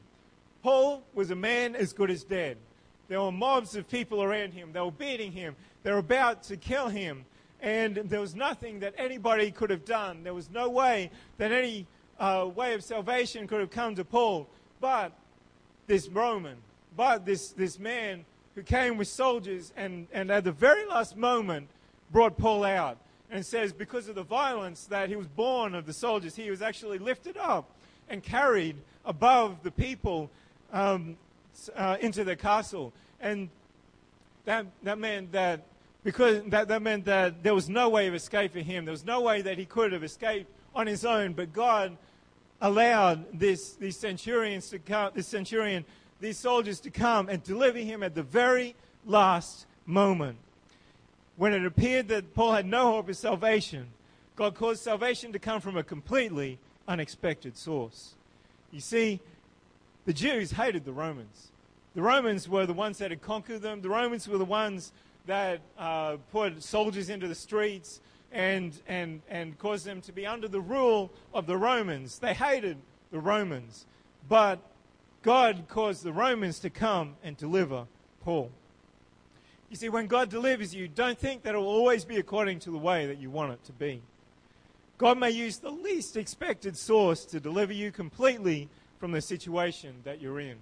Paul 0.63 1.03
was 1.13 1.31
a 1.31 1.35
man 1.35 1.75
as 1.75 1.93
good 1.93 2.09
as 2.09 2.23
dead. 2.23 2.57
There 3.07 3.21
were 3.21 3.31
mobs 3.31 3.75
of 3.75 3.89
people 3.89 4.23
around 4.23 4.53
him. 4.53 4.71
They 4.71 4.79
were 4.79 4.91
beating 4.91 5.31
him. 5.31 5.55
They 5.83 5.91
were 5.91 5.97
about 5.97 6.43
to 6.43 6.57
kill 6.57 6.87
him. 6.87 7.25
And 7.61 7.95
there 7.95 8.21
was 8.21 8.35
nothing 8.35 8.79
that 8.79 8.93
anybody 8.97 9.51
could 9.51 9.69
have 9.69 9.85
done. 9.85 10.23
There 10.23 10.33
was 10.33 10.49
no 10.49 10.69
way 10.69 11.11
that 11.37 11.51
any 11.51 11.85
uh, 12.19 12.49
way 12.53 12.73
of 12.73 12.83
salvation 12.83 13.47
could 13.47 13.59
have 13.59 13.69
come 13.69 13.95
to 13.95 14.05
Paul. 14.05 14.47
But 14.79 15.11
this 15.87 16.07
Roman, 16.07 16.57
but 16.95 17.25
this, 17.25 17.49
this 17.49 17.77
man 17.77 18.25
who 18.55 18.63
came 18.63 18.97
with 18.97 19.07
soldiers 19.07 19.73
and, 19.75 20.07
and 20.11 20.31
at 20.31 20.43
the 20.43 20.51
very 20.51 20.85
last 20.87 21.15
moment 21.15 21.69
brought 22.11 22.37
Paul 22.37 22.63
out 22.63 22.97
and 23.31 23.45
says 23.45 23.71
because 23.71 24.09
of 24.09 24.15
the 24.15 24.23
violence 24.23 24.85
that 24.85 25.09
he 25.09 25.15
was 25.15 25.27
borne 25.27 25.73
of 25.73 25.85
the 25.85 25.93
soldiers, 25.93 26.35
he 26.35 26.51
was 26.51 26.61
actually 26.61 26.99
lifted 26.99 27.37
up 27.37 27.71
and 28.09 28.21
carried 28.21 28.75
above 29.05 29.63
the 29.63 29.71
people 29.71 30.29
um, 30.73 31.17
uh, 31.75 31.97
into 32.01 32.23
the 32.23 32.35
castle. 32.35 32.93
And 33.21 33.49
that, 34.45 34.65
that 34.83 34.99
meant 34.99 35.31
that 35.31 35.61
because 36.03 36.43
that, 36.47 36.67
that 36.67 36.81
meant 36.81 37.05
that 37.05 37.43
there 37.43 37.53
was 37.53 37.69
no 37.69 37.89
way 37.89 38.07
of 38.07 38.15
escape 38.15 38.53
for 38.53 38.59
him. 38.59 38.85
There 38.85 38.91
was 38.91 39.05
no 39.05 39.21
way 39.21 39.41
that 39.43 39.57
he 39.57 39.65
could 39.65 39.91
have 39.91 40.03
escaped 40.03 40.51
on 40.73 40.87
his 40.87 41.05
own. 41.05 41.33
But 41.33 41.53
God 41.53 41.95
allowed 42.59 43.39
this, 43.39 43.73
these 43.73 43.97
centurions 43.97 44.69
to 44.69 44.79
come, 44.79 45.11
this 45.13 45.27
centurion, 45.27 45.85
these 46.19 46.37
soldiers 46.37 46.79
to 46.81 46.89
come 46.89 47.29
and 47.29 47.43
deliver 47.43 47.77
him 47.77 48.03
at 48.03 48.15
the 48.15 48.23
very 48.23 48.75
last 49.05 49.67
moment. 49.85 50.37
When 51.41 51.53
it 51.53 51.65
appeared 51.65 52.09
that 52.09 52.35
Paul 52.35 52.51
had 52.51 52.67
no 52.67 52.91
hope 52.91 53.09
of 53.09 53.17
salvation, 53.17 53.87
God 54.35 54.53
caused 54.53 54.83
salvation 54.83 55.33
to 55.33 55.39
come 55.39 55.59
from 55.59 55.75
a 55.75 55.81
completely 55.81 56.59
unexpected 56.87 57.57
source. 57.57 58.13
You 58.69 58.79
see, 58.79 59.19
the 60.05 60.13
Jews 60.13 60.51
hated 60.51 60.85
the 60.85 60.93
Romans. 60.93 61.47
The 61.95 62.03
Romans 62.03 62.47
were 62.47 62.67
the 62.67 62.73
ones 62.73 62.99
that 62.99 63.09
had 63.09 63.23
conquered 63.23 63.63
them. 63.63 63.81
The 63.81 63.89
Romans 63.89 64.27
were 64.27 64.37
the 64.37 64.45
ones 64.45 64.91
that 65.25 65.61
uh, 65.79 66.17
put 66.31 66.61
soldiers 66.61 67.09
into 67.09 67.27
the 67.27 67.33
streets 67.33 68.01
and, 68.31 68.79
and, 68.85 69.23
and 69.27 69.57
caused 69.57 69.83
them 69.83 69.99
to 70.01 70.11
be 70.11 70.27
under 70.27 70.47
the 70.47 70.61
rule 70.61 71.11
of 71.33 71.47
the 71.47 71.57
Romans. 71.57 72.19
They 72.19 72.35
hated 72.35 72.77
the 73.11 73.19
Romans. 73.19 73.87
But 74.29 74.59
God 75.23 75.63
caused 75.67 76.03
the 76.03 76.13
Romans 76.13 76.59
to 76.59 76.69
come 76.69 77.15
and 77.23 77.35
deliver 77.35 77.87
Paul. 78.23 78.51
You 79.71 79.77
see, 79.77 79.87
when 79.87 80.07
God 80.07 80.29
delivers 80.29 80.75
you, 80.75 80.89
don't 80.89 81.17
think 81.17 81.43
that 81.43 81.55
it 81.55 81.57
will 81.57 81.65
always 81.65 82.03
be 82.03 82.17
according 82.17 82.59
to 82.59 82.71
the 82.71 82.77
way 82.77 83.07
that 83.07 83.19
you 83.19 83.29
want 83.29 83.53
it 83.53 83.63
to 83.63 83.71
be. 83.71 84.01
God 84.97 85.17
may 85.17 85.31
use 85.31 85.59
the 85.59 85.71
least 85.71 86.17
expected 86.17 86.75
source 86.75 87.23
to 87.27 87.39
deliver 87.39 87.71
you 87.71 87.89
completely 87.89 88.67
from 88.99 89.13
the 89.13 89.21
situation 89.21 89.95
that 90.03 90.19
you're 90.19 90.41
in. 90.41 90.57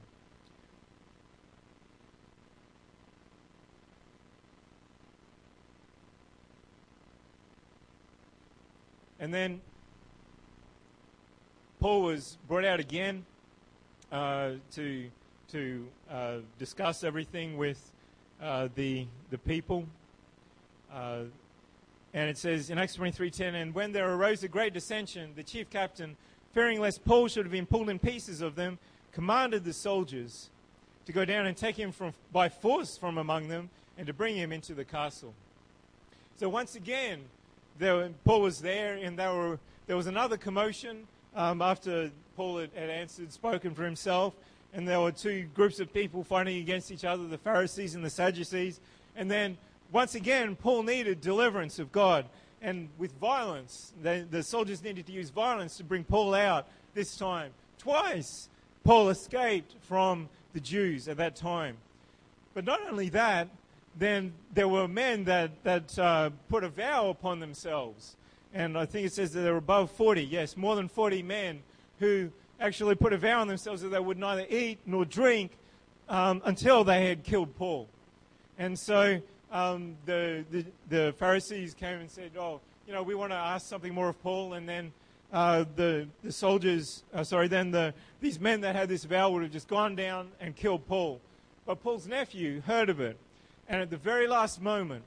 And 9.19 9.33
then 9.33 9.59
Paul 11.79 12.03
was 12.03 12.37
brought 12.47 12.63
out 12.63 12.79
again 12.79 13.25
uh, 14.11 14.51
to 14.73 15.09
to 15.51 15.87
uh, 16.11 16.37
discuss 16.59 17.03
everything 17.03 17.57
with 17.57 17.91
uh, 18.41 18.69
the 18.75 19.05
the 19.29 19.37
people. 19.37 19.85
Uh, 20.93 21.23
and 22.13 22.29
it 22.29 22.37
says 22.37 22.69
in 22.69 22.77
Acts 22.77 22.95
23:10, 22.95 23.53
and 23.55 23.73
when 23.73 23.91
there 23.91 24.11
arose 24.13 24.43
a 24.43 24.47
great 24.47 24.73
dissension, 24.73 25.31
the 25.35 25.43
chief 25.43 25.69
captain, 25.69 26.15
fearing 26.53 26.79
lest 26.79 27.05
Paul 27.05 27.27
should 27.27 27.45
have 27.45 27.51
been 27.51 27.65
pulled 27.65 27.89
in 27.89 27.99
pieces 27.99 28.41
of 28.41 28.55
them, 28.55 28.79
commanded 29.11 29.63
the 29.63 29.73
soldiers 29.73 30.49
to 31.05 31.11
go 31.11 31.25
down 31.25 31.45
and 31.45 31.57
take 31.57 31.75
him 31.75 31.91
from, 31.91 32.13
by 32.31 32.49
force 32.49 32.97
from 32.97 33.17
among 33.17 33.47
them 33.47 33.69
and 33.97 34.07
to 34.07 34.13
bring 34.13 34.35
him 34.35 34.51
into 34.51 34.73
the 34.73 34.85
castle. 34.85 35.33
So 36.37 36.47
once 36.49 36.75
again, 36.75 37.21
Paul 38.23 38.41
was 38.41 38.61
there, 38.61 38.95
and 38.95 39.17
were, 39.17 39.59
there 39.87 39.97
was 39.97 40.07
another 40.07 40.37
commotion 40.37 41.07
um, 41.35 41.61
after 41.61 42.11
Paul 42.35 42.59
had, 42.59 42.69
had, 42.75 42.89
answered, 42.89 43.31
spoken 43.31 43.73
for 43.73 43.83
himself, 43.83 44.33
and 44.73 44.87
there 44.87 44.99
were 44.99 45.11
two 45.11 45.47
groups 45.53 45.79
of 45.79 45.93
people 45.93 46.23
fighting 46.23 46.57
against 46.57 46.91
each 46.91 47.05
other, 47.05 47.27
the 47.27 47.37
Pharisees 47.37 47.95
and 47.95 48.05
the 48.05 48.09
Sadducees. 48.09 48.79
And 49.15 49.29
then, 49.29 49.57
once 49.91 50.15
again, 50.15 50.55
Paul 50.55 50.83
needed 50.83 51.21
deliverance 51.21 51.79
of 51.79 51.91
God. 51.91 52.25
And 52.61 52.89
with 52.97 53.13
violence, 53.13 53.93
the, 54.01 54.27
the 54.29 54.43
soldiers 54.43 54.83
needed 54.83 55.05
to 55.07 55.11
use 55.11 55.29
violence 55.29 55.77
to 55.77 55.83
bring 55.83 56.03
Paul 56.03 56.35
out 56.35 56.67
this 56.93 57.17
time. 57.17 57.51
Twice, 57.77 58.49
Paul 58.83 59.09
escaped 59.09 59.75
from 59.81 60.29
the 60.53 60.59
Jews 60.59 61.07
at 61.07 61.17
that 61.17 61.35
time. 61.35 61.77
But 62.53 62.65
not 62.65 62.81
only 62.89 63.09
that, 63.09 63.47
then 63.97 64.33
there 64.53 64.67
were 64.67 64.87
men 64.87 65.23
that, 65.25 65.51
that 65.63 65.97
uh, 65.97 66.29
put 66.49 66.63
a 66.63 66.69
vow 66.69 67.09
upon 67.09 67.39
themselves. 67.39 68.15
And 68.53 68.77
I 68.77 68.85
think 68.85 69.07
it 69.07 69.13
says 69.13 69.33
that 69.33 69.41
there 69.41 69.53
were 69.53 69.59
above 69.59 69.91
40, 69.91 70.23
yes, 70.23 70.57
more 70.57 70.75
than 70.75 70.87
40 70.87 71.23
men 71.23 71.61
who 71.99 72.31
actually 72.59 72.95
put 72.95 73.13
a 73.13 73.17
vow 73.17 73.41
on 73.41 73.47
themselves 73.47 73.81
that 73.81 73.89
they 73.89 73.99
would 73.99 74.17
neither 74.17 74.45
eat 74.49 74.79
nor 74.85 75.05
drink 75.05 75.51
um, 76.07 76.41
until 76.45 76.83
they 76.83 77.07
had 77.07 77.23
killed 77.23 77.55
Paul. 77.57 77.87
And 78.57 78.77
so 78.77 79.21
um, 79.51 79.95
the, 80.05 80.43
the, 80.51 80.65
the, 80.89 81.13
Pharisees 81.17 81.73
came 81.73 81.99
and 81.99 82.09
said, 82.09 82.31
Oh, 82.37 82.59
you 82.87 82.93
know, 82.93 83.03
we 83.03 83.15
want 83.15 83.31
to 83.31 83.37
ask 83.37 83.67
something 83.67 83.93
more 83.93 84.09
of 84.09 84.21
Paul. 84.21 84.53
And 84.53 84.67
then 84.67 84.91
uh, 85.31 85.65
the, 85.75 86.07
the 86.23 86.31
soldiers, 86.31 87.03
uh, 87.13 87.23
sorry, 87.23 87.47
then 87.47 87.71
the, 87.71 87.93
these 88.19 88.39
men 88.39 88.61
that 88.61 88.75
had 88.75 88.89
this 88.89 89.05
vow 89.05 89.29
would 89.29 89.43
have 89.43 89.51
just 89.51 89.67
gone 89.67 89.95
down 89.95 90.29
and 90.41 90.55
killed 90.55 90.87
Paul. 90.87 91.21
But 91.65 91.81
Paul's 91.81 92.07
nephew 92.07 92.61
heard 92.61 92.89
of 92.89 92.99
it 92.99 93.17
and 93.69 93.83
at 93.83 93.91
the 93.91 93.97
very 93.97 94.27
last 94.27 94.59
moment, 94.59 95.03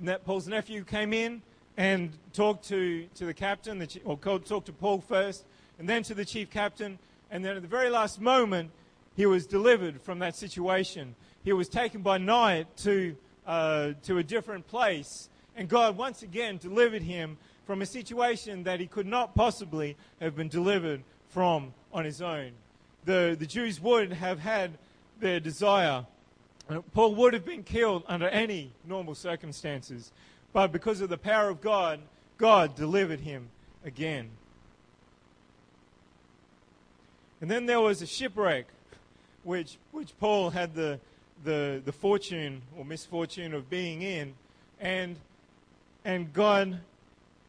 that 0.00 0.24
Paul's 0.24 0.48
nephew 0.48 0.84
came 0.84 1.12
in 1.12 1.42
and 1.76 2.10
talked 2.32 2.66
to, 2.68 3.06
to 3.16 3.26
the 3.26 3.34
captain, 3.34 3.78
the, 3.78 4.00
or 4.04 4.16
talked 4.16 4.66
to 4.66 4.72
Paul 4.72 5.00
first, 5.06 5.44
and 5.78 5.88
then 5.88 6.02
to 6.04 6.14
the 6.14 6.24
chief 6.24 6.50
captain. 6.50 6.98
And 7.30 7.44
then 7.44 7.56
at 7.56 7.62
the 7.62 7.68
very 7.68 7.90
last 7.90 8.20
moment, 8.20 8.70
he 9.16 9.26
was 9.26 9.46
delivered 9.46 10.00
from 10.00 10.18
that 10.20 10.36
situation. 10.36 11.14
He 11.44 11.52
was 11.52 11.68
taken 11.68 12.02
by 12.02 12.18
night 12.18 12.66
to, 12.78 13.16
uh, 13.46 13.92
to 14.04 14.18
a 14.18 14.22
different 14.22 14.66
place. 14.66 15.28
And 15.56 15.68
God 15.68 15.96
once 15.96 16.22
again 16.22 16.58
delivered 16.58 17.02
him 17.02 17.36
from 17.66 17.82
a 17.82 17.86
situation 17.86 18.62
that 18.64 18.80
he 18.80 18.86
could 18.86 19.06
not 19.06 19.34
possibly 19.34 19.96
have 20.20 20.36
been 20.36 20.48
delivered 20.48 21.02
from 21.28 21.74
on 21.92 22.04
his 22.04 22.22
own. 22.22 22.52
The, 23.04 23.36
the 23.38 23.46
Jews 23.46 23.80
would 23.80 24.12
have 24.12 24.38
had 24.38 24.78
their 25.20 25.40
desire 25.40 26.06
Paul 26.92 27.14
would 27.14 27.32
have 27.32 27.46
been 27.46 27.62
killed 27.62 28.02
under 28.06 28.28
any 28.28 28.72
normal 28.86 29.14
circumstances, 29.14 30.12
but 30.52 30.70
because 30.70 31.00
of 31.00 31.08
the 31.08 31.16
power 31.16 31.48
of 31.48 31.62
God, 31.62 32.00
God 32.36 32.76
delivered 32.76 33.20
him 33.20 33.48
again. 33.84 34.30
And 37.40 37.50
then 37.50 37.66
there 37.66 37.80
was 37.80 38.02
a 38.02 38.06
shipwreck, 38.06 38.66
which, 39.44 39.78
which 39.92 40.16
Paul 40.18 40.50
had 40.50 40.74
the, 40.74 40.98
the, 41.44 41.80
the 41.84 41.92
fortune 41.92 42.62
or 42.76 42.84
misfortune 42.84 43.54
of 43.54 43.70
being 43.70 44.02
in. 44.02 44.34
And, 44.80 45.16
and 46.04 46.32
God, 46.32 46.80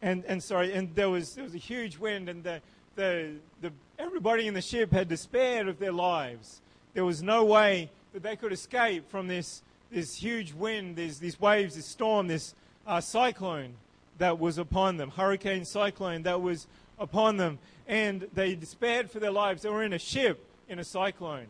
and, 0.01 0.23
and 0.25 0.43
sorry, 0.43 0.73
and 0.73 0.93
there 0.95 1.09
was, 1.09 1.35
there 1.35 1.43
was 1.43 1.55
a 1.55 1.59
huge 1.59 1.97
wind, 1.97 2.29
and 2.29 2.43
the, 2.43 2.61
the, 2.95 3.31
the, 3.61 3.71
everybody 3.97 4.47
in 4.47 4.53
the 4.53 4.61
ship 4.61 4.91
had 4.91 5.07
despaired 5.07 5.67
of 5.67 5.79
their 5.79 5.91
lives. 5.91 6.61
There 6.93 7.05
was 7.05 7.23
no 7.23 7.43
way 7.45 7.89
that 8.13 8.23
they 8.23 8.35
could 8.35 8.53
escape 8.53 9.09
from 9.09 9.27
this, 9.27 9.61
this 9.91 10.15
huge 10.15 10.53
wind, 10.53 10.95
these, 10.95 11.19
these 11.19 11.39
waves, 11.39 11.75
this 11.75 11.85
storm, 11.85 12.27
this 12.27 12.53
uh, 12.85 13.01
cyclone 13.01 13.73
that 14.17 14.39
was 14.39 14.57
upon 14.57 14.97
them, 14.97 15.09
hurricane 15.11 15.65
cyclone 15.65 16.23
that 16.23 16.41
was 16.41 16.67
upon 16.99 17.37
them. 17.37 17.59
And 17.87 18.27
they 18.33 18.55
despaired 18.55 19.09
for 19.09 19.19
their 19.19 19.31
lives. 19.31 19.61
They 19.63 19.69
were 19.69 19.83
in 19.83 19.93
a 19.93 19.99
ship 19.99 20.45
in 20.67 20.79
a 20.79 20.83
cyclone. 20.83 21.47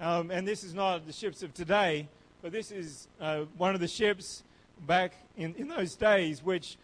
Um, 0.00 0.30
and 0.30 0.46
this 0.46 0.64
is 0.64 0.74
not 0.74 1.06
the 1.06 1.12
ships 1.12 1.42
of 1.42 1.52
today, 1.52 2.08
but 2.42 2.52
this 2.52 2.70
is 2.70 3.08
uh, 3.20 3.40
one 3.56 3.74
of 3.74 3.80
the 3.80 3.88
ships 3.88 4.42
back 4.86 5.14
in, 5.36 5.54
in 5.56 5.68
those 5.68 5.94
days 5.94 6.42
which 6.42 6.76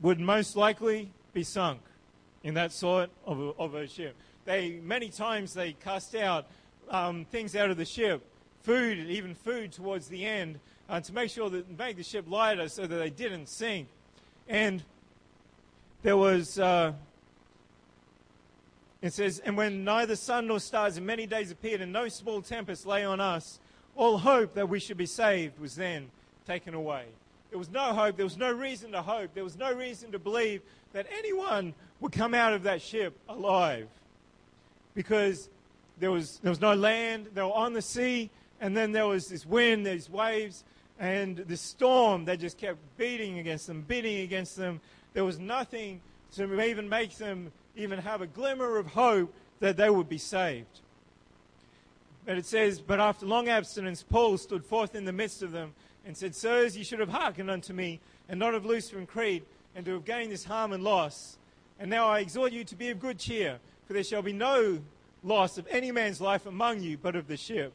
would 0.00 0.18
most 0.20 0.56
likely 0.56 1.10
be 1.32 1.44
sunk. 1.44 1.80
in 2.42 2.54
that 2.54 2.72
sort 2.72 3.10
of 3.24 3.40
a, 3.40 3.48
of 3.58 3.74
a 3.74 3.86
ship. 3.86 4.16
They 4.44 4.80
many 4.82 5.08
times 5.08 5.54
they 5.54 5.72
cast 5.74 6.14
out 6.14 6.46
um, 6.90 7.24
things 7.30 7.54
out 7.54 7.70
of 7.70 7.76
the 7.76 7.84
ship, 7.84 8.22
food, 8.62 8.98
even 8.98 9.34
food 9.34 9.72
towards 9.72 10.08
the 10.08 10.24
end, 10.24 10.58
uh, 10.88 11.00
to 11.00 11.12
make 11.12 11.30
sure 11.30 11.48
that 11.50 11.78
make 11.78 11.96
the 11.96 12.02
ship 12.02 12.26
lighter 12.28 12.68
so 12.68 12.86
that 12.86 12.96
they 12.96 13.10
didn't 13.10 13.48
sink. 13.48 13.88
And 14.48 14.82
there 16.02 16.16
was. 16.16 16.58
Uh, 16.58 16.92
it 19.00 19.12
says, 19.12 19.40
and 19.40 19.56
when 19.56 19.82
neither 19.82 20.14
sun 20.14 20.46
nor 20.46 20.60
stars 20.60 20.96
in 20.96 21.04
many 21.04 21.26
days 21.26 21.50
appeared, 21.50 21.80
and 21.80 21.92
no 21.92 22.08
small 22.08 22.40
tempest 22.40 22.86
lay 22.86 23.04
on 23.04 23.20
us, 23.20 23.58
all 23.96 24.18
hope 24.18 24.54
that 24.54 24.68
we 24.68 24.78
should 24.78 24.96
be 24.96 25.06
saved 25.06 25.58
was 25.58 25.74
then 25.74 26.08
taken 26.46 26.72
away. 26.72 27.06
There 27.50 27.58
was 27.58 27.70
no 27.70 27.92
hope. 27.92 28.16
There 28.16 28.24
was 28.24 28.36
no 28.36 28.52
reason 28.52 28.92
to 28.92 29.02
hope. 29.02 29.34
There 29.34 29.44
was 29.44 29.58
no 29.58 29.72
reason 29.72 30.12
to 30.12 30.18
believe 30.20 30.62
that 30.92 31.06
anyone 31.18 31.74
would 32.00 32.12
come 32.12 32.32
out 32.32 32.52
of 32.52 32.62
that 32.62 32.80
ship 32.80 33.18
alive. 33.28 33.88
Because 34.94 35.48
there 35.98 36.10
was, 36.10 36.38
there 36.42 36.50
was 36.50 36.60
no 36.60 36.74
land, 36.74 37.28
they 37.34 37.42
were 37.42 37.52
on 37.52 37.72
the 37.72 37.82
sea, 37.82 38.30
and 38.60 38.76
then 38.76 38.92
there 38.92 39.06
was 39.06 39.28
this 39.28 39.44
wind, 39.44 39.84
these 39.84 40.08
waves, 40.08 40.64
and 40.98 41.38
the 41.38 41.56
storm 41.56 42.24
that 42.26 42.38
just 42.38 42.56
kept 42.56 42.78
beating 42.96 43.38
against 43.38 43.66
them, 43.66 43.82
beating 43.82 44.20
against 44.20 44.56
them. 44.56 44.80
There 45.14 45.24
was 45.24 45.38
nothing 45.38 46.00
to 46.36 46.62
even 46.62 46.88
make 46.88 47.16
them 47.16 47.52
even 47.76 47.98
have 47.98 48.20
a 48.20 48.26
glimmer 48.26 48.78
of 48.78 48.88
hope 48.88 49.32
that 49.60 49.76
they 49.76 49.90
would 49.90 50.08
be 50.08 50.18
saved. 50.18 50.80
But 52.24 52.38
it 52.38 52.46
says, 52.46 52.80
But 52.80 53.00
after 53.00 53.26
long 53.26 53.48
abstinence, 53.48 54.02
Paul 54.02 54.38
stood 54.38 54.64
forth 54.64 54.94
in 54.94 55.04
the 55.04 55.12
midst 55.12 55.42
of 55.42 55.52
them 55.52 55.74
and 56.06 56.16
said, 56.16 56.34
Sirs, 56.34 56.76
ye 56.76 56.84
should 56.84 57.00
have 57.00 57.08
hearkened 57.08 57.50
unto 57.50 57.72
me, 57.72 58.00
and 58.28 58.38
not 58.38 58.54
have 58.54 58.64
loosed 58.64 58.92
from 58.92 59.06
Crete, 59.06 59.46
and 59.74 59.84
to 59.84 59.94
have 59.94 60.04
gained 60.04 60.32
this 60.32 60.44
harm 60.44 60.72
and 60.72 60.82
loss. 60.82 61.36
And 61.78 61.90
now 61.90 62.08
I 62.08 62.20
exhort 62.20 62.52
you 62.52 62.64
to 62.64 62.76
be 62.76 62.90
of 62.90 63.00
good 63.00 63.18
cheer, 63.18 63.58
for 63.86 63.92
there 63.92 64.04
shall 64.04 64.22
be 64.22 64.32
no 64.32 64.80
loss 65.24 65.58
of 65.58 65.66
any 65.70 65.92
man's 65.92 66.20
life 66.20 66.46
among 66.46 66.80
you, 66.80 66.96
but 66.96 67.16
of 67.16 67.28
the 67.28 67.36
ship. 67.36 67.72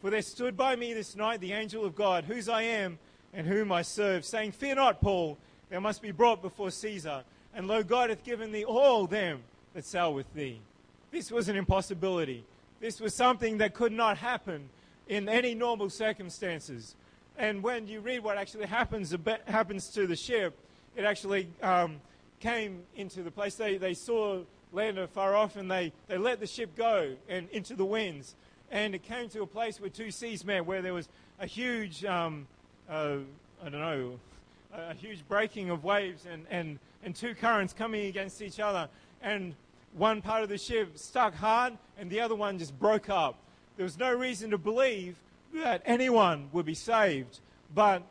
For 0.00 0.10
there 0.10 0.22
stood 0.22 0.56
by 0.56 0.76
me 0.76 0.94
this 0.94 1.14
night 1.14 1.40
the 1.40 1.52
angel 1.52 1.84
of 1.84 1.94
God, 1.94 2.24
whose 2.24 2.48
I 2.48 2.62
am 2.62 2.98
and 3.32 3.46
whom 3.46 3.70
I 3.70 3.82
serve, 3.82 4.24
saying, 4.24 4.52
Fear 4.52 4.76
not, 4.76 5.00
Paul, 5.00 5.38
thou 5.70 5.80
must 5.80 6.02
be 6.02 6.10
brought 6.10 6.42
before 6.42 6.70
Caesar. 6.70 7.22
And 7.54 7.66
lo, 7.66 7.82
God 7.82 8.10
hath 8.10 8.24
given 8.24 8.52
thee 8.52 8.64
all 8.64 9.06
them 9.06 9.42
that 9.74 9.84
sail 9.84 10.12
with 10.12 10.32
thee. 10.34 10.60
This 11.10 11.30
was 11.30 11.48
an 11.48 11.56
impossibility. 11.56 12.44
This 12.80 13.00
was 13.00 13.14
something 13.14 13.58
that 13.58 13.74
could 13.74 13.92
not 13.92 14.18
happen 14.18 14.68
in 15.08 15.28
any 15.28 15.54
normal 15.54 15.90
circumstances. 15.90 16.94
And 17.36 17.62
when 17.62 17.88
you 17.88 18.00
read 18.00 18.20
what 18.20 18.38
actually 18.38 18.66
happens, 18.66 19.14
happens 19.46 19.88
to 19.88 20.06
the 20.06 20.16
ship, 20.16 20.54
it 20.96 21.04
actually 21.04 21.48
um, 21.62 22.00
came 22.38 22.82
into 22.96 23.22
the 23.22 23.30
place. 23.30 23.54
They, 23.54 23.76
they 23.76 23.94
saw 23.94 24.40
land 24.72 24.98
far 25.12 25.34
off 25.34 25.56
and 25.56 25.70
they, 25.70 25.92
they 26.06 26.16
let 26.16 26.40
the 26.40 26.46
ship 26.46 26.76
go 26.76 27.14
and 27.28 27.48
into 27.50 27.74
the 27.74 27.84
winds. 27.84 28.34
And 28.70 28.94
it 28.94 29.02
came 29.02 29.28
to 29.30 29.42
a 29.42 29.46
place 29.46 29.80
where 29.80 29.90
two 29.90 30.10
seas 30.10 30.44
met, 30.44 30.64
where 30.64 30.80
there 30.80 30.94
was 30.94 31.08
a 31.40 31.46
huge, 31.46 32.04
um, 32.04 32.46
uh, 32.88 33.16
I 33.64 33.68
don't 33.68 33.80
know, 33.80 34.20
a 34.72 34.94
huge 34.94 35.26
breaking 35.28 35.70
of 35.70 35.84
waves 35.84 36.26
and, 36.30 36.46
and, 36.50 36.78
and 37.04 37.14
two 37.14 37.34
currents 37.34 37.72
coming 37.72 38.06
against 38.06 38.42
each 38.42 38.60
other. 38.60 38.88
And 39.22 39.54
one 39.96 40.22
part 40.22 40.42
of 40.42 40.48
the 40.48 40.58
ship 40.58 40.98
stuck 40.98 41.34
hard 41.34 41.76
and 41.98 42.10
the 42.10 42.20
other 42.20 42.34
one 42.34 42.58
just 42.58 42.78
broke 42.78 43.08
up. 43.08 43.36
There 43.76 43.84
was 43.84 43.98
no 43.98 44.12
reason 44.12 44.50
to 44.50 44.58
believe 44.58 45.16
that 45.54 45.82
anyone 45.84 46.48
would 46.52 46.66
be 46.66 46.74
saved, 46.74 47.40
but 47.74 48.02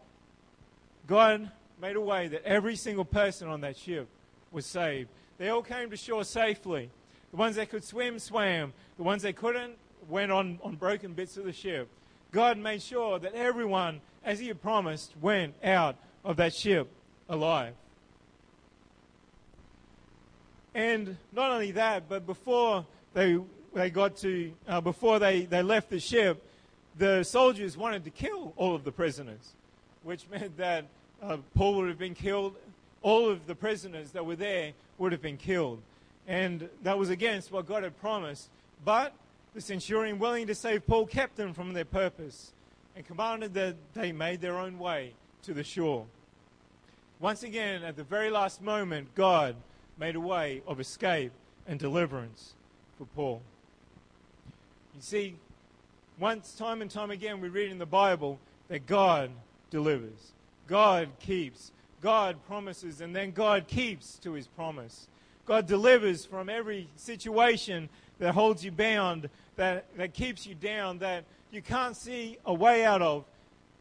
God 1.08 1.50
made 1.82 1.96
a 1.96 2.02
way 2.02 2.28
that 2.28 2.44
every 2.44 2.76
single 2.76 3.06
person 3.06 3.48
on 3.48 3.62
that 3.62 3.78
ship 3.78 4.08
was 4.52 4.66
saved. 4.66 5.10
They 5.38 5.50
all 5.50 5.62
came 5.62 5.90
to 5.90 5.98
shore 5.98 6.24
safely. 6.24 6.90
The 7.32 7.38
ones 7.38 7.56
that 7.56 7.70
could 7.70 7.84
swim, 7.84 8.20
swam. 8.20 8.74
The 8.98 9.04
ones 9.04 9.24
that 9.24 9.36
couldn't 9.36 9.76
went 10.10 10.32
on, 10.32 10.60
on 10.64 10.76
broken 10.76 11.14
bits 11.14 11.38
of 11.38 11.46
the 11.46 11.54
ship. 11.54 11.88
God 12.32 12.58
made 12.58 12.82
sure 12.82 13.20
that 13.20 13.34
everyone, 13.34 14.02
as 14.26 14.40
He 14.40 14.48
had 14.48 14.62
promised, 14.62 15.14
went 15.22 15.54
out 15.64 15.96
of 16.24 16.38
that 16.38 16.54
ship 16.54 16.88
alive. 17.28 17.74
And 20.76 21.18
not 21.34 21.52
only 21.52 21.72
that, 21.72 22.08
but 22.08 22.26
before 22.26 22.86
they, 23.14 23.38
they 23.74 23.90
got 23.90 24.18
to, 24.18 24.52
uh, 24.68 24.82
before 24.82 25.20
they, 25.20 25.42
they 25.42 25.62
left 25.62 25.90
the 25.90 26.00
ship, 26.00 26.44
the 26.98 27.24
soldiers 27.24 27.76
wanted 27.76 28.04
to 28.04 28.10
kill 28.10 28.54
all 28.56 28.76
of 28.76 28.84
the 28.84 28.92
prisoners, 28.92 29.54
which 30.04 30.26
meant 30.30 30.58
that 30.58 30.86
uh, 31.22 31.38
Paul 31.56 31.76
would 31.76 31.90
have 31.90 31.98
been 31.98 32.16
killed. 32.16 32.56
All 33.02 33.30
of 33.30 33.48
the 33.48 33.56
prisoners 33.56 34.12
that 34.12 34.26
were 34.26 34.36
there 34.36 34.74
would 34.98 35.12
have 35.12 35.22
been 35.22 35.38
killed. 35.38 35.82
And 36.28 36.70
that 36.84 36.98
was 36.98 37.10
against 37.10 37.52
what 37.52 37.68
God 37.68 37.84
had 37.84 38.00
promised. 38.00 38.50
But 38.86 39.14
the 39.54 39.62
centurion, 39.62 40.20
willing 40.20 40.48
to 40.48 40.56
save 40.56 40.86
Paul, 40.86 41.08
kept 41.08 41.36
them 41.36 41.54
from 41.54 41.74
their 41.74 41.86
purpose 41.86 42.52
and 42.96 43.08
commanded 43.08 43.54
that 43.56 43.76
they 43.94 44.12
made 44.12 44.42
their 44.42 44.58
own 44.58 44.78
way 44.78 45.14
to 45.44 45.54
the 45.54 45.64
shore. 45.64 46.06
Once 47.20 47.44
again, 47.44 47.84
at 47.84 47.96
the 47.96 48.04
very 48.04 48.30
last 48.30 48.62
moment, 48.62 49.14
God 49.16 49.56
made 49.98 50.16
a 50.16 50.20
way 50.20 50.62
of 50.66 50.80
escape 50.80 51.32
and 51.68 51.80
deliverance 51.80 52.54
for 52.98 53.06
Paul. 53.16 53.42
You 54.96 55.02
see, 55.02 55.36
once, 56.20 56.54
time 56.54 56.82
and 56.82 56.90
time 56.90 57.12
again, 57.12 57.42
we 57.42 57.50
read 57.50 57.72
in 57.72 57.78
the 57.78 57.86
Bible 57.86 58.40
that 58.70 58.86
God 58.86 59.32
delivers, 59.70 60.32
God 60.68 61.10
keeps, 61.20 61.72
God 62.02 62.38
promises, 62.48 63.02
and 63.02 63.16
then 63.16 63.32
God 63.32 63.68
keeps 63.68 64.18
to 64.20 64.34
his 64.34 64.48
promise. 64.48 65.08
God 65.46 65.66
delivers 65.66 66.26
from 66.26 66.48
every 66.48 66.88
situation 66.96 67.90
that 68.20 68.34
holds 68.34 68.64
you 68.64 68.72
bound, 68.72 69.30
that, 69.56 69.86
that 69.98 70.14
keeps 70.14 70.46
you 70.46 70.56
down, 70.56 71.00
that 71.00 71.24
you 71.52 71.62
can't 71.62 71.96
see 71.96 72.38
a 72.46 72.54
way 72.54 72.86
out 72.86 73.02
of. 73.02 73.26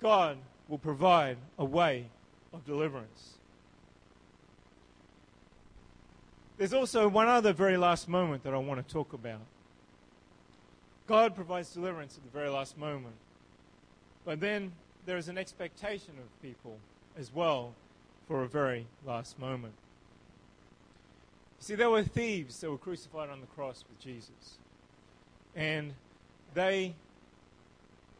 God 0.00 0.38
will 0.68 0.78
provide 0.78 1.38
a 1.58 1.64
way 1.64 2.06
of 2.52 2.64
deliverance. 2.64 3.34
There's 6.58 6.74
also 6.74 7.08
one 7.08 7.28
other 7.28 7.52
very 7.52 7.76
last 7.76 8.08
moment 8.08 8.42
that 8.42 8.52
I 8.52 8.58
want 8.58 8.86
to 8.86 8.92
talk 8.92 9.12
about. 9.12 9.40
God 11.06 11.34
provides 11.34 11.72
deliverance 11.72 12.16
at 12.16 12.24
the 12.24 12.36
very 12.36 12.50
last 12.50 12.76
moment. 12.76 13.14
But 14.24 14.40
then 14.40 14.72
there 15.06 15.16
is 15.16 15.28
an 15.28 15.38
expectation 15.38 16.14
of 16.18 16.42
people 16.42 16.76
as 17.16 17.32
well 17.32 17.74
for 18.26 18.42
a 18.42 18.48
very 18.48 18.86
last 19.06 19.38
moment. 19.38 19.72
You 21.60 21.64
see, 21.64 21.74
there 21.76 21.90
were 21.90 22.02
thieves 22.02 22.60
that 22.60 22.70
were 22.70 22.76
crucified 22.76 23.30
on 23.30 23.40
the 23.40 23.46
cross 23.46 23.84
with 23.88 23.98
Jesus. 24.00 24.58
And 25.56 25.94
they 26.54 26.94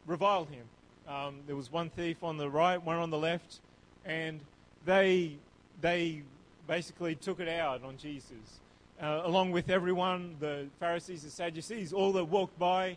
reviled 0.07 0.49
him. 0.49 0.65
Um, 1.09 1.37
there 1.47 1.55
was 1.55 1.71
one 1.71 1.89
thief 1.89 2.23
on 2.23 2.37
the 2.37 2.47
right, 2.47 2.77
one 2.77 2.97
on 2.97 3.09
the 3.09 3.17
left, 3.17 3.61
and 4.05 4.39
they, 4.85 5.37
they 5.81 6.21
basically 6.67 7.15
took 7.15 7.39
it 7.39 7.49
out 7.49 7.83
on 7.83 7.97
Jesus. 7.97 8.59
Uh, 9.01 9.21
along 9.23 9.49
with 9.51 9.71
everyone, 9.71 10.35
the 10.39 10.67
Pharisees, 10.79 11.23
the 11.23 11.31
Sadducees, 11.31 11.93
all 11.93 12.11
that 12.11 12.25
walked 12.25 12.59
by, 12.59 12.95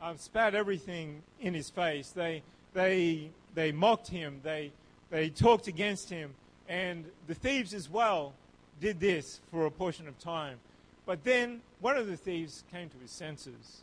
um, 0.00 0.16
spat 0.16 0.54
everything 0.54 1.22
in 1.38 1.52
his 1.52 1.68
face. 1.68 2.08
They, 2.10 2.42
they, 2.72 3.28
they 3.54 3.72
mocked 3.72 4.08
him. 4.08 4.40
They, 4.42 4.72
they 5.10 5.28
talked 5.28 5.66
against 5.66 6.08
him. 6.08 6.30
And 6.66 7.04
the 7.26 7.34
thieves 7.34 7.74
as 7.74 7.90
well 7.90 8.32
did 8.80 9.00
this 9.00 9.40
for 9.50 9.66
a 9.66 9.70
portion 9.70 10.08
of 10.08 10.18
time. 10.18 10.58
But 11.04 11.24
then 11.24 11.60
one 11.80 11.98
of 11.98 12.06
the 12.06 12.16
thieves 12.16 12.64
came 12.72 12.88
to 12.88 12.96
his 13.02 13.10
senses. 13.10 13.82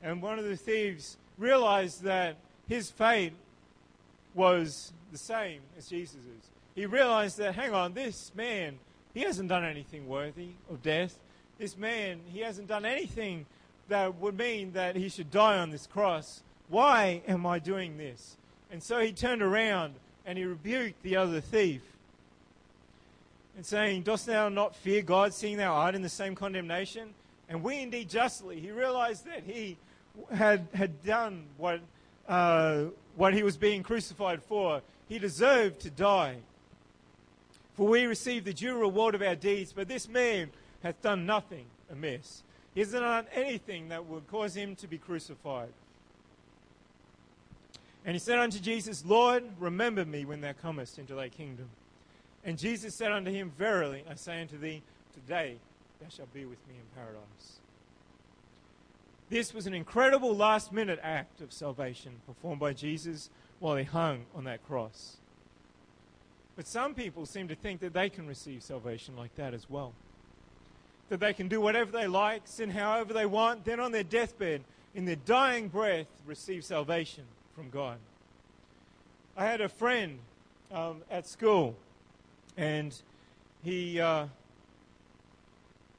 And 0.00 0.22
one 0.22 0.38
of 0.38 0.44
the 0.44 0.56
thieves 0.56 1.16
realized 1.38 2.02
that 2.04 2.36
his 2.68 2.90
fate 2.90 3.32
was 4.34 4.92
the 5.12 5.18
same 5.18 5.60
as 5.78 5.88
Jesus's 5.88 6.50
he 6.76 6.84
realized 6.84 7.38
that, 7.38 7.54
hang 7.54 7.72
on, 7.72 7.94
this 7.94 8.30
man, 8.34 8.78
he 9.14 9.22
hasn't 9.22 9.48
done 9.48 9.64
anything 9.64 10.06
worthy 10.06 10.50
of 10.70 10.82
death. 10.82 11.18
This 11.58 11.76
man, 11.76 12.20
he 12.26 12.40
hasn't 12.40 12.68
done 12.68 12.84
anything 12.84 13.46
that 13.88 14.16
would 14.16 14.36
mean 14.36 14.72
that 14.74 14.94
he 14.94 15.08
should 15.08 15.30
die 15.30 15.56
on 15.56 15.70
this 15.70 15.86
cross. 15.86 16.42
Why 16.68 17.22
am 17.26 17.46
I 17.46 17.60
doing 17.60 17.96
this? 17.96 18.36
And 18.70 18.82
so 18.82 19.00
he 19.00 19.12
turned 19.12 19.40
around 19.40 19.94
and 20.26 20.36
he 20.36 20.44
rebuked 20.44 21.02
the 21.02 21.16
other 21.16 21.40
thief 21.40 21.80
and 23.56 23.64
saying, 23.64 24.02
Dost 24.02 24.26
thou 24.26 24.50
not 24.50 24.76
fear 24.76 25.00
God, 25.00 25.32
seeing 25.32 25.56
thou 25.56 25.72
art 25.72 25.94
in 25.94 26.02
the 26.02 26.10
same 26.10 26.34
condemnation? 26.34 27.14
And 27.48 27.62
we 27.62 27.80
indeed 27.80 28.10
justly. 28.10 28.60
He 28.60 28.70
realized 28.70 29.24
that 29.24 29.44
he 29.46 29.78
had, 30.30 30.66
had 30.74 31.02
done 31.04 31.44
what, 31.56 31.80
uh, 32.28 32.84
what 33.14 33.34
he 33.34 33.42
was 33.42 33.56
being 33.56 33.82
crucified 33.82 34.42
for. 34.42 34.82
He 35.08 35.18
deserved 35.18 35.80
to 35.80 35.90
die. 35.90 36.36
For 37.74 37.86
we 37.86 38.06
receive 38.06 38.44
the 38.44 38.54
due 38.54 38.78
reward 38.78 39.14
of 39.14 39.22
our 39.22 39.34
deeds, 39.34 39.72
but 39.72 39.86
this 39.86 40.08
man 40.08 40.50
hath 40.82 41.00
done 41.02 41.26
nothing 41.26 41.66
amiss. 41.90 42.42
He 42.74 42.80
has 42.80 42.92
done 42.92 43.26
anything 43.32 43.88
that 43.88 44.06
would 44.06 44.26
cause 44.28 44.54
him 44.54 44.76
to 44.76 44.86
be 44.86 44.98
crucified. 44.98 45.72
And 48.04 48.14
he 48.14 48.18
said 48.18 48.38
unto 48.38 48.60
Jesus, 48.60 49.04
Lord, 49.04 49.42
remember 49.58 50.04
me 50.04 50.24
when 50.24 50.40
thou 50.40 50.52
comest 50.52 50.98
into 50.98 51.14
thy 51.14 51.28
kingdom. 51.28 51.68
And 52.44 52.56
Jesus 52.56 52.94
said 52.94 53.10
unto 53.10 53.30
him, 53.32 53.52
Verily, 53.58 54.04
I 54.08 54.14
say 54.14 54.40
unto 54.40 54.58
thee, 54.58 54.82
today 55.12 55.56
thou 56.00 56.08
shalt 56.08 56.32
be 56.32 56.44
with 56.44 56.58
me 56.68 56.74
in 56.76 57.02
paradise. 57.02 57.58
This 59.28 59.52
was 59.52 59.66
an 59.66 59.74
incredible 59.74 60.36
last 60.36 60.72
minute 60.72 61.00
act 61.02 61.40
of 61.40 61.52
salvation 61.52 62.12
performed 62.26 62.60
by 62.60 62.72
Jesus 62.72 63.28
while 63.58 63.76
he 63.76 63.84
hung 63.84 64.26
on 64.34 64.44
that 64.44 64.64
cross. 64.66 65.16
But 66.54 66.66
some 66.68 66.94
people 66.94 67.26
seem 67.26 67.48
to 67.48 67.54
think 67.54 67.80
that 67.80 67.92
they 67.92 68.08
can 68.08 68.26
receive 68.26 68.62
salvation 68.62 69.16
like 69.16 69.34
that 69.34 69.52
as 69.52 69.68
well. 69.68 69.92
That 71.08 71.20
they 71.20 71.32
can 71.32 71.48
do 71.48 71.60
whatever 71.60 71.90
they 71.90 72.06
like, 72.06 72.42
sin 72.44 72.70
however 72.70 73.12
they 73.12 73.26
want, 73.26 73.64
then 73.64 73.80
on 73.80 73.92
their 73.92 74.04
deathbed, 74.04 74.62
in 74.94 75.04
their 75.04 75.16
dying 75.16 75.68
breath, 75.68 76.06
receive 76.24 76.64
salvation 76.64 77.24
from 77.54 77.68
God. 77.68 77.98
I 79.36 79.44
had 79.44 79.60
a 79.60 79.68
friend 79.68 80.18
um, 80.72 81.02
at 81.10 81.26
school, 81.26 81.76
and 82.56 82.96
he 83.62 84.00
uh, 84.00 84.26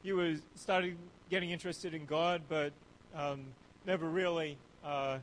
he 0.02 0.14
was 0.14 0.42
started 0.56 0.98
getting 1.30 1.52
interested 1.52 1.94
in 1.94 2.06
God, 2.06 2.42
but 2.50 2.74
um, 3.16 3.42
never 3.86 4.08
really 4.08 4.58
uh, 4.84 5.18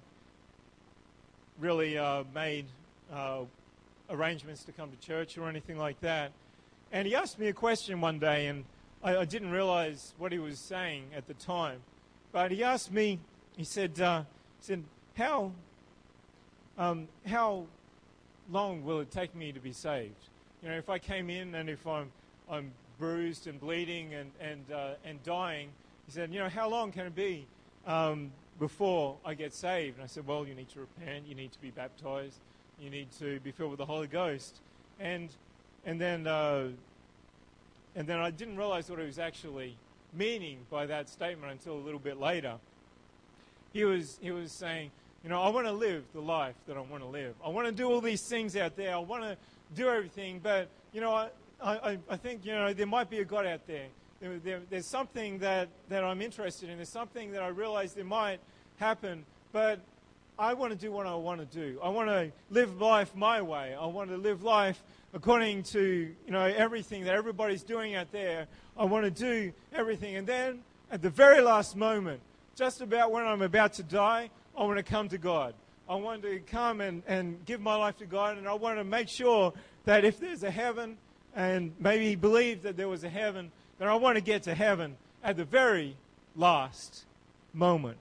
really 1.58 1.96
uh, 1.96 2.24
made 2.34 2.66
uh, 3.12 3.40
arrangements 4.10 4.64
to 4.64 4.72
come 4.72 4.90
to 4.90 5.06
church 5.06 5.38
or 5.38 5.48
anything 5.48 5.78
like 5.78 6.00
that. 6.00 6.32
And 6.92 7.06
he 7.06 7.14
asked 7.14 7.38
me 7.38 7.48
a 7.48 7.52
question 7.52 8.00
one 8.00 8.18
day, 8.18 8.46
and 8.46 8.64
I, 9.02 9.18
I 9.18 9.24
didn't 9.24 9.50
realize 9.50 10.14
what 10.18 10.32
he 10.32 10.38
was 10.38 10.58
saying 10.58 11.04
at 11.16 11.26
the 11.26 11.34
time. 11.34 11.80
But 12.32 12.50
he 12.50 12.62
asked 12.64 12.92
me, 12.92 13.20
he 13.56 13.64
said, 13.64 14.00
uh, 14.00 14.20
he 14.60 14.66
said 14.66 14.84
how, 15.16 15.52
um, 16.76 17.08
how 17.26 17.66
long 18.50 18.84
will 18.84 19.00
it 19.00 19.10
take 19.10 19.34
me 19.34 19.52
to 19.52 19.60
be 19.60 19.72
saved? 19.72 20.28
You 20.62 20.70
know, 20.70 20.76
if 20.76 20.90
I 20.90 20.98
came 20.98 21.30
in 21.30 21.54
and 21.54 21.68
if 21.68 21.86
I'm, 21.86 22.10
I'm 22.50 22.72
bruised 22.98 23.46
and 23.46 23.60
bleeding 23.60 24.14
and, 24.14 24.30
and, 24.40 24.72
uh, 24.72 24.90
and 25.04 25.22
dying, 25.22 25.68
he 26.06 26.12
said, 26.12 26.32
you 26.32 26.40
know, 26.40 26.48
how 26.48 26.68
long 26.68 26.90
can 26.90 27.06
it 27.06 27.14
be 27.14 27.46
um, 27.86 28.32
before 28.58 29.16
I 29.24 29.34
get 29.34 29.54
saved? 29.54 29.96
And 29.96 30.04
I 30.04 30.06
said, 30.06 30.26
well, 30.26 30.46
you 30.46 30.54
need 30.54 30.68
to 30.70 30.80
repent, 30.80 31.26
you 31.26 31.34
need 31.34 31.52
to 31.52 31.60
be 31.60 31.70
baptized, 31.70 32.38
you 32.80 32.90
need 32.90 33.10
to 33.18 33.40
be 33.40 33.50
filled 33.50 33.70
with 33.70 33.78
the 33.78 33.86
Holy 33.86 34.06
Ghost. 34.06 34.60
And, 35.00 35.30
and, 35.84 36.00
then, 36.00 36.26
uh, 36.26 36.68
and 37.96 38.06
then 38.06 38.18
I 38.18 38.30
didn't 38.30 38.56
realize 38.56 38.88
what 38.88 38.98
he 38.98 39.06
was 39.06 39.18
actually 39.18 39.76
meaning 40.12 40.58
by 40.70 40.86
that 40.86 41.08
statement 41.08 41.52
until 41.52 41.74
a 41.74 41.82
little 41.84 41.98
bit 41.98 42.18
later. 42.18 42.54
He 43.72 43.84
was, 43.84 44.18
he 44.22 44.30
was 44.30 44.52
saying, 44.52 44.90
you 45.24 45.30
know, 45.30 45.42
I 45.42 45.48
want 45.48 45.66
to 45.66 45.72
live 45.72 46.04
the 46.12 46.20
life 46.20 46.54
that 46.68 46.76
I 46.76 46.80
want 46.80 47.02
to 47.02 47.08
live. 47.08 47.34
I 47.44 47.48
want 47.48 47.66
to 47.66 47.72
do 47.72 47.90
all 47.90 48.00
these 48.00 48.22
things 48.22 48.56
out 48.56 48.76
there. 48.76 48.94
I 48.94 48.98
want 48.98 49.22
to 49.22 49.36
do 49.74 49.88
everything, 49.88 50.38
but, 50.42 50.68
you 50.92 51.00
know, 51.00 51.14
I, 51.14 51.28
I, 51.62 51.98
I 52.10 52.16
think, 52.16 52.44
you 52.44 52.52
know, 52.52 52.72
there 52.72 52.86
might 52.86 53.10
be 53.10 53.18
a 53.18 53.24
God 53.24 53.46
out 53.46 53.66
there. 53.66 53.86
There, 54.24 54.38
there 54.38 54.60
there's 54.70 54.86
something 54.86 55.38
that, 55.38 55.68
that 55.88 56.02
I'm 56.02 56.22
interested 56.22 56.70
in. 56.70 56.76
There's 56.76 56.88
something 56.88 57.32
that 57.32 57.42
I 57.42 57.48
realize 57.48 57.92
there 57.92 58.04
might 58.04 58.40
happen, 58.78 59.24
but 59.52 59.80
I 60.38 60.54
want 60.54 60.72
to 60.72 60.78
do 60.78 60.90
what 60.90 61.06
I 61.06 61.14
want 61.14 61.40
to 61.40 61.46
do. 61.46 61.78
I 61.82 61.90
want 61.90 62.08
to 62.08 62.32
live 62.50 62.80
life 62.80 63.14
my 63.14 63.42
way. 63.42 63.76
I 63.78 63.86
want 63.86 64.10
to 64.10 64.16
live 64.16 64.42
life 64.42 64.82
according 65.12 65.62
to 65.64 65.80
you 65.80 66.32
know 66.32 66.40
everything 66.40 67.04
that 67.04 67.14
everybody's 67.14 67.62
doing 67.62 67.94
out 67.94 68.10
there. 68.12 68.46
I 68.76 68.84
want 68.84 69.04
to 69.04 69.10
do 69.10 69.52
everything, 69.72 70.16
and 70.16 70.26
then 70.26 70.60
at 70.90 71.02
the 71.02 71.10
very 71.10 71.40
last 71.40 71.76
moment, 71.76 72.20
just 72.56 72.80
about 72.80 73.12
when 73.12 73.24
I'm 73.26 73.42
about 73.42 73.74
to 73.74 73.82
die, 73.82 74.30
I 74.56 74.64
want 74.64 74.78
to 74.78 74.82
come 74.82 75.08
to 75.10 75.18
God. 75.18 75.54
I 75.88 75.96
want 75.96 76.22
to 76.22 76.40
come 76.40 76.80
and, 76.80 77.02
and 77.06 77.44
give 77.44 77.60
my 77.60 77.76
life 77.76 77.98
to 77.98 78.06
God, 78.06 78.38
and 78.38 78.48
I 78.48 78.54
want 78.54 78.78
to 78.78 78.84
make 78.84 79.08
sure 79.08 79.52
that 79.84 80.04
if 80.04 80.18
there's 80.18 80.42
a 80.42 80.50
heaven, 80.50 80.96
and 81.36 81.72
maybe 81.78 82.14
believe 82.14 82.62
that 82.62 82.76
there 82.76 82.88
was 82.88 83.04
a 83.04 83.08
heaven, 83.08 83.50
then 83.78 83.88
I 83.88 83.94
want 83.96 84.16
to 84.16 84.22
get 84.22 84.44
to 84.44 84.54
heaven 84.54 84.96
at 85.22 85.36
the 85.36 85.44
very 85.44 85.96
last 86.36 87.04
moment. 87.52 87.98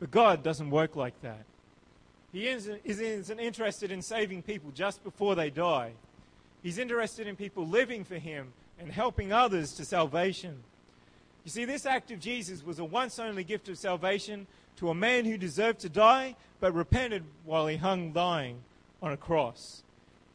But 0.00 0.10
God 0.10 0.42
doesn't 0.42 0.70
work 0.70 0.96
like 0.96 1.20
that. 1.22 1.44
He 2.32 2.48
isn't, 2.48 2.80
isn't 2.84 3.38
interested 3.38 3.92
in 3.92 4.02
saving 4.02 4.42
people 4.42 4.72
just 4.72 5.04
before 5.04 5.34
they 5.34 5.50
die. 5.50 5.92
He's 6.62 6.78
interested 6.78 7.28
in 7.28 7.36
people 7.36 7.66
living 7.66 8.04
for 8.04 8.16
Him 8.16 8.52
and 8.78 8.90
helping 8.90 9.32
others 9.32 9.74
to 9.74 9.84
salvation. 9.84 10.62
You 11.44 11.50
see, 11.50 11.64
this 11.64 11.86
act 11.86 12.10
of 12.10 12.20
Jesus 12.20 12.64
was 12.64 12.78
a 12.78 12.84
once 12.84 13.18
only 13.18 13.44
gift 13.44 13.68
of 13.68 13.78
salvation 13.78 14.46
to 14.76 14.90
a 14.90 14.94
man 14.94 15.24
who 15.24 15.36
deserved 15.36 15.80
to 15.80 15.88
die 15.88 16.36
but 16.60 16.74
repented 16.74 17.22
while 17.44 17.66
he 17.66 17.76
hung 17.76 18.12
dying 18.12 18.58
on 19.02 19.12
a 19.12 19.16
cross. 19.16 19.82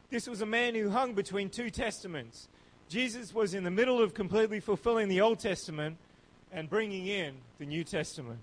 This 0.10 0.28
was 0.28 0.42
a 0.42 0.46
man 0.46 0.76
who 0.76 0.90
hung 0.90 1.14
between 1.14 1.50
two 1.50 1.70
testaments. 1.70 2.48
Jesus 2.90 3.34
was 3.34 3.54
in 3.54 3.64
the 3.64 3.72
middle 3.72 4.02
of 4.02 4.16
completely 4.16 4.60
fulfilling 4.60 5.10
the 5.10 5.22
Old 5.22 5.40
Testament 5.40 5.98
and 6.52 6.68
bringing 6.68 7.06
in 7.06 7.36
the 7.60 7.66
New 7.68 7.84
Testament. 7.84 8.40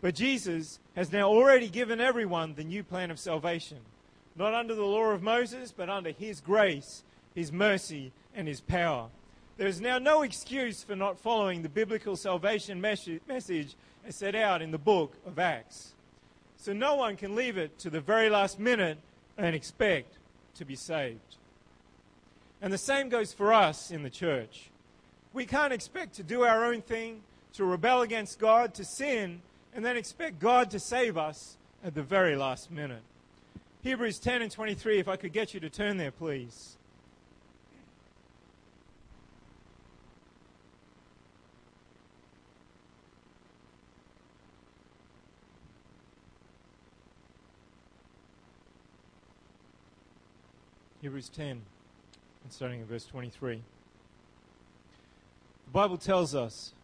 But 0.00 0.14
Jesus 0.14 0.78
has 0.96 1.12
now 1.12 1.28
already 1.28 1.68
given 1.68 2.00
everyone 2.00 2.54
the 2.54 2.64
new 2.64 2.82
plan 2.82 3.10
of 3.10 3.20
salvation, 3.20 3.76
not 4.36 4.54
under 4.54 4.74
the 4.74 4.84
law 4.84 5.10
of 5.10 5.22
Moses, 5.22 5.70
but 5.70 5.90
under 5.90 6.10
his 6.10 6.40
grace, 6.40 7.04
his 7.34 7.52
mercy, 7.52 8.10
and 8.34 8.48
his 8.48 8.62
power. 8.62 9.08
There 9.58 9.68
is 9.68 9.82
now 9.82 9.98
no 9.98 10.22
excuse 10.22 10.82
for 10.82 10.96
not 10.96 11.18
following 11.18 11.62
the 11.62 11.68
biblical 11.68 12.16
salvation 12.16 12.80
message 12.80 13.76
as 14.06 14.16
set 14.16 14.34
out 14.34 14.62
in 14.62 14.70
the 14.70 14.78
book 14.78 15.14
of 15.26 15.38
Acts. 15.38 15.92
So 16.56 16.72
no 16.72 16.94
one 16.94 17.16
can 17.16 17.34
leave 17.34 17.58
it 17.58 17.78
to 17.80 17.90
the 17.90 18.00
very 18.00 18.30
last 18.30 18.58
minute 18.58 18.96
and 19.36 19.54
expect 19.54 20.14
to 20.54 20.64
be 20.64 20.74
saved. 20.74 21.36
And 22.62 22.72
the 22.72 22.78
same 22.78 23.08
goes 23.08 23.32
for 23.32 23.52
us 23.52 23.90
in 23.90 24.04
the 24.04 24.10
church. 24.10 24.70
We 25.32 25.46
can't 25.46 25.72
expect 25.72 26.14
to 26.14 26.22
do 26.22 26.44
our 26.44 26.64
own 26.64 26.80
thing, 26.80 27.22
to 27.54 27.64
rebel 27.64 28.02
against 28.02 28.38
God, 28.38 28.72
to 28.74 28.84
sin, 28.84 29.42
and 29.74 29.84
then 29.84 29.96
expect 29.96 30.38
God 30.38 30.70
to 30.70 30.78
save 30.78 31.18
us 31.18 31.56
at 31.84 31.96
the 31.96 32.04
very 32.04 32.36
last 32.36 32.70
minute. 32.70 33.02
Hebrews 33.82 34.20
10 34.20 34.42
and 34.42 34.50
23, 34.50 35.00
if 35.00 35.08
I 35.08 35.16
could 35.16 35.32
get 35.32 35.54
you 35.54 35.60
to 35.60 35.68
turn 35.68 35.96
there, 35.96 36.12
please. 36.12 36.76
Hebrews 51.00 51.28
10, 51.30 51.50
and 51.50 51.62
starting 52.52 52.80
in 52.80 52.86
verse 52.86 53.06
23. 53.06 53.54
The 53.54 53.62
Bible 55.72 55.96
tells 55.96 56.34
us 56.34 56.74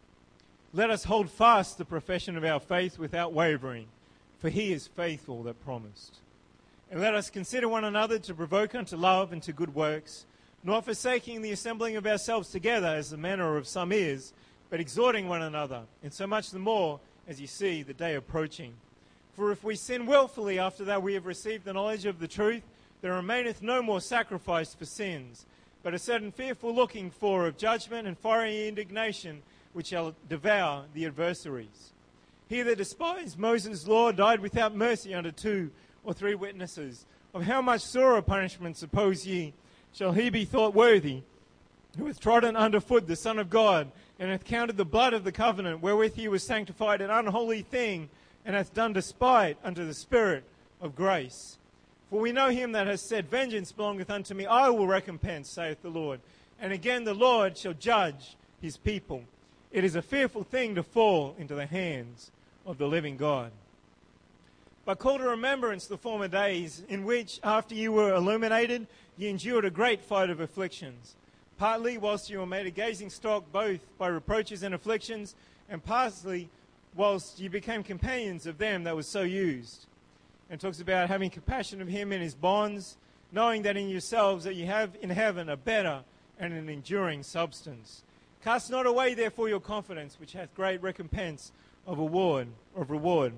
let 0.73 0.89
us 0.89 1.03
hold 1.03 1.29
fast 1.29 1.77
the 1.77 1.85
profession 1.85 2.35
of 2.37 2.43
our 2.43 2.59
faith 2.59 2.97
without 2.97 3.33
wavering, 3.33 3.85
for 4.39 4.49
he 4.49 4.73
is 4.73 4.87
faithful 4.87 5.43
that 5.43 5.63
promised. 5.63 6.17
And 6.89 6.99
let 6.99 7.13
us 7.13 7.29
consider 7.29 7.67
one 7.67 7.83
another 7.83 8.17
to 8.19 8.33
provoke 8.33 8.73
unto 8.73 8.95
love 8.95 9.31
and 9.31 9.43
to 9.43 9.53
good 9.53 9.75
works, 9.75 10.25
not 10.63 10.85
forsaking 10.85 11.41
the 11.41 11.51
assembling 11.51 11.95
of 11.95 12.07
ourselves 12.07 12.49
together 12.49 12.87
as 12.87 13.11
the 13.11 13.17
manner 13.17 13.55
of 13.55 13.67
some 13.67 13.91
is, 13.91 14.33
but 14.71 14.79
exhorting 14.79 15.27
one 15.27 15.43
another, 15.43 15.83
and 16.03 16.11
so 16.11 16.25
much 16.25 16.49
the 16.49 16.59
more 16.59 16.99
as 17.27 17.39
ye 17.39 17.45
see 17.45 17.83
the 17.83 17.93
day 17.93 18.15
approaching. 18.15 18.73
For 19.33 19.51
if 19.51 19.63
we 19.63 19.75
sin 19.75 20.07
wilfully 20.07 20.57
after 20.57 20.83
that 20.85 21.03
we 21.03 21.13
have 21.13 21.27
received 21.27 21.65
the 21.65 21.73
knowledge 21.73 22.05
of 22.05 22.19
the 22.19 22.27
truth, 22.27 22.63
there 23.01 23.13
remaineth 23.13 23.61
no 23.61 23.81
more 23.81 24.01
sacrifice 24.01 24.73
for 24.73 24.85
sins, 24.85 25.45
but 25.83 25.93
a 25.93 25.99
certain 25.99 26.31
fearful 26.31 26.73
looking 26.73 27.09
for 27.09 27.47
of 27.47 27.57
judgment 27.57 28.07
and 28.07 28.17
fiery 28.17 28.67
indignation 28.67 29.41
which 29.73 29.87
shall 29.87 30.15
devour 30.27 30.85
the 30.93 31.05
adversaries. 31.05 31.93
He 32.47 32.63
that 32.63 32.79
despised 32.79 33.37
Moses' 33.37 33.87
law 33.87 34.11
died 34.11 34.39
without 34.39 34.75
mercy 34.75 35.13
under 35.13 35.31
two 35.31 35.69
or 36.03 36.13
three 36.13 36.35
witnesses. 36.35 37.05
Of 37.33 37.43
how 37.43 37.61
much 37.61 37.81
sorer 37.81 38.23
punishment, 38.23 38.75
suppose 38.75 39.27
ye, 39.27 39.53
shall 39.93 40.13
he 40.13 40.31
be 40.31 40.45
thought 40.45 40.73
worthy, 40.73 41.21
who 41.97 42.07
hath 42.07 42.19
trodden 42.19 42.55
under 42.55 42.79
foot 42.79 43.07
the 43.07 43.15
Son 43.15 43.37
of 43.37 43.51
God, 43.51 43.91
and 44.17 44.31
hath 44.31 44.45
counted 44.45 44.77
the 44.77 44.85
blood 44.85 45.13
of 45.13 45.23
the 45.23 45.31
covenant 45.31 45.81
wherewith 45.81 46.15
he 46.15 46.27
was 46.27 46.43
sanctified 46.43 47.01
an 47.01 47.11
unholy 47.11 47.61
thing, 47.61 48.09
and 48.43 48.55
hath 48.55 48.73
done 48.73 48.93
despite 48.93 49.57
unto 49.63 49.85
the 49.85 49.93
Spirit 49.93 50.43
of 50.81 50.95
grace? 50.95 51.58
For 52.09 52.19
we 52.19 52.31
know 52.31 52.49
him 52.49 52.71
that 52.71 52.87
has 52.87 53.01
said, 53.01 53.29
Vengeance 53.29 53.71
belongeth 53.71 54.09
unto 54.09 54.33
me, 54.33 54.45
I 54.45 54.69
will 54.69 54.87
recompense, 54.87 55.49
saith 55.49 55.81
the 55.81 55.89
Lord. 55.89 56.19
And 56.59 56.73
again 56.73 57.03
the 57.03 57.13
Lord 57.13 57.57
shall 57.57 57.73
judge 57.73 58.35
his 58.61 58.77
people. 58.77 59.23
It 59.71 59.83
is 59.83 59.95
a 59.95 60.01
fearful 60.01 60.43
thing 60.43 60.75
to 60.75 60.83
fall 60.83 61.35
into 61.37 61.53
the 61.53 61.67
hands 61.67 62.31
of 62.65 62.77
the 62.77 62.87
living 62.87 63.17
God. 63.17 63.51
But 64.85 64.97
call 64.97 65.19
to 65.19 65.23
remembrance 65.23 65.85
the 65.85 65.97
former 65.97 66.27
days 66.27 66.81
in 66.89 67.05
which, 67.05 67.39
after 67.43 67.75
you 67.75 67.91
were 67.91 68.15
illuminated, 68.15 68.87
ye 69.17 69.29
endured 69.29 69.65
a 69.65 69.69
great 69.69 70.01
fight 70.01 70.31
of 70.31 70.39
afflictions, 70.39 71.15
partly 71.59 71.99
whilst 71.99 72.29
you 72.29 72.39
were 72.39 72.47
made 72.47 72.65
a 72.65 72.71
gazing 72.71 73.11
stock 73.11 73.43
both 73.51 73.81
by 73.99 74.07
reproaches 74.07 74.63
and 74.63 74.73
afflictions, 74.73 75.35
and 75.69 75.83
partly 75.83 76.49
whilst 76.95 77.39
you 77.39 77.51
became 77.51 77.83
companions 77.83 78.47
of 78.47 78.57
them 78.57 78.83
that 78.85 78.95
was 78.95 79.07
so 79.07 79.21
used. 79.21 79.85
And 80.49 80.59
talks 80.59 80.81
about 80.81 81.09
having 81.09 81.29
compassion 81.29 81.81
of 81.81 81.87
him 81.87 82.11
in 82.11 82.21
his 82.21 82.33
bonds, 82.33 82.97
knowing 83.31 83.61
that 83.63 83.77
in 83.77 83.89
yourselves 83.89 84.43
that 84.45 84.55
you 84.55 84.65
have 84.65 84.97
in 85.01 85.09
heaven 85.09 85.49
a 85.49 85.55
better 85.57 86.03
and 86.39 86.53
an 86.53 86.69
enduring 86.69 87.21
substance. 87.23 88.03
Cast 88.43 88.71
not 88.71 88.85
away 88.85 89.13
therefore 89.13 89.49
your 89.49 89.59
confidence, 89.59 90.19
which 90.19 90.33
hath 90.33 90.55
great 90.55 90.81
recompense 90.81 91.51
of 91.85 91.99
award 91.99 92.47
of 92.75 92.89
reward. 92.89 93.33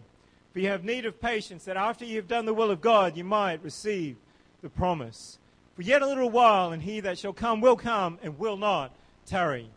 For 0.54 0.60
you 0.60 0.68
have 0.68 0.84
need 0.84 1.06
of 1.06 1.20
patience, 1.20 1.66
that 1.66 1.78
after 1.78 2.06
you 2.06 2.18
have 2.18 2.28
done 2.28 2.46
the 2.46 2.54
will 2.54 2.72
of 2.72 2.82
God, 2.82 3.18
you 3.18 3.24
might 3.24 3.64
receive 3.64 4.18
the 4.62 4.70
promise. 4.70 5.40
For 5.76 5.82
yet 5.82 6.02
a 6.02 6.08
little 6.08 6.30
while, 6.30 6.72
and 6.72 6.84
he 6.84 7.00
that 7.00 7.18
shall 7.18 7.34
come 7.34 7.62
will 7.62 7.78
come, 7.78 8.20
and 8.22 8.38
will 8.38 8.58
not 8.58 8.94
tarry. 9.26 9.70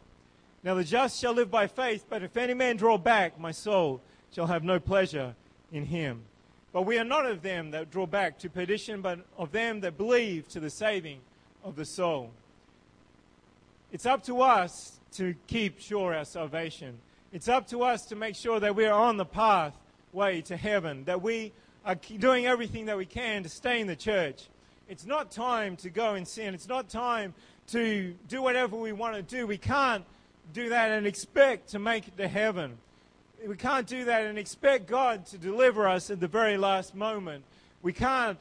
Now 0.63 0.75
the 0.75 0.85
just 0.85 1.21
shall 1.21 1.33
live 1.33 1.51
by 1.51 1.67
faith, 1.67 2.07
but 2.09 2.23
if 2.23 2.37
any 2.37 2.55
man 2.55 2.77
draw 2.77 2.99
back, 2.99 3.39
my 3.39 3.51
soul 3.51 4.01
shall 4.33 4.47
have 4.47 4.65
no 4.65 4.81
pleasure 4.81 5.35
in 5.73 5.87
him. 5.87 6.23
But 6.75 6.83
we 6.83 6.99
are 6.99 7.05
not 7.05 7.25
of 7.25 7.41
them 7.41 7.71
that 7.71 7.93
draw 7.93 8.05
back 8.05 8.41
to 8.41 8.51
perdition, 8.51 9.01
but 9.01 9.21
of 9.39 9.53
them 9.53 9.79
that 9.83 9.97
believe 9.97 10.49
to 10.49 10.59
the 10.59 10.71
saving 10.71 11.21
of 11.63 11.77
the 11.77 11.85
soul. 11.85 12.33
It's 13.93 14.07
up 14.07 14.25
to 14.25 14.43
us 14.43 14.99
to 15.13 15.37
keep 15.47 15.79
sure 15.79 16.13
our 16.13 16.25
salvation. 16.25 16.99
It's 17.33 17.49
up 17.49 17.69
to 17.69 17.85
us 17.85 18.07
to 18.07 18.17
make 18.17 18.35
sure 18.35 18.59
that 18.59 18.75
we 18.75 18.87
are 18.87 19.01
on 19.01 19.19
the 19.19 19.25
pathway 19.25 20.41
to 20.43 20.57
heaven, 20.57 21.05
that 21.05 21.23
we 21.23 21.53
are 21.85 21.95
doing 21.95 22.47
everything 22.47 22.87
that 22.87 22.97
we 22.97 23.07
can 23.07 23.45
to 23.45 23.49
stay 23.49 23.81
in 23.81 23.87
the 23.87 23.95
church. 23.95 24.49
It's 24.89 25.07
not 25.07 25.31
time 25.31 25.77
to 25.77 25.91
go 25.91 26.15
and 26.15 26.27
sin. 26.27 26.55
It's 26.55 26.69
not 26.69 26.89
time 26.89 27.35
to 27.69 28.17
do 28.29 28.43
whatever 28.43 28.75
we 28.75 28.93
want 28.93 29.15
to 29.15 29.23
do. 29.23 29.47
We 29.47 29.59
can't 29.59 30.05
do 30.53 30.71
that 30.71 30.91
and 30.91 31.07
expect 31.07 31.69
to 31.69 31.79
make 31.79 32.09
it 32.09 32.17
to 32.17 32.27
heaven. 32.27 32.79
We 33.47 33.57
can't 33.57 33.87
do 33.87 34.07
that 34.07 34.25
and 34.25 34.39
expect 34.39 34.87
God 34.87 35.27
to 35.27 35.39
deliver 35.39 35.87
us 35.87 36.11
at 36.11 36.19
the 36.19 36.29
very 36.29 36.57
last 36.57 36.95
moment. 36.95 37.45
We 37.83 37.93
can't 37.93 38.39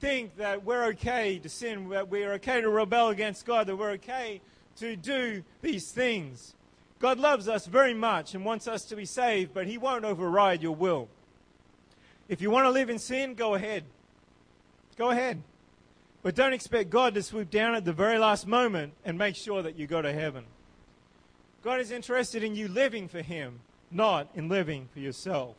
think 0.00 0.36
that 0.36 0.64
we're 0.64 0.86
okay 0.86 1.38
to 1.38 1.48
sin, 1.48 1.90
that 1.90 2.08
we're 2.08 2.32
okay 2.34 2.60
to 2.60 2.68
rebel 2.68 3.08
against 3.08 3.44
God, 3.44 3.66
that 3.66 3.76
we're 3.76 3.92
okay 3.92 4.40
to 4.76 4.96
do 4.96 5.42
these 5.60 5.90
things. 5.90 6.54
God 6.98 7.18
loves 7.18 7.48
us 7.48 7.66
very 7.66 7.92
much 7.92 8.34
and 8.34 8.44
wants 8.44 8.66
us 8.66 8.84
to 8.86 8.96
be 8.96 9.04
saved, 9.04 9.52
but 9.52 9.66
He 9.66 9.76
won't 9.76 10.04
override 10.04 10.62
your 10.62 10.74
will. 10.74 11.08
If 12.28 12.40
you 12.40 12.50
want 12.50 12.64
to 12.64 12.70
live 12.70 12.88
in 12.88 12.98
sin, 12.98 13.34
go 13.34 13.54
ahead. 13.54 13.84
Go 14.96 15.10
ahead. 15.10 15.42
But 16.22 16.34
don't 16.34 16.54
expect 16.54 16.90
God 16.90 17.14
to 17.14 17.22
swoop 17.22 17.50
down 17.50 17.74
at 17.74 17.84
the 17.84 17.92
very 17.92 18.18
last 18.18 18.46
moment 18.46 18.94
and 19.04 19.18
make 19.18 19.36
sure 19.36 19.62
that 19.62 19.78
you 19.78 19.86
go 19.86 20.00
to 20.00 20.12
heaven. 20.12 20.44
God 21.62 21.80
is 21.80 21.90
interested 21.90 22.42
in 22.42 22.54
you 22.54 22.68
living 22.68 23.08
for 23.08 23.22
Him, 23.22 23.60
not 23.96 24.28
in 24.34 24.48
living 24.48 24.88
for 24.92 25.00
yourself. 25.00 25.56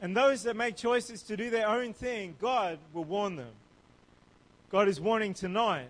And 0.00 0.16
those 0.16 0.44
that 0.44 0.54
make 0.54 0.76
choices 0.76 1.22
to 1.22 1.36
do 1.36 1.50
their 1.50 1.66
own 1.66 1.92
thing, 1.92 2.36
God 2.40 2.78
will 2.92 3.04
warn 3.04 3.36
them. 3.36 3.52
God 4.70 4.86
is 4.86 5.00
warning 5.00 5.34
tonight, 5.34 5.88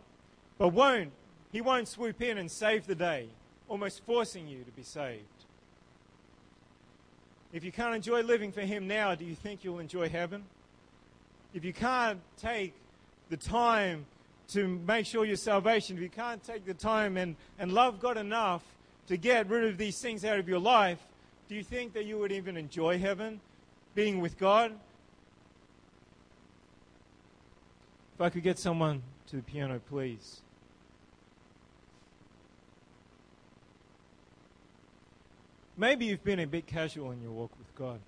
but 0.57 0.69
won't 0.69 1.13
he 1.51 1.61
won't 1.61 1.89
swoop 1.89 2.21
in 2.21 2.39
and 2.39 2.51
save 2.51 2.87
the 2.87 2.95
day, 2.95 3.29
almost 3.69 4.05
forcing 4.05 4.47
you 4.49 4.65
to 4.65 4.71
be 4.71 4.83
saved. 4.83 5.25
If 7.53 7.65
you 7.65 7.73
can't 7.73 7.95
enjoy 7.95 8.21
living 8.23 8.53
for 8.53 8.61
Him 8.61 8.87
now, 8.87 9.15
do 9.15 9.25
you 9.25 9.35
think 9.35 9.65
you'll 9.65 9.79
enjoy 9.79 10.11
heaven? 10.11 10.45
If 11.55 11.65
you 11.65 11.73
can't 11.73 12.21
take 12.37 12.75
the 13.31 13.39
time 13.39 14.05
to 14.49 14.69
make 14.87 15.07
sure 15.07 15.25
your 15.25 15.37
salvation, 15.37 15.97
if 15.97 16.03
you 16.03 16.11
can't 16.11 16.43
take 16.45 16.67
the 16.67 16.75
time 16.75 17.17
and, 17.17 17.37
and 17.59 17.73
love 17.73 18.01
God 18.01 18.19
enough 18.19 18.63
to 19.07 19.17
get 19.17 19.49
rid 19.49 19.65
of 19.65 19.79
these 19.79 19.99
things 19.99 20.25
out 20.27 20.39
of 20.39 20.49
your 20.49 20.59
life, 20.59 20.99
do 21.49 21.55
you 21.55 21.65
think 21.65 21.95
that 21.95 22.05
you 22.05 22.19
would 22.19 22.31
even 22.31 22.57
enjoy 22.57 22.99
heaven, 22.99 23.41
being 23.95 24.21
with 24.21 24.39
God? 24.39 24.73
If 28.15 28.21
I 28.21 28.29
could 28.29 28.43
get 28.43 28.59
someone 28.59 29.03
to 29.29 29.37
the 29.37 29.43
piano, 29.43 29.81
please. 29.89 30.43
Maybe 35.77 36.07
you've 36.07 36.25
been 36.25 36.41
a 36.41 36.47
bit 36.47 36.67
casual 36.67 37.13
in 37.13 37.23
your 37.23 37.31
walk 37.31 37.53
with 37.57 37.75
God. 37.77 38.01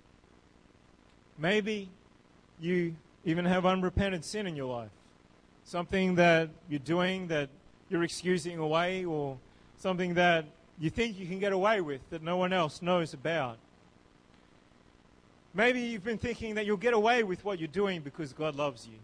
Maybe 1.37 1.89
you 2.59 2.95
even 3.25 3.45
have 3.45 3.65
unrepented 3.65 4.23
sin 4.25 4.45
in 4.45 4.55
your 4.55 4.71
life. 4.71 4.91
Something 5.63 6.15
that 6.15 6.49
you're 6.69 6.79
doing 6.79 7.27
that 7.27 7.49
you're 7.89 8.03
excusing 8.03 8.57
away, 8.57 9.05
or 9.05 9.37
something 9.77 10.13
that 10.15 10.45
you 10.79 10.89
think 10.89 11.19
you 11.19 11.27
can 11.27 11.39
get 11.39 11.53
away 11.53 11.81
with 11.81 12.01
that 12.09 12.23
no 12.23 12.37
one 12.37 12.53
else 12.53 12.81
knows 12.81 13.13
about. 13.13 13.57
Maybe 15.53 15.81
you've 15.81 16.03
been 16.03 16.17
thinking 16.17 16.55
that 16.55 16.65
you'll 16.65 16.77
get 16.77 16.93
away 16.93 17.23
with 17.23 17.43
what 17.43 17.59
you're 17.59 17.67
doing 17.67 18.01
because 18.01 18.31
God 18.33 18.55
loves 18.55 18.87
you. 18.87 18.97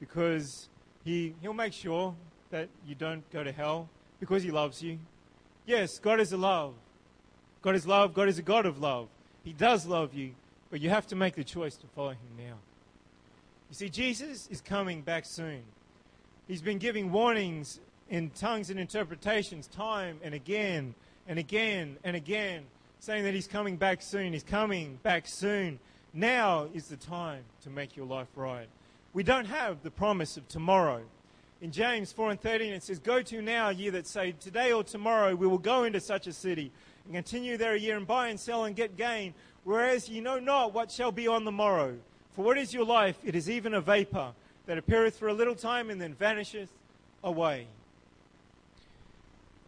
Because 0.00 0.68
he, 1.04 1.34
He'll 1.40 1.52
make 1.52 1.72
sure 1.72 2.14
that 2.50 2.68
you 2.86 2.94
don't 2.94 3.28
go 3.30 3.44
to 3.44 3.52
hell 3.52 3.88
because 4.20 4.42
He 4.42 4.50
loves 4.50 4.82
you. 4.82 4.98
Yes, 5.66 5.98
God 5.98 6.20
is 6.20 6.32
a 6.32 6.36
love. 6.36 6.74
God 7.60 7.74
is 7.74 7.86
love. 7.86 8.14
God 8.14 8.28
is 8.28 8.38
a 8.38 8.42
God 8.42 8.66
of 8.66 8.80
love. 8.80 9.08
He 9.44 9.52
does 9.52 9.86
love 9.86 10.14
you, 10.14 10.32
but 10.70 10.80
you 10.80 10.90
have 10.90 11.06
to 11.08 11.16
make 11.16 11.34
the 11.34 11.44
choice 11.44 11.76
to 11.76 11.86
follow 11.88 12.10
Him 12.10 12.18
now. 12.38 12.54
You 13.70 13.76
see, 13.76 13.88
Jesus 13.88 14.48
is 14.50 14.60
coming 14.60 15.02
back 15.02 15.24
soon. 15.24 15.62
He's 16.46 16.62
been 16.62 16.78
giving 16.78 17.10
warnings 17.10 17.80
in 18.12 18.28
tongues 18.28 18.68
and 18.68 18.78
interpretations 18.78 19.66
time 19.68 20.20
and 20.22 20.34
again 20.34 20.94
and 21.26 21.38
again 21.38 21.96
and 22.04 22.14
again, 22.14 22.62
saying 23.00 23.24
that 23.24 23.32
He's 23.32 23.46
coming 23.46 23.76
back 23.76 24.02
soon. 24.02 24.34
He's 24.34 24.42
coming 24.42 24.98
back 25.02 25.26
soon. 25.26 25.78
Now 26.12 26.68
is 26.74 26.88
the 26.88 26.98
time 26.98 27.42
to 27.62 27.70
make 27.70 27.96
your 27.96 28.04
life 28.04 28.28
right. 28.36 28.68
We 29.14 29.22
don't 29.22 29.46
have 29.46 29.82
the 29.82 29.90
promise 29.90 30.36
of 30.36 30.46
tomorrow. 30.46 31.00
In 31.62 31.72
James 31.72 32.12
4 32.12 32.32
and 32.32 32.40
13, 32.40 32.74
it 32.74 32.82
says, 32.82 32.98
Go 32.98 33.22
to 33.22 33.40
now, 33.40 33.70
ye 33.70 33.88
that 33.88 34.06
say, 34.06 34.32
Today 34.32 34.72
or 34.72 34.84
tomorrow 34.84 35.34
we 35.34 35.46
will 35.46 35.56
go 35.56 35.84
into 35.84 36.00
such 36.00 36.26
a 36.26 36.34
city 36.34 36.70
and 37.06 37.14
continue 37.14 37.56
there 37.56 37.74
a 37.74 37.80
year 37.80 37.96
and 37.96 38.06
buy 38.06 38.28
and 38.28 38.38
sell 38.38 38.64
and 38.64 38.76
get 38.76 38.98
gain, 38.98 39.32
whereas 39.64 40.06
ye 40.06 40.20
know 40.20 40.38
not 40.38 40.74
what 40.74 40.90
shall 40.90 41.12
be 41.12 41.26
on 41.26 41.46
the 41.46 41.52
morrow. 41.52 41.96
For 42.34 42.44
what 42.44 42.58
is 42.58 42.74
your 42.74 42.84
life? 42.84 43.16
It 43.24 43.34
is 43.34 43.48
even 43.48 43.72
a 43.72 43.80
vapor 43.80 44.32
that 44.66 44.76
appeareth 44.76 45.18
for 45.18 45.28
a 45.28 45.34
little 45.34 45.54
time 45.54 45.88
and 45.88 45.98
then 45.98 46.12
vanisheth 46.12 46.68
away. 47.24 47.68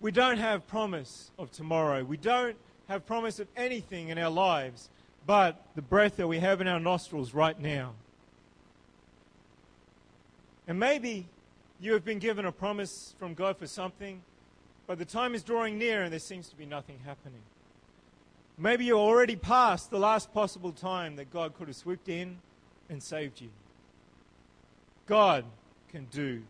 We 0.04 0.10
don't 0.10 0.36
have 0.36 0.66
promise 0.66 1.30
of 1.38 1.50
tomorrow. 1.50 2.04
We 2.04 2.18
don't 2.18 2.58
have 2.88 3.06
promise 3.06 3.40
of 3.40 3.48
anything 3.56 4.10
in 4.10 4.18
our 4.18 4.28
lives 4.28 4.90
but 5.26 5.64
the 5.76 5.80
breath 5.80 6.18
that 6.18 6.28
we 6.28 6.40
have 6.40 6.60
in 6.60 6.68
our 6.68 6.78
nostrils 6.78 7.32
right 7.32 7.58
now. 7.58 7.94
And 10.68 10.78
maybe 10.78 11.26
you 11.80 11.94
have 11.94 12.04
been 12.04 12.18
given 12.18 12.44
a 12.44 12.52
promise 12.52 13.14
from 13.18 13.32
God 13.32 13.56
for 13.56 13.66
something 13.66 14.20
but 14.86 14.98
the 14.98 15.06
time 15.06 15.34
is 15.34 15.42
drawing 15.42 15.78
near 15.78 16.02
and 16.02 16.12
there 16.12 16.20
seems 16.20 16.50
to 16.50 16.56
be 16.56 16.66
nothing 16.66 16.98
happening. 17.06 17.40
Maybe 18.58 18.84
you're 18.84 18.98
already 18.98 19.36
past 19.36 19.90
the 19.90 19.98
last 19.98 20.34
possible 20.34 20.72
time 20.72 21.16
that 21.16 21.32
God 21.32 21.54
could 21.54 21.68
have 21.68 21.76
swooped 21.78 22.10
in 22.10 22.36
and 22.90 23.02
saved 23.02 23.40
you. 23.40 23.48
God 25.06 25.46
can 25.90 26.04
do 26.12 26.42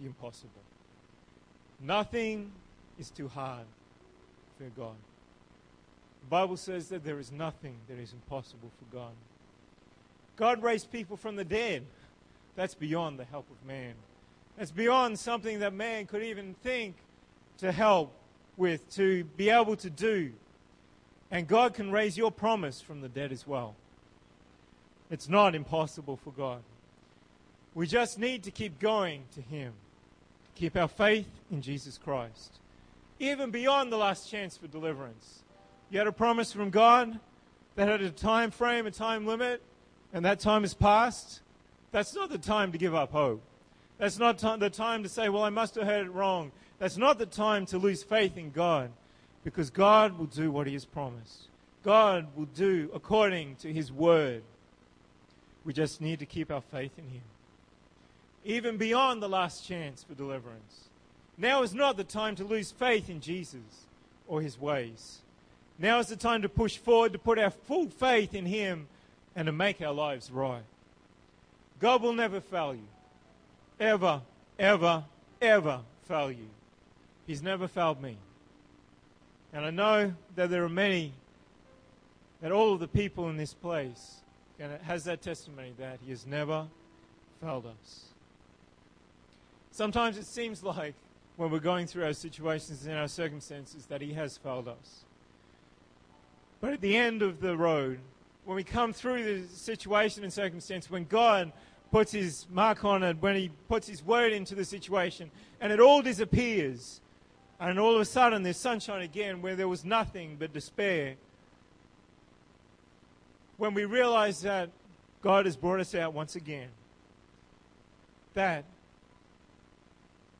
the 0.00 0.06
impossible. 0.06 0.62
Nothing 1.80 2.50
is 2.98 3.10
too 3.10 3.28
hard 3.28 3.64
for 4.56 4.64
God. 4.76 4.96
The 6.22 6.30
Bible 6.30 6.56
says 6.56 6.88
that 6.88 7.04
there 7.04 7.18
is 7.18 7.32
nothing 7.32 7.76
that 7.88 7.98
is 7.98 8.12
impossible 8.12 8.70
for 8.78 8.96
God. 8.96 9.12
God 10.36 10.62
raised 10.62 10.90
people 10.92 11.16
from 11.16 11.36
the 11.36 11.44
dead. 11.44 11.84
That's 12.56 12.74
beyond 12.74 13.18
the 13.18 13.24
help 13.24 13.46
of 13.50 13.66
man. 13.66 13.94
That's 14.56 14.70
beyond 14.70 15.18
something 15.18 15.60
that 15.60 15.72
man 15.72 16.06
could 16.06 16.22
even 16.22 16.54
think 16.62 16.96
to 17.58 17.72
help 17.72 18.12
with, 18.56 18.88
to 18.96 19.24
be 19.36 19.50
able 19.50 19.76
to 19.76 19.90
do. 19.90 20.32
And 21.30 21.46
God 21.46 21.74
can 21.74 21.90
raise 21.90 22.16
your 22.16 22.30
promise 22.30 22.80
from 22.80 23.00
the 23.00 23.08
dead 23.08 23.32
as 23.32 23.46
well. 23.46 23.74
It's 25.10 25.28
not 25.28 25.54
impossible 25.54 26.16
for 26.16 26.32
God. 26.32 26.60
We 27.74 27.86
just 27.86 28.18
need 28.18 28.42
to 28.44 28.50
keep 28.50 28.78
going 28.78 29.22
to 29.34 29.40
Him, 29.40 29.72
keep 30.54 30.76
our 30.76 30.88
faith 30.88 31.28
in 31.50 31.62
Jesus 31.62 31.98
Christ, 31.98 32.58
even 33.18 33.50
beyond 33.50 33.92
the 33.92 33.96
last 33.96 34.30
chance 34.30 34.56
for 34.56 34.66
deliverance. 34.66 35.42
You 35.90 35.98
had 35.98 36.06
a 36.06 36.12
promise 36.12 36.52
from 36.52 36.70
God 36.70 37.18
that 37.76 37.88
had 37.88 38.00
a 38.00 38.10
time 38.10 38.50
frame, 38.50 38.86
a 38.86 38.90
time 38.90 39.26
limit, 39.26 39.62
and 40.12 40.24
that 40.24 40.40
time 40.40 40.62
has 40.62 40.74
passed. 40.74 41.40
That's 41.92 42.14
not 42.14 42.30
the 42.30 42.38
time 42.38 42.72
to 42.72 42.78
give 42.78 42.94
up 42.94 43.12
hope. 43.12 43.42
That's 43.98 44.18
not 44.18 44.38
the 44.38 44.70
time 44.70 45.02
to 45.02 45.08
say, 45.08 45.28
well, 45.28 45.42
I 45.42 45.50
must 45.50 45.74
have 45.74 45.84
heard 45.84 46.06
it 46.06 46.10
wrong. 46.10 46.52
That's 46.78 46.96
not 46.96 47.18
the 47.18 47.26
time 47.26 47.66
to 47.66 47.78
lose 47.78 48.02
faith 48.02 48.36
in 48.36 48.50
God 48.50 48.90
because 49.42 49.70
God 49.70 50.18
will 50.18 50.26
do 50.26 50.50
what 50.50 50.66
He 50.66 50.74
has 50.74 50.84
promised. 50.84 51.48
God 51.82 52.28
will 52.36 52.46
do 52.46 52.90
according 52.94 53.56
to 53.56 53.72
His 53.72 53.90
word. 53.90 54.42
We 55.64 55.72
just 55.72 56.00
need 56.00 56.20
to 56.20 56.26
keep 56.26 56.52
our 56.52 56.60
faith 56.60 56.92
in 56.98 57.04
Him. 57.04 57.22
Even 58.44 58.76
beyond 58.76 59.22
the 59.22 59.28
last 59.28 59.66
chance 59.66 60.04
for 60.04 60.14
deliverance. 60.14 60.87
Now 61.38 61.62
is 61.62 61.72
not 61.72 61.96
the 61.96 62.04
time 62.04 62.34
to 62.36 62.44
lose 62.44 62.72
faith 62.72 63.08
in 63.08 63.20
Jesus 63.20 63.86
or 64.26 64.42
His 64.42 64.60
ways. 64.60 65.18
Now 65.78 66.00
is 66.00 66.08
the 66.08 66.16
time 66.16 66.42
to 66.42 66.48
push 66.48 66.76
forward, 66.76 67.12
to 67.12 67.18
put 67.18 67.38
our 67.38 67.50
full 67.50 67.88
faith 67.88 68.34
in 68.34 68.44
Him, 68.44 68.88
and 69.36 69.46
to 69.46 69.52
make 69.52 69.80
our 69.80 69.94
lives 69.94 70.32
right. 70.32 70.64
God 71.78 72.02
will 72.02 72.12
never 72.12 72.40
fail 72.40 72.74
you. 72.74 72.88
Ever, 73.78 74.20
ever, 74.58 75.04
ever 75.40 75.80
fail 76.08 76.32
you. 76.32 76.48
He's 77.24 77.40
never 77.40 77.68
failed 77.68 78.02
me. 78.02 78.16
And 79.52 79.64
I 79.64 79.70
know 79.70 80.12
that 80.34 80.50
there 80.50 80.64
are 80.64 80.68
many, 80.68 81.12
that 82.42 82.50
all 82.50 82.72
of 82.72 82.80
the 82.80 82.88
people 82.88 83.30
in 83.30 83.36
this 83.36 83.54
place 83.54 84.16
can, 84.58 84.70
has 84.82 85.04
that 85.04 85.22
testimony 85.22 85.72
that 85.78 86.00
He 86.04 86.10
has 86.10 86.26
never 86.26 86.66
failed 87.40 87.66
us. 87.66 88.06
Sometimes 89.70 90.18
it 90.18 90.26
seems 90.26 90.64
like 90.64 90.94
when 91.38 91.52
we're 91.52 91.60
going 91.60 91.86
through 91.86 92.04
our 92.04 92.12
situations 92.12 92.84
and 92.84 92.98
our 92.98 93.06
circumstances 93.06 93.86
that 93.86 94.02
He 94.02 94.12
has 94.12 94.36
failed 94.36 94.66
us. 94.66 95.04
But 96.60 96.72
at 96.72 96.80
the 96.80 96.96
end 96.96 97.22
of 97.22 97.40
the 97.40 97.56
road, 97.56 98.00
when 98.44 98.56
we 98.56 98.64
come 98.64 98.92
through 98.92 99.22
the 99.22 99.48
situation 99.54 100.24
and 100.24 100.32
circumstance, 100.32 100.90
when 100.90 101.04
God 101.04 101.52
puts 101.92 102.10
His 102.10 102.48
mark 102.50 102.84
on 102.84 103.04
it, 103.04 103.18
when 103.20 103.36
He 103.36 103.52
puts 103.68 103.86
His 103.86 104.04
word 104.04 104.32
into 104.32 104.56
the 104.56 104.64
situation, 104.64 105.30
and 105.60 105.72
it 105.72 105.78
all 105.78 106.02
disappears, 106.02 107.00
and 107.60 107.78
all 107.78 107.94
of 107.94 108.00
a 108.00 108.04
sudden 108.04 108.42
there's 108.42 108.56
sunshine 108.56 109.02
again 109.02 109.40
where 109.40 109.54
there 109.54 109.68
was 109.68 109.84
nothing 109.84 110.34
but 110.40 110.52
despair. 110.52 111.14
When 113.58 113.74
we 113.74 113.84
realize 113.84 114.42
that 114.42 114.70
God 115.22 115.44
has 115.44 115.56
brought 115.56 115.78
us 115.78 115.94
out 115.94 116.14
once 116.14 116.34
again, 116.34 116.70
that 118.34 118.64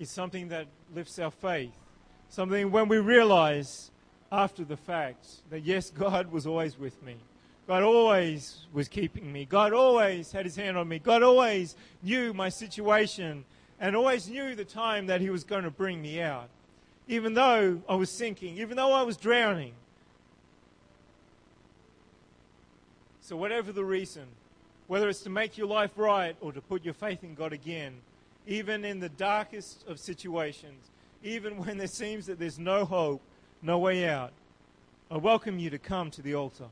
is 0.00 0.10
something 0.10 0.48
that 0.48 0.66
lifts 0.94 1.18
our 1.18 1.30
faith. 1.30 1.72
Something 2.28 2.70
when 2.70 2.88
we 2.88 2.98
realize 2.98 3.90
after 4.30 4.64
the 4.64 4.76
fact 4.76 5.26
that 5.50 5.60
yes, 5.60 5.90
God 5.90 6.30
was 6.30 6.46
always 6.46 6.78
with 6.78 7.02
me. 7.02 7.16
God 7.66 7.82
always 7.82 8.66
was 8.72 8.88
keeping 8.88 9.30
me. 9.30 9.44
God 9.44 9.72
always 9.72 10.32
had 10.32 10.46
his 10.46 10.56
hand 10.56 10.76
on 10.76 10.88
me. 10.88 10.98
God 10.98 11.22
always 11.22 11.76
knew 12.02 12.32
my 12.32 12.48
situation 12.48 13.44
and 13.80 13.94
always 13.94 14.28
knew 14.28 14.54
the 14.54 14.64
time 14.64 15.06
that 15.06 15.20
he 15.20 15.30
was 15.30 15.44
going 15.44 15.64
to 15.64 15.70
bring 15.70 16.00
me 16.00 16.20
out. 16.20 16.48
Even 17.06 17.34
though 17.34 17.82
I 17.88 17.94
was 17.94 18.10
sinking, 18.10 18.58
even 18.58 18.76
though 18.76 18.92
I 18.92 19.02
was 19.02 19.16
drowning. 19.16 19.72
So, 23.20 23.36
whatever 23.36 23.72
the 23.72 23.84
reason, 23.84 24.24
whether 24.86 25.08
it's 25.08 25.20
to 25.20 25.30
make 25.30 25.58
your 25.58 25.66
life 25.66 25.92
right 25.96 26.36
or 26.40 26.52
to 26.52 26.62
put 26.62 26.84
your 26.84 26.94
faith 26.94 27.22
in 27.22 27.34
God 27.34 27.52
again, 27.52 27.94
even 28.48 28.82
in 28.82 28.98
the 28.98 29.10
darkest 29.10 29.86
of 29.86 30.00
situations, 30.00 30.90
even 31.22 31.58
when 31.58 31.76
there 31.76 31.86
seems 31.86 32.24
that 32.26 32.38
there's 32.38 32.58
no 32.58 32.86
hope, 32.86 33.20
no 33.60 33.78
way 33.78 34.08
out, 34.08 34.32
I 35.10 35.18
welcome 35.18 35.58
you 35.58 35.68
to 35.68 35.78
come 35.78 36.10
to 36.12 36.22
the 36.22 36.34
altar. 36.34 36.64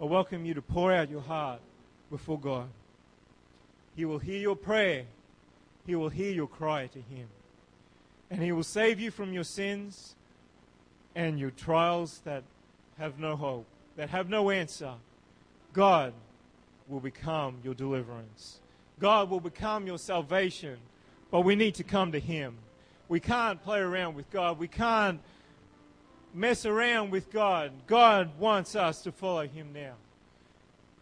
I 0.00 0.04
welcome 0.04 0.46
you 0.46 0.54
to 0.54 0.62
pour 0.62 0.90
out 0.90 1.10
your 1.10 1.20
heart 1.20 1.60
before 2.10 2.40
God. 2.40 2.68
He 3.94 4.06
will 4.06 4.18
hear 4.18 4.38
your 4.38 4.56
prayer. 4.56 5.04
He 5.86 5.94
will 5.94 6.08
hear 6.08 6.32
your 6.32 6.46
cry 6.46 6.86
to 6.86 6.98
Him. 6.98 7.28
And 8.30 8.42
He 8.42 8.52
will 8.52 8.62
save 8.62 8.98
you 8.98 9.10
from 9.10 9.34
your 9.34 9.44
sins 9.44 10.14
and 11.14 11.38
your 11.38 11.50
trials 11.50 12.22
that 12.24 12.42
have 12.98 13.18
no 13.18 13.36
hope, 13.36 13.66
that 13.96 14.08
have 14.08 14.30
no 14.30 14.48
answer. 14.48 14.94
God 15.74 16.14
will 16.88 17.00
become 17.00 17.58
your 17.62 17.74
deliverance. 17.74 18.60
God 18.98 19.28
will 19.28 19.40
become 19.40 19.86
your 19.86 19.98
salvation, 19.98 20.78
but 21.30 21.42
we 21.42 21.54
need 21.54 21.74
to 21.76 21.84
come 21.84 22.12
to 22.12 22.20
Him. 22.20 22.56
We 23.08 23.20
can't 23.20 23.62
play 23.62 23.78
around 23.78 24.14
with 24.14 24.30
God. 24.30 24.58
We 24.58 24.68
can't 24.68 25.20
mess 26.34 26.66
around 26.66 27.10
with 27.10 27.30
God. 27.30 27.72
God 27.86 28.38
wants 28.38 28.74
us 28.74 29.02
to 29.02 29.12
follow 29.12 29.46
Him 29.46 29.72
now. 29.74 29.94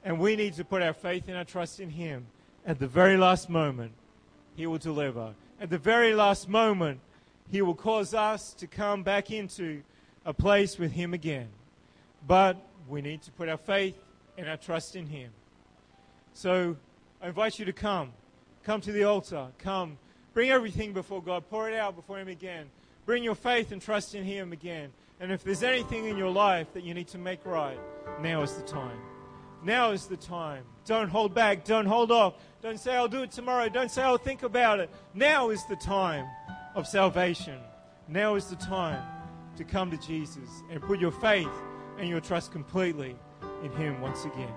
And 0.04 0.18
we 0.18 0.36
need 0.36 0.54
to 0.54 0.64
put 0.64 0.82
our 0.82 0.92
faith 0.92 1.28
and 1.28 1.36
our 1.36 1.44
trust 1.44 1.80
in 1.80 1.90
Him. 1.90 2.26
At 2.66 2.78
the 2.78 2.86
very 2.86 3.16
last 3.16 3.48
moment, 3.48 3.92
He 4.56 4.66
will 4.66 4.78
deliver. 4.78 5.34
At 5.60 5.70
the 5.70 5.78
very 5.78 6.14
last 6.14 6.48
moment, 6.48 7.00
He 7.50 7.62
will 7.62 7.74
cause 7.74 8.12
us 8.12 8.54
to 8.54 8.66
come 8.66 9.02
back 9.02 9.30
into 9.30 9.82
a 10.26 10.34
place 10.34 10.78
with 10.78 10.92
Him 10.92 11.14
again. 11.14 11.48
But 12.26 12.56
we 12.88 13.02
need 13.02 13.22
to 13.22 13.30
put 13.32 13.48
our 13.48 13.56
faith 13.56 13.96
and 14.36 14.48
our 14.48 14.56
trust 14.56 14.96
in 14.96 15.06
Him. 15.06 15.30
So 16.32 16.76
I 17.24 17.28
invite 17.28 17.58
you 17.58 17.64
to 17.64 17.72
come. 17.72 18.12
Come 18.64 18.82
to 18.82 18.92
the 18.92 19.04
altar. 19.04 19.46
Come. 19.56 19.96
Bring 20.34 20.50
everything 20.50 20.92
before 20.92 21.22
God. 21.22 21.44
Pour 21.48 21.70
it 21.70 21.74
out 21.74 21.96
before 21.96 22.18
Him 22.18 22.28
again. 22.28 22.66
Bring 23.06 23.24
your 23.24 23.34
faith 23.34 23.72
and 23.72 23.80
trust 23.80 24.14
in 24.14 24.24
Him 24.24 24.52
again. 24.52 24.92
And 25.20 25.32
if 25.32 25.42
there's 25.42 25.62
anything 25.62 26.04
in 26.04 26.18
your 26.18 26.28
life 26.28 26.74
that 26.74 26.84
you 26.84 26.92
need 26.92 27.08
to 27.08 27.18
make 27.18 27.46
right, 27.46 27.78
now 28.20 28.42
is 28.42 28.52
the 28.52 28.62
time. 28.62 28.98
Now 29.62 29.92
is 29.92 30.04
the 30.04 30.18
time. 30.18 30.64
Don't 30.84 31.08
hold 31.08 31.32
back. 31.32 31.64
Don't 31.64 31.86
hold 31.86 32.12
off. 32.12 32.34
Don't 32.60 32.78
say, 32.78 32.94
I'll 32.94 33.08
do 33.08 33.22
it 33.22 33.30
tomorrow. 33.30 33.70
Don't 33.70 33.90
say, 33.90 34.02
I'll 34.02 34.18
think 34.18 34.42
about 34.42 34.78
it. 34.78 34.90
Now 35.14 35.48
is 35.48 35.64
the 35.64 35.76
time 35.76 36.26
of 36.74 36.86
salvation. 36.86 37.58
Now 38.06 38.34
is 38.34 38.48
the 38.48 38.56
time 38.56 39.02
to 39.56 39.64
come 39.64 39.90
to 39.90 39.96
Jesus 39.96 40.62
and 40.70 40.82
put 40.82 41.00
your 41.00 41.12
faith 41.12 41.48
and 41.96 42.06
your 42.06 42.20
trust 42.20 42.52
completely 42.52 43.16
in 43.62 43.72
Him 43.72 44.02
once 44.02 44.26
again. 44.26 44.52